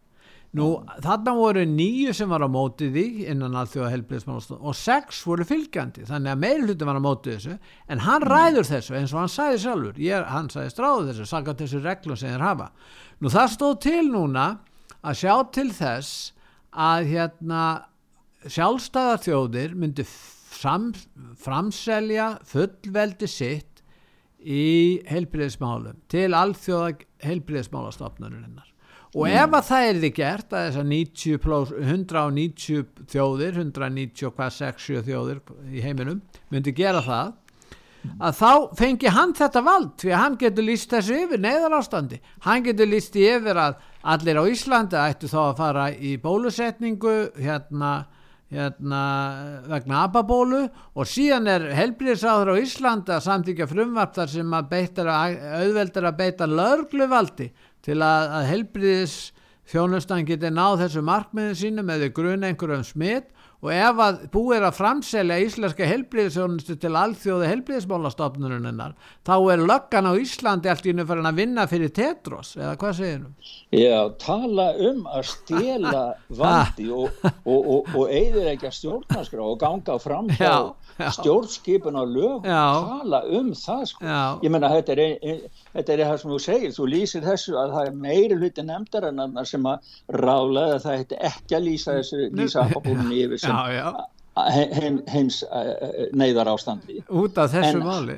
Nú, 0.54 0.68
þarna 1.02 1.32
voru 1.34 1.64
nýju 1.66 2.12
sem 2.14 2.30
var 2.30 2.44
á 2.46 2.48
móti 2.50 2.86
því 2.94 3.24
innan 3.32 3.56
allþjóða 3.58 3.88
helbriðismálastofn 3.90 4.68
og 4.70 4.76
sex 4.78 5.24
voru 5.26 5.42
fylgjandi, 5.48 6.04
þannig 6.06 6.30
að 6.30 6.42
meiri 6.44 6.66
hluti 6.68 6.86
var 6.86 6.98
á 6.98 7.02
móti 7.02 7.32
þessu, 7.34 7.56
en 7.90 8.02
hann 8.04 8.22
ræður 8.22 8.68
þessu 8.68 8.94
eins 8.94 9.14
og 9.16 9.18
hann 9.24 9.32
sagði 9.34 9.56
sjálfur, 9.64 9.96
ég, 9.98 10.28
hann 10.30 10.50
sagði 10.54 10.70
stráðu 10.70 11.08
þessu, 11.08 11.26
sagði 11.26 11.56
þessu 11.58 11.80
reglu 11.82 12.18
sem 12.20 12.30
þeir 12.30 12.44
hafa. 12.46 12.68
Nú 13.18 13.32
það 13.34 13.50
stóð 13.56 13.74
til 13.82 14.04
núna 14.12 14.44
að 15.02 15.18
sjá 15.24 15.34
til 15.56 15.66
þess 15.74 16.12
að 16.84 17.10
hérna 17.10 17.64
sjálfstæðarþjóðir 18.54 19.74
myndi 19.80 20.06
fram, 20.06 20.92
framselja 21.40 22.28
fullveldi 22.46 23.30
sitt 23.30 23.82
í 24.38 25.02
heilbriðismálum 25.10 25.98
til 26.12 26.28
alþjóða 26.36 26.94
heilbriðismálastofnurinnar 27.24 28.70
og 29.14 29.28
ef 29.30 29.54
að 29.54 29.68
það 29.68 29.88
er 29.88 30.00
þið 30.02 30.12
gert 30.16 30.54
að 30.54 30.66
þessar 30.68 30.88
90 30.90 31.40
plus, 31.44 31.72
190 31.78 33.06
þjóðir 33.12 33.60
190 33.62 34.28
og 34.28 34.36
hvað 34.38 34.52
60 34.58 35.06
þjóðir 35.08 35.40
í 35.70 35.84
heiminum 35.84 36.22
myndi 36.50 36.74
gera 36.76 37.02
það 37.04 37.32
að 38.20 38.40
þá 38.40 38.50
fengi 38.76 39.12
hann 39.14 39.32
þetta 39.36 39.62
vald 39.64 39.92
því 40.02 40.10
að 40.12 40.22
hann 40.22 40.40
getur 40.40 40.66
líst 40.66 40.90
þessu 40.92 41.20
yfir 41.24 41.40
neðar 41.40 41.78
ástandi 41.78 42.18
hann 42.44 42.66
getur 42.66 42.90
líst 42.90 43.16
í 43.16 43.24
yfir 43.30 43.60
að 43.60 43.78
allir 44.14 44.40
á 44.40 44.44
Íslandi 44.50 45.00
ættu 45.00 45.30
þá 45.30 45.40
að 45.46 45.56
fara 45.62 45.86
í 45.94 46.16
bólusetningu 46.20 47.14
hérna 47.38 47.94
hérna, 48.54 49.02
vegna 49.68 50.04
ababólu 50.04 50.64
og 50.94 51.08
síðan 51.08 51.48
er 51.50 51.66
helbriðsáður 51.74 52.54
á 52.54 52.62
Íslanda 52.62 53.20
samtíkja 53.24 53.68
frumvarp 53.70 54.14
þar 54.16 54.32
sem 54.34 54.56
að 54.56 54.68
beita, 54.70 55.06
auðveldur 55.60 56.08
að 56.10 56.18
beita 56.20 56.48
lörgluvaldi 56.50 57.50
til 57.84 58.00
að, 58.00 58.30
að 58.38 58.46
helbriðis 58.50 59.16
þjónustan 59.70 60.26
geti 60.28 60.50
náð 60.52 60.84
þessu 60.84 61.04
markmiðu 61.04 61.56
sínum 61.60 61.92
eða 61.92 62.10
gruna 62.16 62.50
einhverjum 62.50 62.84
smitt 62.86 63.30
og 63.64 63.70
ef 63.72 64.00
að 64.04 64.20
búið 64.34 64.56
er 64.58 64.66
að 64.68 64.78
framselja 64.78 65.40
íslenska 65.40 65.88
helbriðisjónustu 65.88 66.76
til 66.80 66.92
alþjóði 67.00 67.50
helbriðismálastofnurinnar 67.52 68.96
þá 69.24 69.34
er 69.54 69.64
löggan 69.64 70.10
á 70.10 70.12
Íslandi 70.20 70.72
allt 70.72 70.88
í 70.90 70.94
nú 70.96 71.06
fyrir 71.08 71.28
að 71.30 71.40
vinna 71.40 71.66
fyrir 71.70 71.94
Tetros 71.96 72.54
eða 72.58 72.74
hvað 72.80 72.96
segir 73.00 73.22
þú? 73.24 73.52
Já, 73.74 73.98
tala 74.20 74.68
um 74.90 75.04
að 75.08 75.28
stela 75.32 76.04
vandi 76.40 76.90
og, 76.92 77.24
og, 77.24 77.60
og, 77.60 77.94
og 77.96 78.12
eigður 78.12 78.52
ekki 78.52 78.68
að 78.68 78.78
stjórnarskrá 78.80 79.48
og 79.48 79.60
ganga 79.64 79.98
fram 80.02 80.28
hjá 80.36 80.54
stjórnskipun 80.98 81.96
á 81.98 82.04
lög 82.04 82.44
tala 82.44 83.22
um 83.26 83.52
það 83.54 83.84
sko. 83.90 84.04
Já. 84.04 84.38
ég 84.42 84.52
menna 84.52 84.70
þetta 84.70 84.94
er, 84.94 85.00
ein, 85.04 85.40
þetta 85.74 85.94
er 85.94 86.02
það 86.04 86.18
sem 86.20 86.32
þú 86.32 86.38
segir. 86.44 86.74
Þú 86.76 86.86
lýsir 86.92 87.24
þessu 87.24 87.56
að 87.58 87.74
það 87.74 87.88
er 87.88 87.98
meiri 88.04 88.38
hluti 88.38 88.66
nefndar 88.66 89.08
en 89.08 89.38
sem 89.48 89.68
að 89.68 89.94
rála 90.14 90.66
að 90.74 90.84
það 90.84 90.98
hefði 91.00 91.20
ekki 91.30 91.58
að 91.58 91.66
lýsa 91.68 91.96
þessu 91.98 92.28
lýsa 92.38 92.66
ábúinni 92.70 93.22
yfir 93.24 93.40
sem 93.44 93.53
heims 95.14 95.42
neyðar 96.16 96.50
ástandi 96.54 97.02
út 97.08 97.36
af 97.38 97.52
þessu 97.54 97.76
en, 97.78 97.84
máli. 97.86 98.16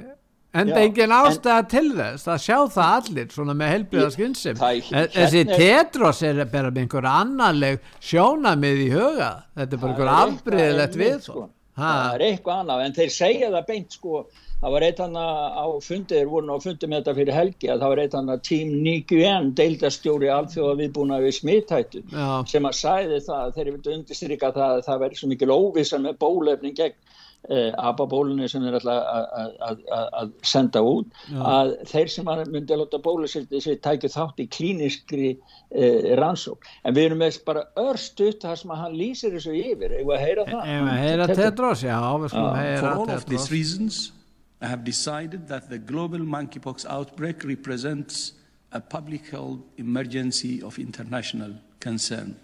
En 0.57 0.71
það 0.71 0.79
er 0.79 0.87
engin 0.87 1.13
ástæða 1.13 1.59
en, 1.59 1.69
til 1.73 1.89
þess 1.99 2.31
að 2.33 2.39
sjá 2.47 2.57
það 2.73 2.95
allir 3.01 3.35
svona 3.35 3.57
með 3.59 3.73
helbriða 3.75 4.13
skynsum 4.15 4.63
þessi 5.13 5.43
tetros 5.51 6.23
er 6.25 6.41
bara 6.49 6.71
með 6.71 6.87
einhver 6.87 7.11
annarleg 7.11 7.93
sjónamið 8.01 8.83
í 8.87 8.89
huga. 8.95 9.31
Þetta 9.59 9.77
er 9.77 9.83
bara 9.83 9.93
einhver 9.93 10.13
afbreyðilegt 10.15 10.99
við 11.03 11.21
sko. 11.29 11.47
Það 11.77 12.15
er 12.15 12.27
eitthvað 12.31 12.63
annað 12.63 12.87
en 12.87 12.97
þeir 12.97 13.13
segja 13.13 13.53
það 13.53 13.67
beint 13.69 13.99
sko 13.99 14.23
það 14.61 14.75
var 14.77 14.87
eitt 14.87 15.01
hann 15.05 15.17
á 15.17 15.67
fundið 15.85 16.21
þeir 16.21 16.31
voru 16.33 16.57
á 16.57 16.65
fundið 16.65 16.91
með 16.91 17.03
þetta 17.03 17.17
fyrir 17.19 17.37
helgi 17.37 17.73
að 17.73 17.83
það 17.83 17.93
var 17.93 18.03
eitt 18.05 18.17
hann 18.17 18.33
að 18.33 18.45
tím 18.49 18.71
Níkjuen 18.87 19.51
deildastjóri 19.59 20.31
alþjóða 20.33 20.79
viðbúna 20.81 21.21
við 21.25 21.37
smittættu 21.41 22.05
sem 22.53 22.71
að 22.71 22.79
sæði 22.81 23.21
það 23.27 23.59
þeir 23.59 23.75
vildu 23.75 23.99
undirstryka 23.99 24.55
það 24.57 24.79
að 24.79 24.87
það 24.89 25.05
verður 25.05 25.23
svo 25.23 25.31
mikil 25.35 25.53
óvisa 25.53 26.01
með 26.01 26.19
bólefning 26.25 26.79
gegn 26.81 26.97
eh, 27.53 27.69
ababólunni 27.77 28.49
sem 28.49 28.65
þeir 28.65 28.79
ætla 28.81 28.97
að 30.23 30.33
senda 30.41 30.81
út 30.89 31.13
Já. 31.29 31.39
að 31.53 31.77
þeir 31.93 32.13
sem 32.17 32.33
myndi 32.33 32.73
að 32.73 32.83
láta 32.87 33.05
bólusildi 33.05 33.61
sér 33.61 33.79
tækju 33.85 34.13
þátt 34.17 34.41
í 34.41 34.49
klíniskri 34.57 35.31
eh, 35.37 36.13
rannsók 36.17 36.65
en 36.81 36.97
við 36.97 37.11
erum 37.11 37.25
með 37.27 37.43
bara 37.45 37.69
örstuðt 37.85 38.49
það 38.49 38.61
sem 38.65 38.73
að 38.73 38.85
hann 38.87 39.01
lýsir 39.05 39.37
þessu 39.37 39.57
yfir. 39.61 39.99
Eða 40.01 40.21
heyra 40.25 40.49
það 40.49 40.63
I 44.63 44.67
have 44.67 44.85
decided 44.85 45.49
that 45.49 45.69
the 45.69 45.79
global 45.79 46.19
monkeypox 46.19 46.87
outbreak 46.87 47.45
represents 47.45 48.33
a 48.73 48.81
public 48.81 49.29
health 49.29 49.61
emergency 49.77 50.63
of 50.63 50.79
international 50.79 51.53
concern. 51.81 52.37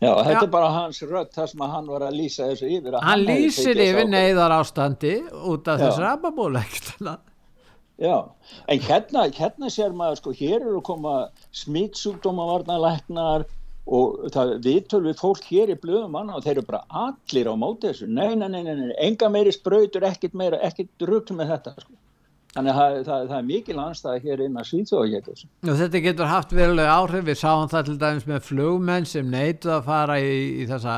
Já, 0.00 0.12
þetta 0.22 0.34
Já. 0.34 0.42
er 0.42 0.50
bara 0.50 0.70
hans 0.70 1.00
rött 1.02 1.32
þar 1.34 1.48
sem 1.50 1.62
hann 1.72 1.86
var 1.90 2.04
að 2.06 2.18
lýsa 2.20 2.44
þessu 2.52 2.68
yfir 2.70 2.94
Hann, 2.94 3.06
hann 3.08 3.24
lýsir 3.26 3.80
yfir 3.82 4.06
neyðar 4.06 4.52
ástandi 4.54 5.14
út 5.26 5.66
af 5.66 5.80
þessu 5.82 6.04
rababóla 6.04 6.62
Já, 7.98 8.30
en 8.70 8.78
hérna, 8.78 9.24
hérna 9.34 9.70
sér 9.74 9.90
maður 9.90 10.20
sko, 10.20 10.30
hér 10.38 10.60
eru 10.60 10.76
að 10.78 10.84
koma 10.86 11.14
smittsúkdómavarnalæknar 11.64 13.48
og 13.88 14.26
það 14.34 14.50
viðtöl 14.64 15.00
við 15.06 15.20
fólk 15.20 15.46
hér 15.48 15.72
í 15.72 15.78
blöðum 15.80 16.12
manna 16.12 16.36
og 16.36 16.44
þeir 16.44 16.58
eru 16.58 16.66
bara 16.68 16.82
allir 17.06 17.48
á 17.48 17.54
móti 17.56 17.88
þessu. 17.88 18.08
Nei, 18.10 18.34
nei, 18.36 18.48
nei, 18.52 18.60
nei, 18.66 18.90
enga 19.06 19.30
meiri 19.32 19.54
spröytur 19.54 20.04
ekkit 20.08 20.36
meira, 20.36 20.60
ekkit 20.68 21.08
rugg 21.08 21.32
með 21.36 21.54
þetta 21.54 21.74
sko. 21.78 21.96
Þannig 22.58 22.72
að 22.72 22.94
það, 23.06 23.24
það, 23.28 23.32
er 23.38 23.46
mikil 23.46 23.78
anstæði 23.80 24.20
hér 24.24 24.42
inn 24.46 24.58
að 24.58 24.68
Svíþjóða 24.70 25.22
Þetta 25.78 26.00
getur 26.04 26.30
haft 26.30 26.54
verulega 26.56 26.94
áhrif, 26.96 27.24
við 27.28 27.40
sáum 27.42 27.68
það 27.70 27.88
til 27.88 27.96
dæmis 28.00 28.28
með 28.28 28.44
flugmenn 28.46 29.08
sem 29.08 29.28
neytuð 29.30 29.74
að 29.76 29.88
fara 29.88 30.16
í, 30.24 30.32
í 30.62 30.68
þessa 30.68 30.94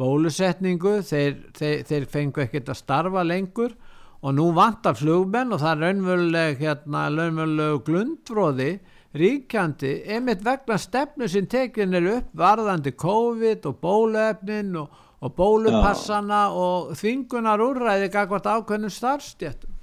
bólusetningu, 0.00 0.98
þeir, 1.08 1.38
þeir, 1.56 1.82
þeir 1.88 2.06
fengu 2.12 2.44
ekkert 2.44 2.72
að 2.72 2.80
starfa 2.80 3.24
lengur. 3.26 3.74
Og 4.20 4.36
nú 4.36 4.50
vantar 4.52 4.98
flugmenn 5.00 5.56
og 5.56 5.62
það 5.62 5.72
er 5.72 5.82
raunveruleg, 5.86 6.60
hérna, 6.60 7.06
raunveruleg 7.16 7.84
glundfróði 7.88 8.70
ríkjandi, 9.16 9.94
einmitt 10.06 10.44
vegna 10.46 10.78
stefnu 10.78 11.28
sem 11.28 11.48
tekin 11.50 11.96
er 11.98 12.06
upp 12.16 12.30
varðandi 12.36 12.92
COVID 12.98 13.66
og 13.66 13.80
bóluefnin 13.82 14.76
og, 14.78 15.02
og 15.20 15.34
bólupassana 15.36 16.44
Já. 16.46 16.62
og 16.62 16.94
þvingunar 17.00 17.64
úrræði 17.64 18.10
gagvart 18.12 18.46
ákveðnum 18.46 18.92
starfstjættum. 18.94 19.76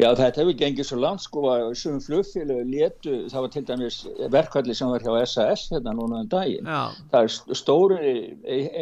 Já 0.00 0.08
þetta 0.16 0.40
hefur 0.40 0.56
gengið 0.56 0.86
svo 0.88 0.96
langt 1.02 1.22
sko 1.22 1.42
að 1.52 1.66
sem 1.78 1.98
flugfélag 2.00 2.62
letu, 2.70 3.16
það 3.30 3.44
var 3.44 3.50
til 3.52 3.64
dæmis 3.68 3.98
verkvalli 4.32 4.74
sem 4.74 4.88
var 4.90 5.04
hjá 5.04 5.26
SAS 5.28 5.66
hérna 5.70 5.92
núna 5.98 6.22
um 6.24 6.30
daginn. 6.32 6.66
Já. 6.66 6.94
Það 7.12 7.28
er 7.28 7.58
stóri 7.60 8.14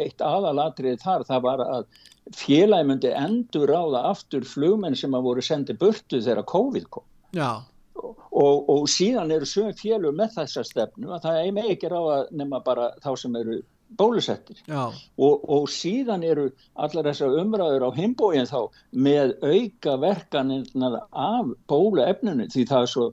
eitt 0.05 0.23
aðalatrið 0.23 1.01
þar, 1.03 1.25
það 1.27 1.43
var 1.49 1.65
að 1.65 1.89
félagi 2.37 2.87
myndi 2.87 3.11
endur 3.17 3.73
ráða 3.73 4.05
aftur 4.13 4.47
flugmenn 4.47 4.95
sem 4.95 5.13
að 5.17 5.27
voru 5.27 5.43
sendið 5.45 5.81
burtu 5.81 6.21
þegar 6.21 6.47
COVID 6.53 6.89
kom. 6.93 7.05
Já. 7.35 7.59
Og, 8.01 8.69
og 8.71 8.87
síðan 8.89 9.33
eru 9.35 9.47
sögum 9.49 9.77
félug 9.77 10.15
með 10.17 10.37
þessa 10.39 10.63
stefnu 10.67 11.11
að 11.13 11.27
það 11.27 11.39
er 11.41 11.53
með 11.57 11.69
ekki 11.75 11.91
ráða 11.91 12.17
nema 12.31 12.61
bara 12.65 12.91
þá 13.03 13.11
sem 13.19 13.37
eru 13.41 13.61
bólusettir. 13.97 14.61
Og, 14.71 15.41
og 15.51 15.67
síðan 15.71 16.23
eru 16.23 16.47
allar 16.79 17.09
þessar 17.09 17.35
umræður 17.41 17.87
á 17.87 17.89
himbóin 17.97 18.47
þá 18.49 18.59
með 18.91 19.33
auka 19.43 19.97
verkanirnar 20.01 20.97
af 21.11 21.51
bóluefninu 21.71 22.47
því 22.53 22.65
það 22.69 22.85
er 22.85 22.91
svo 22.93 23.07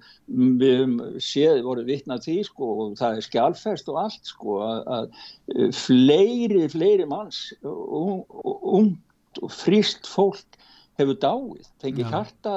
við 0.63 0.95
séð 1.25 1.63
voru 1.67 1.87
vittnað 1.89 2.25
því 2.29 2.39
sko 2.51 2.71
og 2.85 2.95
það 3.01 3.19
er 3.19 3.29
skjálfest 3.29 3.91
og 3.93 4.01
allt 4.05 4.33
sko 4.33 4.61
að, 4.69 4.81
að 4.99 5.75
fleiri, 5.81 6.65
fleiri 6.73 7.09
manns 7.11 7.43
ungt 7.65 9.43
og 9.43 9.53
fríst 9.55 10.09
fólk 10.11 10.58
hefur 10.99 11.17
dáið, 11.23 11.65
fengið 11.83 12.11
hjarta 12.11 12.53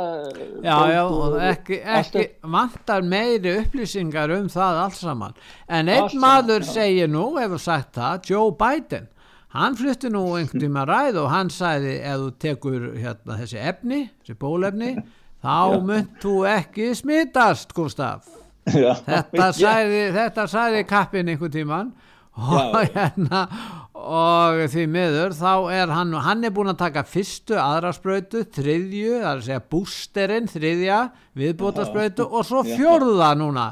Já, 0.66 0.78
já, 0.89 1.02
og 1.06 1.38
ekki, 1.46 1.78
ekki 2.00 2.24
vantar 2.54 3.06
meiri 3.06 3.54
upplýsingar 3.62 4.34
um 4.39 4.50
það 4.52 4.80
alls 4.86 5.02
saman, 5.04 5.36
en 5.70 5.92
einn 5.94 6.20
maður 6.22 6.66
já. 6.66 6.72
segir 6.80 7.12
nú, 7.12 7.28
hefur 7.38 7.62
sagt 7.62 7.96
það 8.00 8.30
Joe 8.32 8.56
Biden, 8.58 9.08
hann 9.54 9.78
flytti 9.78 10.10
nú 10.14 10.24
einhvern 10.39 10.66
tíma 10.66 10.86
ræð 10.89 11.22
og 11.24 11.32
hann 11.34 11.54
sagði 11.54 11.98
ef 12.02 12.22
þú 12.24 12.30
tekur 12.48 12.88
hérna 12.98 13.39
þessi 13.44 13.62
efni 13.62 14.04
þessi 14.10 14.38
bólefni, 14.42 14.94
þá 15.42 15.58
mynd 15.86 16.16
þú 16.24 16.38
ekki 16.50 16.92
smittast, 16.98 17.76
Gustaf. 17.78 18.26
Já. 18.70 18.96
þetta 19.06 19.52
sagði 19.62 20.02
þetta 20.18 20.48
sagði 20.50 20.88
kappin 20.89 21.30
einhvern 21.34 21.54
tíman 21.54 21.94
og 22.42 22.78
hérna 22.96 23.46
og 24.02 24.62
því 24.74 24.86
miður 24.91 25.36
þá 25.38 25.52
er 25.74 25.91
hann 25.93 26.14
hann 26.26 26.47
er 26.47 26.54
búin 26.56 26.72
að 26.74 26.80
taka 26.82 27.04
fyrstu 27.08 27.58
aðraspröytu 27.62 28.43
þriðju, 28.56 29.20
það 29.20 29.28
er 29.30 29.38
að 29.38 29.45
segja 29.47 29.64
bústerinn 29.74 30.49
þriðja, 30.52 30.97
viðbútaspröytu 31.38 32.26
og 32.26 32.47
svo 32.47 32.64
fjörða 32.66 33.32
núna 33.39 33.68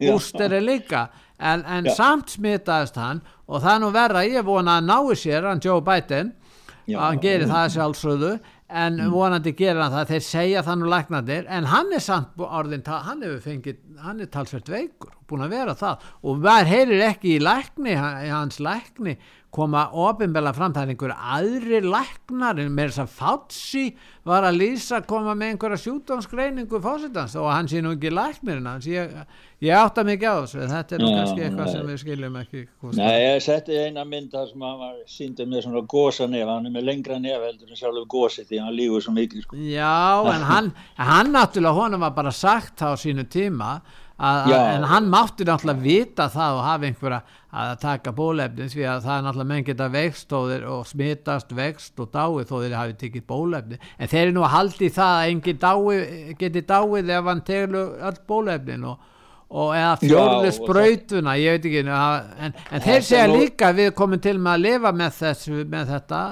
bústerinn 0.00 0.66
líka. 0.66 1.08
En, 1.38 1.64
en 1.66 1.88
samt 1.96 2.30
smitaðist 2.30 2.96
hann 2.98 3.20
og 3.50 3.60
það 3.60 3.72
er 3.74 3.80
nú 3.82 3.92
verða 3.94 4.24
ég 4.26 4.46
vona 4.46 4.78
að 4.78 4.86
nái 4.88 5.16
sér 5.18 5.48
hann 5.48 5.62
Joe 5.62 5.82
Biden 5.84 6.30
Já, 6.86 6.98
að 6.98 7.06
hann 7.08 7.22
gerir 7.24 7.50
það 7.50 7.72
sjálfsögðu 7.74 8.30
en 8.84 9.00
vonandi 9.12 9.52
gerir 9.56 9.82
hann 9.82 9.92
það 9.96 10.12
þeir 10.12 10.24
segja 10.28 10.62
það 10.64 10.78
nú 10.80 10.92
læknandir 10.92 11.48
en 11.50 11.66
hann 11.72 11.90
er 11.96 12.04
samt 12.04 12.38
orðin 12.38 12.86
hann 12.86 13.24
hefur 13.26 13.42
fengið, 13.44 13.80
hann 14.04 14.22
er 14.22 14.30
talsvert 14.30 14.70
veikur 14.70 15.12
búin 15.28 15.46
að 15.46 15.56
vera 15.56 15.78
það. 15.78 16.10
Og 16.24 16.44
maður 16.44 16.72
heyrir 16.74 17.06
ekki 17.10 17.36
í 17.36 17.42
lækni 17.42 17.96
hans 17.98 18.60
lækni 18.62 19.18
koma 19.54 19.86
ofinbella 19.92 20.52
fram. 20.54 20.74
Það 20.74 20.82
er 20.82 20.92
einhver 20.94 21.14
aðri 21.14 21.80
læknar 21.84 22.60
með 22.74 22.90
þess 22.90 23.02
að 23.04 23.14
Fátsi 23.14 23.84
var 24.26 24.46
að 24.48 24.58
lýsa 24.58 25.00
koma 25.06 25.34
með 25.38 25.54
einhverja 25.54 25.80
sjúdómsgreiningu 25.84 26.80
fósitans 26.82 27.36
og 27.38 27.50
hann 27.52 27.70
sé 27.70 27.82
nú 27.84 27.94
ekki 27.94 28.10
læknirinn 28.14 28.66
hans 28.66 28.88
ég, 28.90 29.12
ég 29.62 29.78
átta 29.78 30.04
mikið 30.06 30.26
á 30.26 30.36
þessu. 30.42 30.62
Þetta 30.72 30.96
er 30.96 31.04
nú 31.04 31.10
kannski 31.14 31.46
eitthvað 31.46 31.72
sem 31.72 31.90
við 31.92 32.00
skiljum 32.02 32.38
ekki 32.42 32.64
Nei, 32.98 33.14
ég 33.22 33.42
setti 33.44 33.78
eina 33.78 34.06
mynd 34.08 34.34
þar 34.34 34.50
sem 34.50 34.66
hann 34.66 34.80
var 34.82 34.96
síndið 35.14 35.52
með 35.52 35.66
svona 35.68 35.84
gósa 35.94 36.30
nef 36.30 36.50
hann 36.50 36.70
er 36.70 36.74
með 36.74 36.88
lengra 36.90 37.20
nef 37.22 37.44
heldur 37.48 37.70
en 37.70 37.82
sjálfur 37.82 38.08
gósi 38.16 38.46
því 38.48 38.64
hann 38.64 38.78
lífur 38.78 39.04
svo 39.06 39.14
mikið 39.14 39.46
sko. 39.46 39.60
Já, 39.70 40.24
en 40.34 40.48
hann, 40.50 40.72
hann 40.98 41.34
náttúrulega 41.36 41.78
honum 41.78 42.08
var 42.08 42.16
bara 42.16 42.34
sagt 42.34 42.82
á 42.82 42.90
sínu 42.98 43.28
tíma 43.30 43.76
Að, 44.14 44.52
en 44.54 44.84
hann 44.86 45.08
mátti 45.10 45.42
náttúrulega 45.42 45.82
vita 45.82 46.28
það 46.30 46.58
og 46.60 46.60
hafa 46.62 46.86
einhverja 46.86 47.16
að 47.50 47.72
taka 47.82 48.12
bólefni 48.14 48.68
því 48.70 48.84
að 48.86 49.00
það 49.08 49.14
er 49.16 49.24
náttúrulega 49.26 49.50
menn 49.50 49.64
geta 49.66 49.88
vext 49.90 50.34
og, 50.38 50.44
þeir, 50.52 50.66
og 50.70 50.84
smitast 50.86 51.50
vext 51.58 52.02
og 52.02 52.12
dáið 52.14 52.46
þó 52.46 52.54
þeir 52.60 52.76
hafi 52.78 52.94
tekið 53.00 53.24
bólefni 53.32 53.80
en 53.82 54.12
þeir 54.12 54.20
eru 54.20 54.36
nú 54.36 54.44
að 54.46 54.54
haldi 54.54 54.92
það 54.94 55.16
að 55.16 55.32
enginn 55.32 55.60
dái, 55.64 56.36
geti 56.44 56.62
dáið 56.62 57.12
ef 57.16 57.28
hann 57.32 57.42
teglu 57.50 57.82
öll 58.10 58.22
bólefnin 58.30 58.86
og, 58.92 59.10
og 59.50 59.74
eða 59.80 59.92
fjórðu 60.04 60.54
sprautuna 60.60 61.34
ég 61.42 61.58
veit 61.58 61.68
ekki 61.72 61.84
en, 61.90 62.58
en 62.70 62.86
þeir 62.86 63.06
segja 63.10 63.28
líka 63.34 63.74
við 63.74 63.96
komum 63.98 64.22
til 64.22 64.36
með 64.38 64.52
að 64.54 64.66
lifa 64.68 64.94
með, 64.94 65.18
þessu, 65.24 65.64
með 65.74 65.90
þetta 65.96 66.22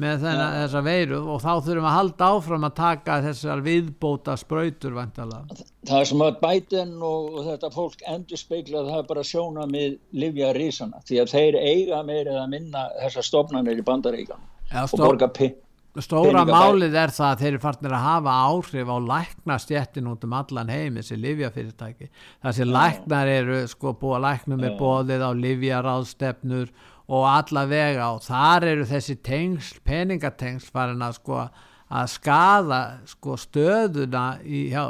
með 0.00 0.22
þennan, 0.24 0.54
þessa 0.62 0.82
veiru 0.86 1.18
og 1.34 1.40
þá 1.42 1.50
þurfum 1.66 1.88
að 1.88 1.96
halda 1.96 2.28
áfram 2.36 2.66
að 2.68 2.76
taka 2.78 3.16
þessar 3.26 3.64
viðbóta 3.66 4.36
spröytur 4.40 4.94
vantalega. 4.96 5.58
Það 5.88 6.06
sem 6.08 6.24
að 6.24 6.38
bæten 6.42 6.94
og, 7.04 7.40
þetta 7.48 7.72
fólk 7.74 8.06
endur 8.14 8.40
speikla 8.40 8.86
það 8.86 9.00
er 9.02 9.10
bara 9.10 9.26
sjóna 9.26 9.66
með 9.68 9.98
livja 10.16 10.52
rísana 10.56 11.02
því 11.08 11.20
að 11.24 11.34
þeir 11.34 11.58
eiga 11.60 12.00
meira 12.06 12.38
eða 12.38 12.46
minna 12.54 12.86
þessar 13.02 13.28
stofnanir 13.28 13.82
í 13.82 13.84
bandaríkan 13.84 14.48
ja, 14.70 14.86
og 14.86 14.96
borga 14.96 15.28
pinn. 15.32 15.58
Stóra 16.00 16.46
málið 16.48 16.94
er 16.96 17.10
það 17.12 17.26
að 17.26 17.40
þeir 17.42 17.50
eru 17.50 17.58
farnir 17.60 17.92
að 17.92 18.04
hafa 18.06 18.36
áhrif 18.48 18.88
á 18.88 18.96
læknastjettin 19.10 20.06
út 20.08 20.22
um 20.24 20.36
allan 20.38 20.70
heim 20.72 20.96
þessi 20.96 21.18
livjafyrirtæki. 21.20 22.08
Þessi 22.46 22.66
læknar 22.70 23.28
eru 23.28 23.58
sko 23.68 23.92
búið 24.00 24.16
að 24.16 24.24
læknum 24.24 24.62
með 24.64 24.78
bóðið 24.80 25.26
á 25.28 25.30
livjaráðstefnur 25.36 26.72
og 26.72 26.88
alla 27.08 27.66
vega 27.66 28.12
og 28.14 28.22
þar 28.26 28.68
eru 28.70 28.88
þessi 28.88 29.18
tengsl, 29.24 29.82
peningatengsl 29.86 30.72
farin 30.72 31.04
að 31.04 31.18
sko 31.18 31.44
að 31.92 32.08
skada 32.08 32.80
sko 33.08 33.34
stöðuna 33.36 34.24
í 34.48 34.62
hjá, 34.72 34.84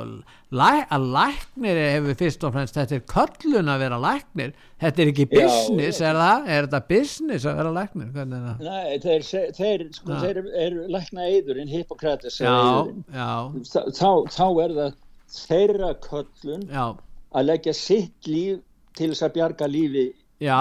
læ, 0.54 0.84
að 0.86 1.06
læknir 1.16 1.80
hefur 1.80 2.18
fyrst 2.20 2.44
og 2.46 2.54
fremst, 2.54 2.76
þetta 2.78 2.98
er 2.98 3.04
köllun 3.10 3.70
að 3.72 3.82
vera 3.82 3.98
læknir, 4.02 4.52
þetta 4.82 5.02
er 5.02 5.10
ekki 5.10 5.26
business 5.32 5.98
já, 5.98 6.06
er 6.12 6.20
það, 6.20 6.46
er 6.46 6.68
þetta 6.68 6.82
business 6.92 7.48
að 7.48 7.58
vera 7.58 7.74
læknir? 7.78 8.12
Er 8.22 8.30
Nei, 8.62 9.00
þeir, 9.02 9.26
þeir 9.58 9.86
sko, 9.98 10.20
þeir 10.22 10.42
eru 10.66 10.86
lækna 10.94 11.26
eðurinn 11.32 11.72
Hippokrates 11.72 12.38
þá, 12.38 14.12
þá 14.30 14.46
er 14.46 14.76
það 14.78 14.98
þeirra 15.32 15.94
köllun 16.06 16.68
já. 16.70 16.86
að 17.34 17.48
leggja 17.48 17.74
sitt 17.74 18.30
líf 18.30 18.62
til 18.94 19.10
þess 19.10 19.26
að 19.26 19.38
bjarga 19.40 19.70
lífi 19.72 20.10
Já, 20.43 20.59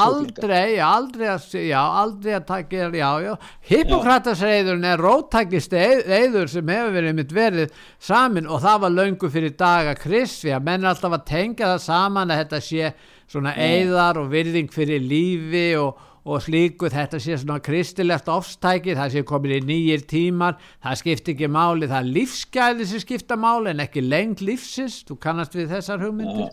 aldrei, 0.00 0.78
aldrei 0.80 1.26
að, 1.28 1.48
já, 1.66 1.80
aldrei 2.00 2.36
að 2.38 2.46
taka, 2.48 2.86
já, 2.96 3.08
já, 3.26 3.34
Hippokratasreiðurinn 3.68 4.86
er 4.88 5.02
róttakist 5.04 5.74
eður 5.76 6.48
sem 6.48 6.72
hefur 6.72 6.94
verið 6.94 7.18
mitt 7.18 7.34
verið 7.36 7.74
samin 8.00 8.48
og 8.48 8.62
það 8.64 8.80
var 8.86 8.94
löngu 8.94 9.30
fyrir 9.34 9.52
daga 9.58 9.92
Kristi 10.00 10.54
að 10.54 10.64
menn 10.70 10.88
alltaf 10.88 11.18
að 11.18 11.26
tengja 11.28 11.74
það 11.74 11.84
saman 11.84 12.32
að 12.32 12.40
þetta 12.44 12.62
sé 12.70 12.92
svona 13.28 13.52
eðar 13.58 14.22
og 14.22 14.30
virðing 14.32 14.72
fyrir 14.72 15.04
lífi 15.04 15.66
og, 15.82 16.00
og 16.26 16.42
slíku. 16.42 16.90
Þetta 16.90 17.20
sé 17.22 17.38
svona 17.38 17.60
kristilegt 17.64 18.28
ofstæki 18.30 18.96
það 18.98 19.14
sé 19.14 19.22
komin 19.26 19.56
í 19.56 19.60
nýjir 19.66 20.04
tímar 20.10 20.58
það 20.84 21.00
skiptir 21.02 21.36
ekki 21.36 21.50
máli, 21.54 21.88
það 21.90 22.00
er 22.02 22.12
lífsgæði 22.18 22.88
sem 22.90 23.04
skipta 23.04 23.38
máli 23.40 23.72
en 23.72 23.84
ekki 23.86 24.04
lengt 24.04 24.42
lífsins. 24.44 25.00
Þú 25.06 25.18
kannast 25.22 25.56
við 25.56 25.72
þessar 25.74 26.02
hugmyndir? 26.04 26.50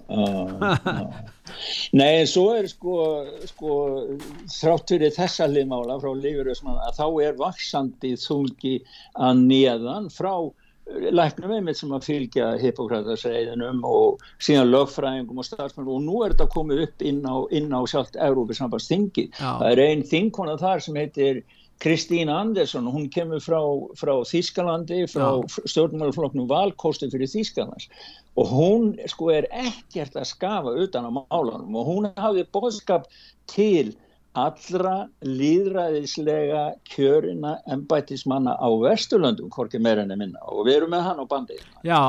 Nei 2.00 2.12
en 2.22 2.30
svo 2.30 2.48
er 2.56 2.70
sko, 2.72 2.98
sko 3.50 3.78
þrátt 4.54 4.94
fyrir 4.94 5.16
þessa 5.16 5.50
liðmála 5.52 6.00
frá 6.02 6.14
Lífuröðsmann 6.16 6.82
að 6.88 7.00
þá 7.02 7.08
er 7.28 7.40
vaksandi 7.42 8.14
þungi 8.22 8.78
að 9.20 9.42
neðan 9.50 10.12
frá 10.14 10.36
læknum 10.88 11.54
einmitt 11.56 11.80
sem 11.80 11.92
að 11.96 12.08
fylgja 12.10 12.50
hippokratarsreiðinum 12.60 13.84
og 13.88 14.24
síðan 14.44 14.72
lögfræðingum 14.74 15.40
og 15.40 15.48
starfsmennum 15.48 15.96
og 15.96 16.06
nú 16.06 16.24
er 16.26 16.36
þetta 16.36 16.50
komið 16.54 16.86
upp 16.88 17.06
inn 17.08 17.22
á, 17.24 17.36
á 17.48 17.82
sjálft 17.90 18.20
Európi 18.20 18.58
sambandsþingi. 18.58 19.30
Það 19.40 19.68
er 19.70 19.84
einn 19.88 20.04
þingkona 20.08 20.58
þar 20.62 20.84
sem 20.84 21.00
heitir 21.00 21.44
Kristín 21.84 22.30
Andersson, 22.32 22.86
hún 22.88 23.10
kemur 23.12 23.42
frá, 23.44 23.60
frá 24.00 24.14
Þískalandi, 24.28 25.02
frá 25.12 25.42
stjórnmáluflokknum 25.68 26.48
valkosti 26.48 27.10
fyrir 27.12 27.32
Þískalands 27.32 27.90
og 28.40 28.52
hún 28.52 28.86
sko 29.12 29.32
er 29.34 29.48
ekkert 29.52 30.16
að 30.20 30.30
skafa 30.30 30.76
utan 30.84 31.10
á 31.10 31.12
málunum. 31.12 31.76
Og 31.76 31.90
hún 31.90 32.08
hafði 32.16 32.46
boðskap 32.56 33.10
til 33.52 33.94
allra 34.34 35.08
líðræðislega 35.22 36.64
kjörina 36.90 37.58
ennbætismanna 37.70 38.56
á 38.58 38.68
Vesturlöndum, 38.82 39.52
hvorki 39.54 39.80
meira 39.80 40.04
enn 40.04 40.16
minna. 40.18 40.42
Og 40.50 40.66
við 40.68 40.80
erum 40.80 40.94
með 40.96 41.06
hann 41.08 41.22
á 41.22 41.26
bandi. 41.30 41.60
Já, 41.86 42.00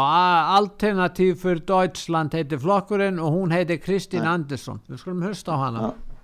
Alternativ 0.57 1.37
for 1.43 1.61
Deutschland 1.61 2.35
heitir 2.35 2.61
flokkurinn 2.63 3.21
og 3.21 3.37
hún 3.37 3.55
heitir 3.55 3.81
Kristín 3.83 4.27
Andersson. 4.29 4.81
Við 4.89 5.05
skulum 5.05 5.25
hösta 5.27 5.53
á 5.53 5.59
hana. 5.67 5.87
Ja. 5.89 6.15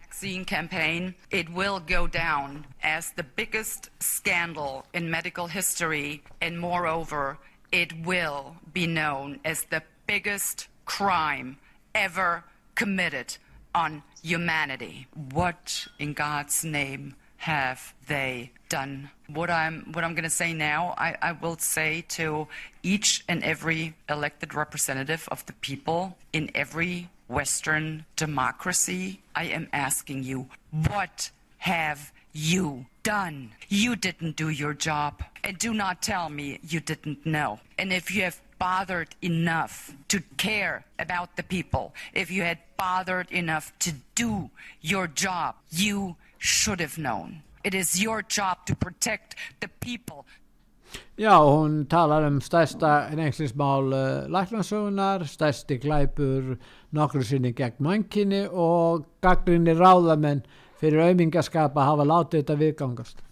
Vaccine 0.00 0.44
campaign 0.46 1.14
it 1.30 1.48
will 1.52 1.78
go 1.78 2.06
down 2.06 2.64
as 2.82 3.12
the 3.16 3.22
biggest 3.22 3.90
scandal 4.00 4.86
in 4.94 5.10
medical 5.10 5.46
history 5.46 6.22
and 6.40 6.58
moreover 6.58 7.36
it 7.70 7.92
will 8.06 8.56
be 8.72 8.86
known 8.86 9.38
as 9.44 9.64
the 9.64 9.82
biggest 10.06 10.68
crime 10.86 11.58
ever 11.94 12.44
committed 12.74 13.36
on 13.74 14.02
humanity. 14.26 15.06
What 15.32 15.86
in 15.98 16.12
God's 16.12 16.64
name 16.64 17.14
have 17.38 17.94
they 18.08 18.50
done? 18.68 19.10
What 19.28 19.50
I'm 19.50 19.92
what 19.92 20.02
I'm 20.04 20.14
going 20.14 20.24
to 20.24 20.30
say 20.30 20.52
now, 20.52 20.94
I, 20.98 21.16
I 21.22 21.32
will 21.32 21.58
say 21.58 22.04
to 22.18 22.48
each 22.82 23.24
and 23.28 23.44
every 23.44 23.94
elected 24.08 24.54
representative 24.54 25.28
of 25.30 25.46
the 25.46 25.52
people 25.54 26.16
in 26.32 26.50
every 26.54 27.08
Western 27.28 28.04
democracy, 28.16 29.20
I 29.34 29.44
am 29.44 29.68
asking 29.72 30.24
you, 30.24 30.48
what 30.88 31.30
have 31.58 32.12
you 32.32 32.86
done? 33.02 33.52
You 33.68 33.96
didn't 33.96 34.36
do 34.36 34.48
your 34.48 34.74
job. 34.74 35.22
And 35.46 35.56
do 35.58 35.72
not 35.72 36.02
tell 36.02 36.28
me 36.28 36.58
you 36.68 36.80
didn't 36.80 37.24
know. 37.24 37.60
And 37.78 37.92
if 37.92 38.12
you 38.12 38.22
have 38.22 38.40
bothered 38.58 39.14
enough 39.22 39.94
to 40.08 40.20
care 40.36 40.84
about 40.98 41.36
the 41.36 41.44
people, 41.44 41.94
if 42.14 42.32
you 42.32 42.42
had 42.42 42.58
bothered 42.76 43.30
enough 43.30 43.72
to 43.78 43.92
do 44.16 44.50
your 44.80 45.06
job, 45.06 45.54
you 45.70 46.16
should 46.38 46.80
have 46.80 46.98
known. 46.98 47.42
It 47.62 47.74
is 47.74 48.02
your 48.02 48.22
job 48.22 48.66
to 48.66 48.74
protect 48.74 49.36
the 49.60 49.68
people. 49.68 50.26
Já, 51.18 51.38
hún 51.38 51.86
talar 51.86 52.24
um 52.26 52.40
stærsta 52.40 53.10
neykslismál 53.14 53.92
uh, 53.92 53.98
eh, 53.98 54.28
læknarsögunar, 54.28 55.26
stærsti 55.26 55.78
glæpur 55.78 56.56
nokkru 56.90 57.22
sinni 57.22 57.52
gegn 57.52 57.78
mankinni 57.78 58.46
og 58.50 59.06
gaggrinni 59.22 59.74
ráðamenn 59.74 60.42
fyrir 60.80 61.06
auðmingaskap 61.06 61.76
að 61.76 61.88
hafa 61.90 62.04
látið 62.12 62.42
þetta 62.42 62.58
viðgangast. 62.62 63.25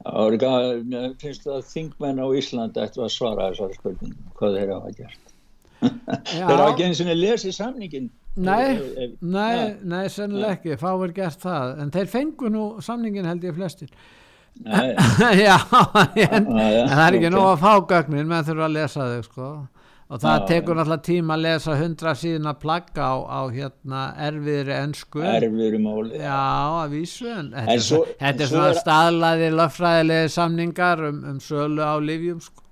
Það 0.00 1.16
finnst 1.20 1.48
að 1.50 1.66
þingmenn 1.68 2.22
á 2.24 2.26
Íslandi 2.40 2.80
ættu 2.80 3.02
að 3.04 3.12
svara 3.12 3.50
þessari 3.50 3.76
spurningum 3.76 4.30
hvað 4.38 4.56
þeir 4.56 4.72
hafa 4.74 4.94
gert. 4.96 5.34
þeir 5.80 6.46
hafa 6.46 6.70
ekki 6.70 6.86
eins 6.86 7.02
og 7.04 7.12
lesið 7.18 7.56
samningin. 7.56 8.08
Nei, 8.40 8.62
ef, 8.70 8.80
ef, 8.94 9.12
nei, 9.20 9.50
ja. 9.56 9.66
nei, 9.92 10.04
sennileg 10.12 10.56
ekki, 10.56 10.78
fáir 10.80 11.12
gert 11.12 11.42
það, 11.42 11.74
en 11.82 11.92
þeir 11.92 12.10
fengu 12.12 12.50
nú 12.52 12.64
samningin 12.84 13.28
held 13.28 13.44
ég 13.44 13.56
flestir. 13.58 13.90
Já, 15.40 15.56
en, 16.20 16.46
en 16.46 16.88
það 16.90 17.04
er 17.04 17.16
ekki 17.16 17.28
okay. 17.28 17.34
nú 17.34 17.42
að 17.48 17.60
fá 17.62 17.72
gögnin, 17.90 18.28
menn 18.28 18.46
þurfa 18.46 18.66
að 18.66 18.74
lesa 18.76 19.06
þau 19.08 19.26
sko 19.26 19.50
og 20.10 20.18
það 20.18 20.36
já, 20.36 20.46
tekur 20.48 20.74
náttúrulega 20.74 21.06
tíma 21.06 21.34
að 21.36 21.42
lesa 21.44 21.74
hundra 21.78 22.12
síðan 22.18 22.50
að 22.50 22.56
plagga 22.64 23.08
á, 23.14 23.16
á 23.30 23.40
hérna 23.54 24.00
erfiðri 24.26 24.74
ennsku 24.74 25.22
erfiðri 25.22 25.82
máli. 25.84 26.18
Já 26.18 26.38
að 26.80 26.96
vísu 26.96 27.28
en 27.30 27.52
þetta 27.54 27.76
er, 27.76 27.84
svo, 27.86 28.00
þetta 28.18 28.44
er 28.46 28.50
svona 28.50 28.72
er... 28.72 28.80
staðlaði 28.80 29.50
löffræðilegi 29.54 30.32
samningar 30.34 31.04
um, 31.10 31.20
um 31.30 31.38
sölu 31.44 31.86
á 31.86 31.94
livjum 32.02 32.42
sko. 32.42 32.66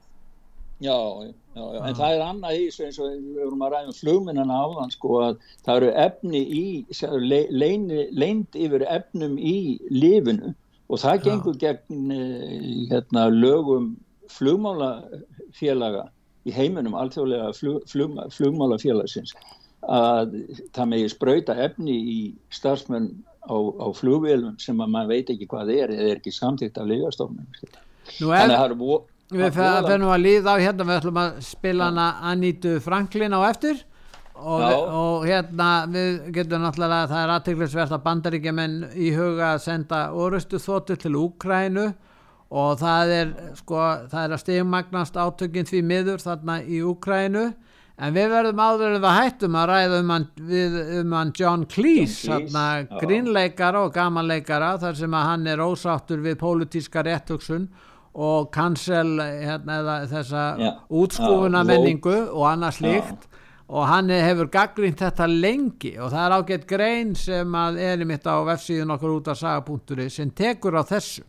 já, 0.82 0.98
já, 0.98 1.62
já. 1.62 1.78
En 1.86 2.00
það 2.00 2.16
er 2.16 2.26
annað 2.26 2.58
í 2.58 2.66
eins 2.88 2.98
og 2.98 3.14
við 3.14 3.38
vorum 3.44 3.64
að 3.68 3.72
ræða 3.76 3.92
um 3.92 3.98
flugminnana 4.00 4.58
áðan 4.66 4.92
sko 4.96 5.14
að 5.28 5.40
það 5.62 5.74
eru 5.76 5.94
efni 6.08 6.42
í 6.42 6.66
leind 8.18 8.60
yfir 8.66 8.88
efnum 8.98 9.38
í 9.38 9.56
lifinu 9.94 10.56
og 10.88 11.02
það 11.04 11.24
gengur 11.30 11.58
gegn 11.60 12.12
eh, 12.14 12.86
hérna 12.90 13.28
lögum 13.30 13.92
flugmálafélaga 14.32 16.08
í 16.48 16.54
heiminum 16.54 16.96
alþjóðlega 16.98 17.52
flug, 17.56 17.82
flug, 17.90 18.16
flugmálafélagsins 18.34 19.34
að 19.88 20.34
það 20.74 20.90
megi 20.90 21.12
spröyta 21.12 21.54
efni 21.64 21.94
í 21.94 22.18
starfsmenn 22.52 23.12
á, 23.48 23.56
á 23.56 23.86
flugvélum 23.96 24.56
sem 24.60 24.80
að 24.82 24.90
maður 24.94 25.14
veit 25.14 25.30
ekki 25.34 25.48
hvað 25.50 25.70
er 25.76 25.94
eða 25.94 26.08
er 26.08 26.18
ekki 26.18 26.34
samtíkt 26.34 26.80
af 26.80 26.90
lífastofnum 26.90 27.46
þannig 28.18 28.42
að 28.42 28.56
það 28.56 28.66
eru 28.66 28.98
Við 29.28 29.52
fennum 29.52 30.08
að 30.08 30.22
líða 30.24 30.56
á 30.56 30.62
hérna, 30.62 30.84
við 30.88 30.98
ætlum 31.02 31.18
að 31.20 31.40
spila 31.44 31.88
hana 31.90 32.04
Anítu 32.30 32.78
Franklin 32.80 33.36
á 33.36 33.44
eftir. 33.50 33.82
Og, 34.38 34.62
og 34.62 35.26
hérna 35.26 35.66
við 35.90 36.30
getum 36.32 36.62
náttúrulega, 36.62 37.08
það 37.10 37.22
er 37.24 37.32
aðteglisvert 37.34 37.92
að 37.92 38.04
bandaríkjaman 38.06 38.76
í 38.94 39.10
huga 39.12 39.50
að 39.56 39.64
senda 39.66 39.98
orustu 40.14 40.60
þóttu 40.62 40.96
til 41.02 41.12
Úkrænu 41.18 41.88
og 42.48 42.78
það 42.80 43.10
er 43.12 43.32
sko, 43.58 43.80
það 44.08 44.20
er 44.22 44.34
að 44.34 44.42
stegmagnast 44.42 45.18
átökinn 45.20 45.68
því 45.68 45.82
miður 45.84 46.22
þarna 46.22 46.62
í 46.64 46.80
Úkrænu 46.88 47.44
en 47.98 48.14
við 48.14 48.30
verðum 48.32 48.62
áður 48.62 48.94
en 48.94 49.02
við 49.02 49.16
hættum 49.18 49.58
að 49.58 49.68
ræða 49.72 50.00
um 50.00 50.12
hann, 50.14 50.26
við, 50.48 50.78
um 51.02 51.14
hann 51.18 51.34
John 51.36 51.66
Cleese, 51.68 52.30
John 52.30 52.48
Cleese 52.48 53.02
grínleikara 53.02 53.84
og 53.84 53.92
gamanleikara 53.96 54.72
þar 54.80 54.98
sem 55.02 55.18
að 55.18 55.28
hann 55.32 55.46
er 55.52 55.64
ósáttur 55.64 56.24
við 56.24 56.38
pólitíska 56.40 57.04
réttöksun 57.04 57.68
og 58.18 58.48
cancel 58.54 59.18
hérna, 59.20 60.00
þessa 60.08 60.44
ja. 60.58 60.72
útskúfuna 60.88 61.62
menningu 61.68 62.16
og 62.32 62.48
annað 62.48 62.80
slíkt. 62.80 63.28
Ja. 63.28 63.34
og 63.68 63.84
hann 63.84 64.08
hefur 64.08 64.48
gaggrínt 64.48 65.02
þetta 65.02 65.26
lengi. 65.28 65.90
Og 66.00 66.08
það 66.08 66.22
er 66.24 66.34
ágætt 66.38 66.62
grein 66.70 67.10
sem 67.14 67.52
að 67.54 67.82
er 67.84 68.00
í 68.00 68.06
mitt 68.08 68.24
á 68.24 68.40
vefsíðun 68.48 68.94
okkur 68.94 69.18
út 69.18 69.28
af 69.28 69.36
saga.ri 69.42 70.08
sem 70.08 70.30
tekur 70.32 70.78
á 70.80 70.82
þessu 70.88 71.26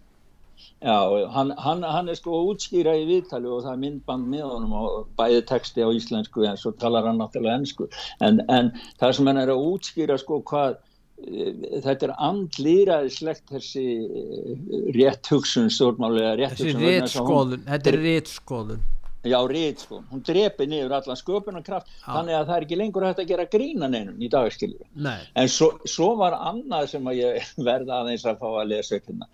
Já, 0.79 1.27
hann, 1.35 1.51
hann, 1.57 1.83
hann 1.83 2.07
er 2.07 2.15
sko 2.15 2.37
útskýra 2.53 2.93
í 2.95 3.01
viðtali 3.09 3.49
og 3.51 3.65
það 3.65 3.73
er 3.73 3.79
myndband 3.81 4.29
með 4.31 4.45
honum 4.47 4.75
og 4.79 5.09
bæði 5.19 5.41
texti 5.49 5.83
á 5.83 5.91
íslensku 5.91 6.45
en 6.47 6.59
svo 6.59 6.71
talar 6.79 7.09
hann 7.09 7.19
náttúrulega 7.19 7.57
ennsku 7.59 7.89
en, 8.23 8.39
en 8.47 8.71
það 9.01 9.17
sem 9.17 9.27
hann 9.27 9.41
er 9.41 9.51
að 9.51 9.65
útskýra 9.73 10.15
sko 10.21 10.39
hvað 10.47 10.77
e, 11.19 11.49
þetta 11.83 12.07
er 12.07 12.15
andlýraðislegt 12.29 13.51
þessi 13.51 13.83
e, 13.83 14.81
rétt 14.95 15.27
hugsun 15.33 15.67
stjórnmálega 15.67 16.37
rétt 16.39 16.63
hugsun 16.63 16.87
réttskoðun, 16.87 17.67
þetta 17.67 17.93
er 17.93 18.01
réttskoðun 18.07 18.87
Já, 19.27 19.35
réttskoðun, 19.51 20.07
hún 20.13 20.21
drepi 20.23 20.63
niður 20.71 20.95
allan 20.95 21.19
sköpunarkraft 21.19 21.91
þannig 22.05 22.37
að 22.37 22.45
það 22.45 22.55
er 22.55 22.65
ekki 22.69 22.77
lengur 22.79 23.09
hægt 23.09 23.19
að 23.19 23.31
gera 23.33 23.51
grína 23.51 23.91
neinum 23.91 24.23
í 24.23 24.31
dagskilju 24.31 25.09
en 25.11 25.51
svo, 25.51 25.73
svo 25.83 26.13
var 26.23 26.39
annað 26.39 26.93
sem 26.95 27.11
að 27.11 27.25
ég 27.25 27.49
verða 27.67 28.05
aðeins 28.05 28.23
að 28.23 28.39
fá 28.39 28.47
að 28.53 28.69
lesa 28.77 28.95
upp 28.95 29.11
hérna 29.11 29.27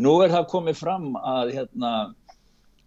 Nú 0.00 0.16
er 0.24 0.32
það 0.32 0.48
komið 0.52 0.78
fram 0.78 1.12
að 1.18 1.52
hérna, 1.58 1.92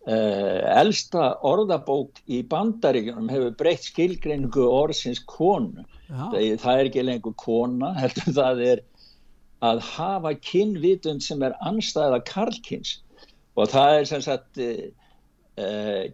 eh, 0.08 0.62
elsta 0.82 1.36
orðabók 1.46 2.22
í 2.26 2.42
bandaríkunum 2.50 3.30
hefur 3.30 3.56
breytt 3.60 3.86
skilgreiningu 3.92 4.66
orðsins 4.66 5.22
konu. 5.30 5.86
Það, 6.10 6.58
það 6.62 6.80
er 6.80 6.90
ekki 6.90 7.06
lengur 7.06 7.38
kona, 7.38 7.94
heldur 8.02 8.34
það 8.34 8.62
er 8.72 8.84
að 9.66 9.82
hafa 9.96 10.36
kynvitund 10.42 11.24
sem 11.24 11.42
er 11.46 11.56
anstæða 11.66 12.22
karlkins 12.28 13.00
og 13.56 13.70
það 13.72 14.00
er 14.00 14.08
sem 14.10 14.22
sagt 14.22 14.62
eh 14.62 14.92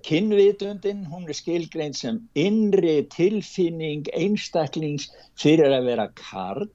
kynvitundin, 0.05 1.05
hún 1.09 1.23
er 1.27 1.33
skilgrein 1.33 1.95
sem 1.97 2.19
innri 2.37 3.07
tilfinning 3.09 4.05
einstaklings 4.13 5.07
fyrir 5.33 5.73
að 5.73 5.87
vera 5.89 6.05
karl, 6.13 6.69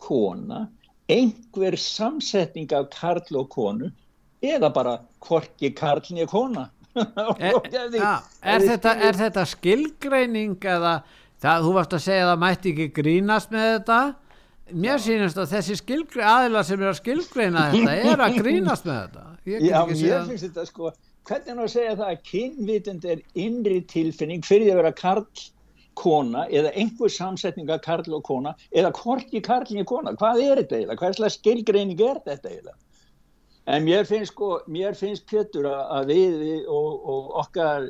kona 0.00 0.62
einhver 1.12 1.76
samsetning 1.78 2.72
af 2.74 2.90
karl 2.94 3.38
og 3.40 3.48
konu 3.52 3.90
eða 4.42 4.72
bara 4.74 4.96
korki 5.22 5.72
karlni 5.74 6.22
og 6.26 6.32
kona 6.32 6.68
er, 6.96 7.56
ja, 7.92 8.12
er, 8.42 8.62
þetta, 8.64 8.92
er 9.04 9.18
þetta 9.18 9.44
skilgreining 9.50 10.56
eða 10.64 11.00
það, 11.42 11.66
þú 11.66 11.72
varst 11.76 11.96
að 11.96 12.06
segja 12.06 12.24
að 12.24 12.30
það 12.30 12.44
mætti 12.44 12.72
ekki 12.72 12.86
grínast 13.00 13.52
með 13.52 13.66
þetta? 13.74 13.98
Mér 14.66 15.02
sínast 15.02 15.38
að 15.38 15.52
þessi 15.52 15.98
aðila 16.26 16.62
sem 16.66 16.80
er 16.80 16.88
að 16.90 17.00
skilgreina 17.02 17.66
þetta 17.74 17.98
er 18.12 18.22
að 18.24 18.38
grínast 18.40 18.88
með 18.88 19.02
þetta. 19.02 19.26
Já, 19.46 19.82
mér 19.86 20.24
finnst 20.30 20.46
þetta 20.48 20.64
sko 20.66 20.94
hvernig 21.26 21.50
er 21.50 21.58
það 21.58 21.64
að 21.66 21.72
segja 21.74 21.98
það 21.98 22.08
að 22.08 22.24
kynvitund 22.30 23.06
er 23.12 23.22
innri 23.34 23.78
tilfinning 23.90 24.46
fyrir 24.46 24.72
að 24.72 24.80
vera 24.80 24.92
karl 24.96 25.26
kona 25.96 26.46
eða 26.52 26.72
einhver 26.76 27.12
samsetning 27.12 27.70
af 27.72 27.82
karl 27.86 28.18
og 28.18 28.24
kona 28.26 28.54
eða 28.70 28.92
hvorki 28.96 29.42
karl 29.44 29.80
og 29.80 29.86
kona, 29.88 30.16
hvað 30.20 30.42
er 30.44 30.60
þetta 30.62 30.80
eiginlega, 30.80 31.00
hvað 31.02 31.16
slags 31.20 31.38
skilgreining 31.40 32.00
er 32.00 32.20
þetta 32.26 32.52
eiginlega? 32.52 32.78
En 33.66 33.82
mér 33.82 34.04
finnst 34.06 34.30
sko, 34.30 34.60
mér 34.70 34.94
finnst 34.94 35.26
Pétur 35.26 35.66
að 35.66 36.12
við 36.12 36.66
og, 36.70 36.90
og 37.02 37.32
okkar 37.42 37.88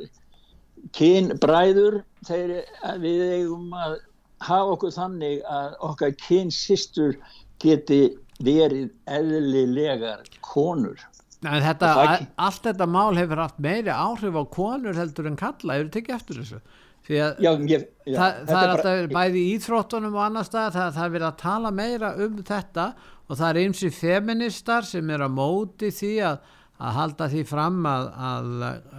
kynbræður 0.96 2.00
þeir 2.28 2.54
við 3.02 3.24
eigum 3.26 3.74
að 3.76 3.98
hafa 4.46 4.76
okkur 4.76 4.94
þannig 4.94 5.42
að 5.48 5.76
okkar 5.90 6.16
kynsistur 6.22 7.18
geti 7.60 8.00
verið 8.44 8.88
eðlilegar 9.08 10.24
konur. 10.44 11.00
Þetta, 11.44 11.92
það, 11.92 12.26
allt 12.40 12.64
þetta 12.64 12.88
mál 12.88 13.16
hefur 13.16 13.40
haft 13.44 13.60
meiri 13.62 13.92
áhrif 13.92 14.36
á 14.36 14.44
konur 14.52 14.96
heldur 14.96 15.28
en 15.28 15.36
kalla, 15.40 15.76
hefur 15.76 15.92
tekið 15.92 16.16
eftir 16.16 16.40
þessu 16.40 16.60
já, 17.08 17.52
ég, 17.70 17.86
já, 18.06 18.16
það, 18.16 18.38
það 18.48 18.58
er 18.58 18.72
alltaf 18.72 18.90
bara... 18.90 19.10
bæði 19.14 19.42
í 19.42 19.54
íþróttunum 19.56 20.16
og 20.16 20.24
annar 20.24 20.46
stað 20.48 20.74
það, 20.76 20.90
það 20.96 21.04
er 21.04 21.14
verið 21.16 21.28
að 21.28 21.38
tala 21.42 21.72
meira 21.74 22.12
um 22.26 22.42
þetta 22.50 22.86
og 23.26 23.40
það 23.40 23.48
er 23.48 23.60
eins 23.62 23.82
og 23.86 23.96
feministar 23.96 24.86
sem 24.86 25.12
er 25.14 25.24
að 25.26 25.36
móti 25.36 25.92
því 25.94 26.12
að, 26.30 26.50
að 26.76 26.98
halda 27.00 27.30
því 27.32 27.44
fram 27.50 27.78
að, 27.90 28.08
að, 28.30 28.50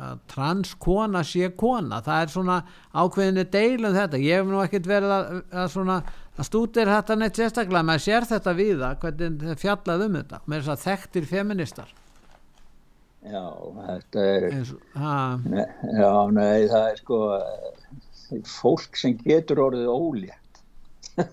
að 0.07 0.23
transkona 0.33 1.21
sé 1.27 1.51
kona. 1.59 2.01
Það 2.03 2.23
er 2.23 2.33
svona 2.33 2.57
ákveðinu 2.91 3.45
deilum 3.53 3.95
þetta. 3.95 4.23
Ég 4.23 4.41
hef 4.41 4.49
nú 4.49 4.63
ekkert 4.63 4.89
verið 4.89 5.13
að 5.15 5.69
svona 5.71 6.01
að 6.37 6.49
stútir 6.49 6.91
þetta 6.91 7.15
neitt 7.17 7.39
sérstaklega 7.39 7.87
maður 7.87 8.03
sér 8.03 8.27
þetta 8.29 8.57
við 8.57 8.75
það 8.83 8.99
hvernig 9.05 9.47
það 9.47 9.63
fjallað 9.63 10.03
um 10.07 10.19
þetta. 10.19 10.41
Með 10.43 10.59
þess 10.59 10.73
að 10.75 10.83
þekktir 10.87 11.31
feministar 11.31 11.95
Já, 13.27 13.43
þetta 13.87 14.23
er 14.23 14.43
ne, 15.49 15.63
já, 15.97 16.11
nei, 16.31 16.67
það 16.69 16.83
er 16.85 16.99
sko 17.01 17.17
fólk 18.47 18.97
sem 18.99 19.15
getur 19.23 19.63
orðið 19.67 19.91
ólétt 19.91 20.61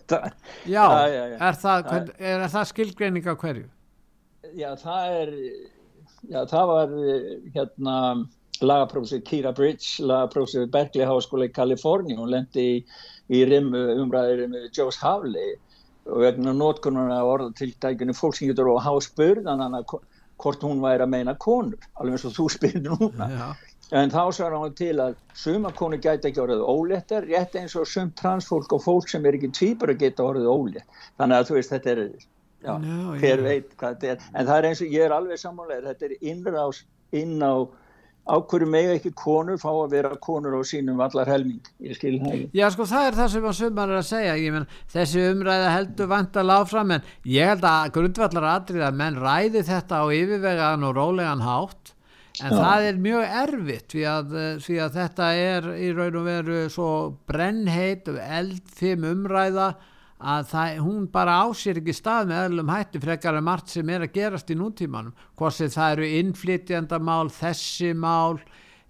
já, 0.75 0.85
já, 0.85 1.09
já, 1.13 1.37
er 1.37 1.59
það, 1.61 1.89
það 1.91 2.13
er, 2.19 2.45
það 2.55 2.69
skilgreining 2.71 3.27
af 3.29 3.41
hverju? 3.43 3.67
Já, 4.55 4.71
það 4.81 5.17
er 5.19 5.35
já, 6.31 6.41
það 6.49 6.71
var 6.71 6.95
hérna 7.57 7.97
lagaprófessor 8.65 9.25
Kira 9.27 9.53
Bridge 9.53 10.05
lagaprófessor 10.05 10.71
Berkeley 10.73 11.09
Háskóla 11.09 11.51
í 11.51 11.53
Kaliforni 11.53 12.17
hún 12.17 12.33
lendi 12.33 12.65
í, 12.65 12.81
í 13.35 13.43
umræðir 13.45 14.47
með 14.53 14.71
Joes 14.73 15.01
Havley 15.03 15.57
og 16.05 16.21
vegna 16.21 16.53
nótkunnuna 16.57 17.23
orðatiltækinu 17.25 18.17
fólk 18.17 18.37
sem 18.39 18.51
getur 18.51 18.75
á 18.77 18.85
hásbörðan 18.87 19.81
hvort 19.85 20.65
hún 20.67 20.83
væri 20.83 21.05
að 21.05 21.13
meina 21.15 21.37
konur 21.41 21.81
alveg 22.01 22.17
eins 22.17 22.27
og 22.29 22.37
þú 22.37 22.49
spyrir 22.53 22.85
núna 22.85 23.29
Já. 23.31 23.47
En 23.93 24.13
þá 24.13 24.23
svar 24.33 24.55
hann 24.57 24.77
til 24.79 24.95
að 25.03 25.17
suma 25.37 25.73
konur 25.77 26.01
gæti 26.03 26.31
ekki 26.31 26.43
orðið 26.45 26.65
óléttar 26.65 27.27
rétt 27.29 27.57
eins 27.61 27.77
og 27.77 27.89
sum 27.91 28.13
transfólk 28.17 28.73
og 28.73 28.85
fólk 28.85 29.11
sem 29.11 29.27
er 29.27 29.37
ekki 29.39 29.53
tvýpur 29.59 29.93
að 29.93 30.07
geta 30.07 30.25
orðið 30.25 30.51
ólétt. 30.53 31.01
Þannig 31.19 31.41
að 31.41 31.51
þú 31.51 31.59
veist 31.59 31.75
þetta 31.75 31.93
er 31.95 32.05
Já, 32.65 32.79
no, 32.81 33.15
hver 33.21 33.43
yeah. 33.43 33.45
veit 33.45 33.73
hvað 33.77 33.97
þetta 34.01 34.13
er. 34.15 34.29
En 34.33 34.47
það 34.49 34.59
er 34.59 34.67
eins 34.71 34.83
og 34.85 34.93
ég 34.97 35.07
er 35.07 35.15
alveg 35.15 35.41
samanlega 35.41 35.91
þetta 35.91 36.07
er 36.09 36.29
innrás 36.33 36.85
inn 37.15 37.43
á 37.45 37.55
ákveður 38.25 38.71
með 38.73 38.91
ekki 38.95 39.11
konur 39.21 39.59
fá 39.61 39.69
að 39.69 39.97
vera 39.99 40.11
konur 40.25 40.57
á 40.57 40.63
sínum 40.65 41.03
allar 41.05 41.29
helming. 41.29 41.61
Já 42.57 42.71
sko 42.73 42.87
það 42.89 43.09
er 43.09 43.19
það 43.19 43.33
sem 43.35 43.49
að 43.51 43.59
sumar 43.59 43.93
er 43.93 44.01
að 44.01 44.07
segja. 44.09 44.55
Menn, 44.55 44.69
þessi 44.95 45.27
umræða 45.29 45.75
heldur 45.75 46.09
vant 46.15 46.39
að 46.41 46.49
lág 46.49 46.71
fram 46.71 46.95
en 46.97 47.11
ég 47.29 47.53
held 47.53 47.69
að 47.69 47.91
grundvallar 47.99 48.49
aðrið 48.55 48.87
að 48.89 49.03
menn 49.03 49.21
ræði 49.21 49.65
þetta 49.69 50.01
á 50.01 50.05
yfirvegaðan 50.09 50.89
og 50.89 50.97
rólegan 50.97 51.45
hátt 51.45 51.94
en 52.43 52.51
Já. 52.51 52.59
það 52.59 52.85
er 52.89 53.01
mjög 53.05 53.25
erfitt 53.45 53.95
því 53.95 54.05
að, 54.11 54.37
því 54.65 54.79
að 54.83 54.97
þetta 54.99 55.27
er 55.39 55.69
í 55.79 55.91
raun 55.95 56.21
og 56.21 56.25
veru 56.27 56.63
svo 56.73 56.89
brennheit 57.31 58.09
eldfim 58.11 59.07
umræða 59.07 59.69
að 60.25 60.49
það, 60.51 60.81
hún 60.87 61.07
bara 61.13 61.37
ásér 61.45 61.79
ekki 61.81 61.95
stað 61.95 62.31
með 62.31 62.43
öllum 62.49 62.73
hætti 62.73 63.03
frekar 63.03 63.39
en 63.39 63.47
margt 63.47 63.73
sem 63.73 63.91
er 63.93 64.07
að 64.07 64.15
gerast 64.15 64.51
í 64.51 64.57
nútímanum. 64.57 65.15
Hvort 65.37 65.59
sem 65.59 65.73
það 65.75 65.97
eru 65.97 66.11
innflytjandamál 66.21 67.29
þessi 67.35 67.93
mál 67.99 68.39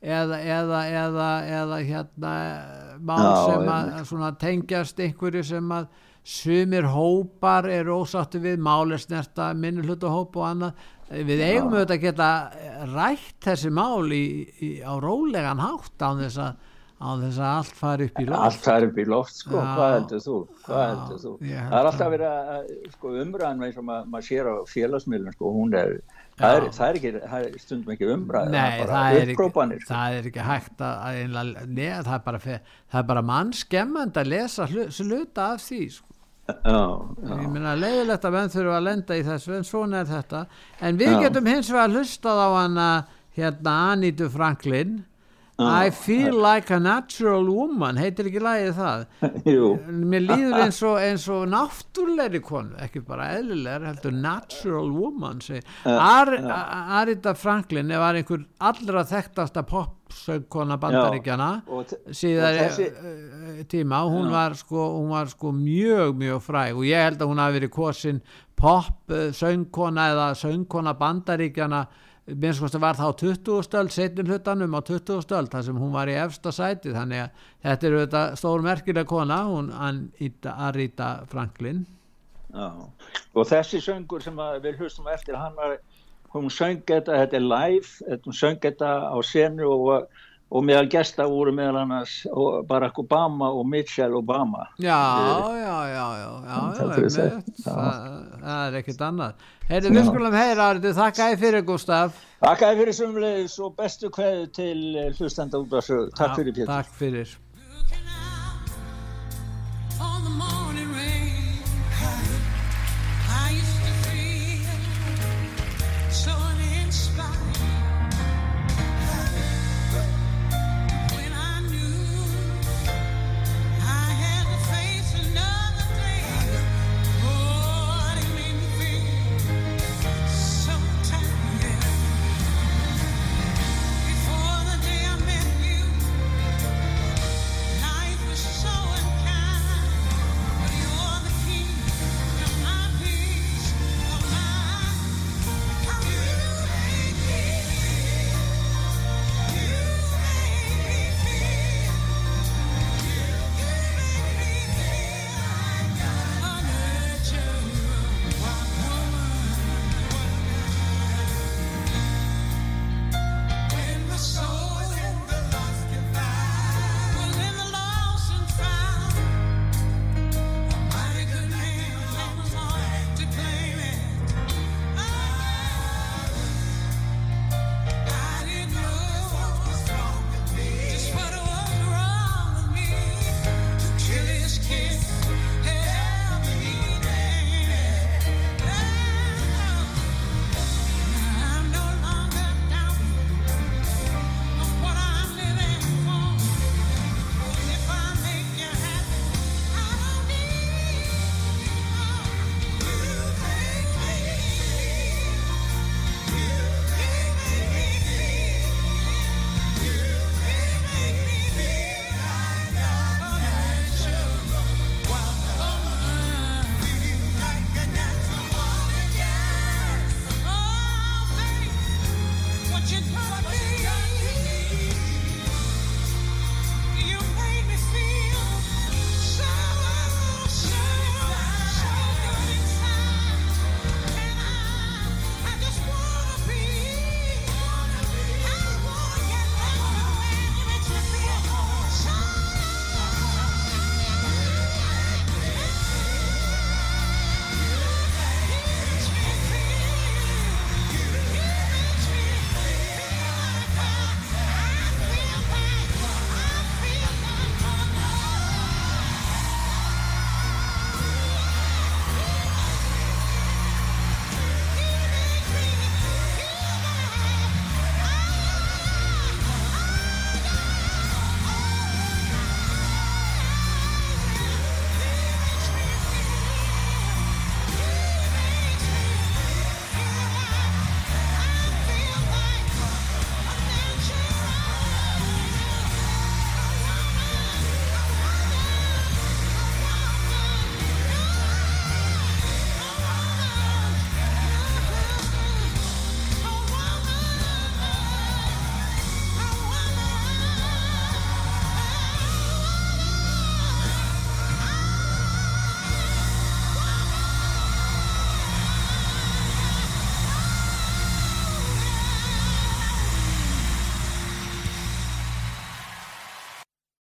eða, 0.00 0.38
eða, 0.38 0.80
eða, 1.02 1.28
eða 1.58 1.82
hérna 1.90 2.34
mál 3.00 3.22
Já, 3.24 4.02
sem 4.08 4.24
að 4.24 4.40
tengjast 4.44 5.00
einhverju 5.00 5.44
sem 5.48 5.72
að 5.74 5.88
sumir 6.24 6.86
hópar 6.88 7.66
eru 7.68 7.98
ósáttu 8.00 8.40
við 8.40 8.62
málesnerta, 8.64 9.50
minnulhutahóp 9.60 10.38
og 10.40 10.46
annað 10.48 10.86
við 11.10 11.42
eigum 11.44 11.72
auðvitað 11.74 11.96
að 11.98 12.04
geta 12.06 12.28
rætt 12.94 13.40
þessi 13.44 13.70
mál 13.74 14.06
í, 14.14 14.24
í, 14.64 14.70
á 14.80 14.92
rólegan 15.02 15.60
hátt 15.62 16.00
á 16.00 16.10
þess 16.22 16.38
að 16.46 16.62
á 17.04 17.10
þess 17.20 17.38
að 17.42 17.50
allt 17.58 17.72
fari 17.76 18.04
upp 18.08 18.20
í 18.22 18.24
loft 18.30 18.44
allt 18.46 18.64
fari 18.64 18.86
upp 18.88 18.98
í 19.02 19.04
loft 19.10 19.34
sko, 19.36 19.56
Já. 19.58 19.64
hvað 19.74 19.94
heldur 19.94 20.20
þú, 20.24 20.36
hvað 20.64 20.78
Já, 20.80 20.90
heldur 20.94 21.18
þú 21.24 21.32
það 21.42 21.78
er 21.80 21.88
alltaf 21.90 22.12
verið 22.14 22.28
að 22.30 22.68
sko, 22.94 23.14
umræðan 23.24 23.64
ma- 23.88 24.04
maður 24.14 24.28
sér 24.30 24.48
á 24.48 24.54
félagsmiðlun 24.70 25.34
sko, 25.36 25.50
hún 25.58 25.74
er 25.76 25.92
það 26.38 26.56
er, 26.56 26.68
það 26.78 26.86
er 26.88 26.98
ekki, 27.00 27.12
það 27.34 27.44
er 27.48 27.58
stundum 27.64 27.92
ekki 27.96 28.08
umræð 28.14 28.48
Nei, 28.54 28.62
bara 28.80 28.94
það 28.94 29.18
er, 29.18 29.34
ekki, 29.34 29.36
sko. 29.84 29.90
það 29.90 30.16
er 30.20 30.30
ekki 30.30 30.46
hægt 30.48 30.80
að, 30.86 30.96
að 31.10 31.20
einlega, 31.24 31.66
neða, 31.82 32.00
það, 32.08 32.14
er 32.16 32.24
bara, 32.30 32.40
bara 33.12 33.26
mannskemmand 33.34 34.22
að 34.22 34.32
lesa 34.32 34.70
hlu- 34.70 34.88
hluta 35.04 35.50
af 35.58 35.62
því 35.66 35.82
sko. 35.98 36.13
Já, 36.48 36.80
já, 37.24 37.34
ég 37.40 37.48
meina 37.48 37.72
leiðilegt 37.78 38.26
að 38.28 38.36
menn 38.36 38.52
þurfa 38.52 38.76
að 38.76 38.86
lenda 38.88 39.16
í 39.16 39.24
þessu 39.24 39.56
en 39.56 39.66
svona 39.68 40.02
er 40.02 40.10
þetta. 40.10 40.44
En 40.84 41.00
við 41.00 41.14
Já. 41.14 41.18
getum 41.26 41.48
hins 41.48 41.72
vegar 41.72 41.94
hlustað 41.94 42.44
á 42.44 42.48
hana 42.58 42.88
hérna 43.36 43.74
Anitu 43.94 44.28
Franklin. 44.30 45.02
I 45.56 45.90
feel 45.90 46.34
like 46.34 46.68
a 46.74 46.80
natural 46.80 47.46
woman. 47.46 47.94
Heitir 47.96 48.26
ekki 48.26 48.40
lagið 48.42 48.72
það? 48.74 49.04
Jú. 49.54 49.68
Mér 49.86 50.24
líður 50.26 50.56
eins 50.64 50.80
og, 50.82 50.96
eins 50.98 51.26
og 51.30 51.44
náttúrlegri 51.52 52.40
konu, 52.42 52.74
ekki 52.82 53.04
bara 53.06 53.28
eðlilegar 53.36 53.86
heldur 53.92 54.16
natural 54.18 54.90
woman. 54.90 55.38
Ar, 55.86 56.32
Arita 56.98 57.36
Franklin 57.38 57.94
var 58.02 58.18
einhver 58.18 58.42
allra 58.58 59.06
þekktasta 59.06 59.62
popsöngkona 60.14 60.76
bandaríkjana 60.80 61.48
og 61.66 61.86
þessi- 61.90 62.38
þessi... 62.40 63.66
tíma. 63.68 64.02
Hún 64.08 64.30
var, 64.30 64.54
sko, 64.54 65.00
hún 65.00 65.10
var 65.10 65.26
sko 65.28 65.52
mjög 65.52 66.14
mjög 66.16 66.40
fræg 66.42 66.74
og 66.76 66.84
ég 66.84 67.02
held 67.04 67.20
að 67.22 67.28
hún 67.32 67.42
hafi 67.42 67.58
verið 67.58 67.70
kosin 67.74 68.20
pop 68.56 69.10
eh, 69.10 69.32
söngkona 69.32 70.08
eða 70.14 70.28
söngkona 70.38 70.94
bandaríkjana 70.98 71.86
minnst 72.26 72.62
sko 72.62 72.78
var 72.80 72.96
það 72.96 73.10
á 73.10 73.20
20 73.20 73.62
stöld 73.66 73.90
setjum 73.92 74.26
hlutanum 74.30 74.74
á 74.78 74.80
20 74.80 75.20
stöld 75.26 75.50
þar 75.52 75.64
sem 75.66 75.76
hún 75.76 75.92
var 75.92 76.08
í 76.08 76.14
efsta 76.16 76.52
sæti. 76.52 76.94
Þannig 76.94 77.20
að 77.20 77.30
þetta 77.62 77.86
er 77.86 77.96
auðvitað 77.98 78.36
stór 78.40 78.62
merkileg 78.64 79.06
kona 79.06 79.42
hún 79.44 79.72
Arita 80.68 81.26
Franklin. 81.28 81.84
Já, 82.54 82.70
og 83.34 83.46
þessi 83.50 83.80
söngur 83.82 84.22
sem 84.22 84.36
að 84.38 84.60
við 84.62 84.78
hlustum 84.78 85.08
eftir, 85.10 85.34
hann 85.34 85.56
var, 85.58 85.76
hún 86.34 86.50
söng 86.52 86.82
þetta, 86.86 87.18
þetta 87.22 87.38
er 87.40 87.44
live, 87.48 88.18
hún 88.26 88.36
söng 88.36 88.58
þetta 88.62 88.90
á 89.10 89.16
senu 89.24 89.68
og, 89.70 90.08
og 90.54 90.64
meðal 90.66 90.88
gesta 90.92 91.26
voru 91.30 91.52
meðal 91.54 91.80
annars 91.84 92.16
Barack 92.68 92.98
Obama 92.98 93.48
og 93.54 93.66
Michelle 93.70 94.18
Obama. 94.18 94.66
já, 94.78 94.98
já, 95.62 95.78
já, 95.94 96.06
já, 96.18 96.30
já, 96.44 96.58
Það 96.74 96.94
já, 96.98 97.10
sig. 97.10 97.24
einmitt. 97.24 97.64
það, 97.64 98.04
það 98.44 98.66
er 98.68 98.78
ekkert 98.82 99.06
annað 99.08 99.50
Heyrðu, 99.64 99.94
við 99.96 100.08
skulum 100.10 100.34
heyra 100.36 100.66
þakka 101.00 101.30
ég 101.32 101.38
fyrir 101.40 101.62
Gustaf 101.64 102.18
Takk 102.44 102.60
fyrir 102.82 102.92
sumleis 102.92 103.54
og 103.64 103.72
bestu 103.78 104.10
kveðu 104.12 104.50
til 104.52 104.80
hlustanda 105.16 105.62
út 105.62 105.72
af 105.72 105.86
sög. 105.86 106.10
Takk 106.18 106.34
fyrir 106.36 106.52
Pétur. 106.52 106.68
Takk 106.68 106.90
fyrir 106.98 107.30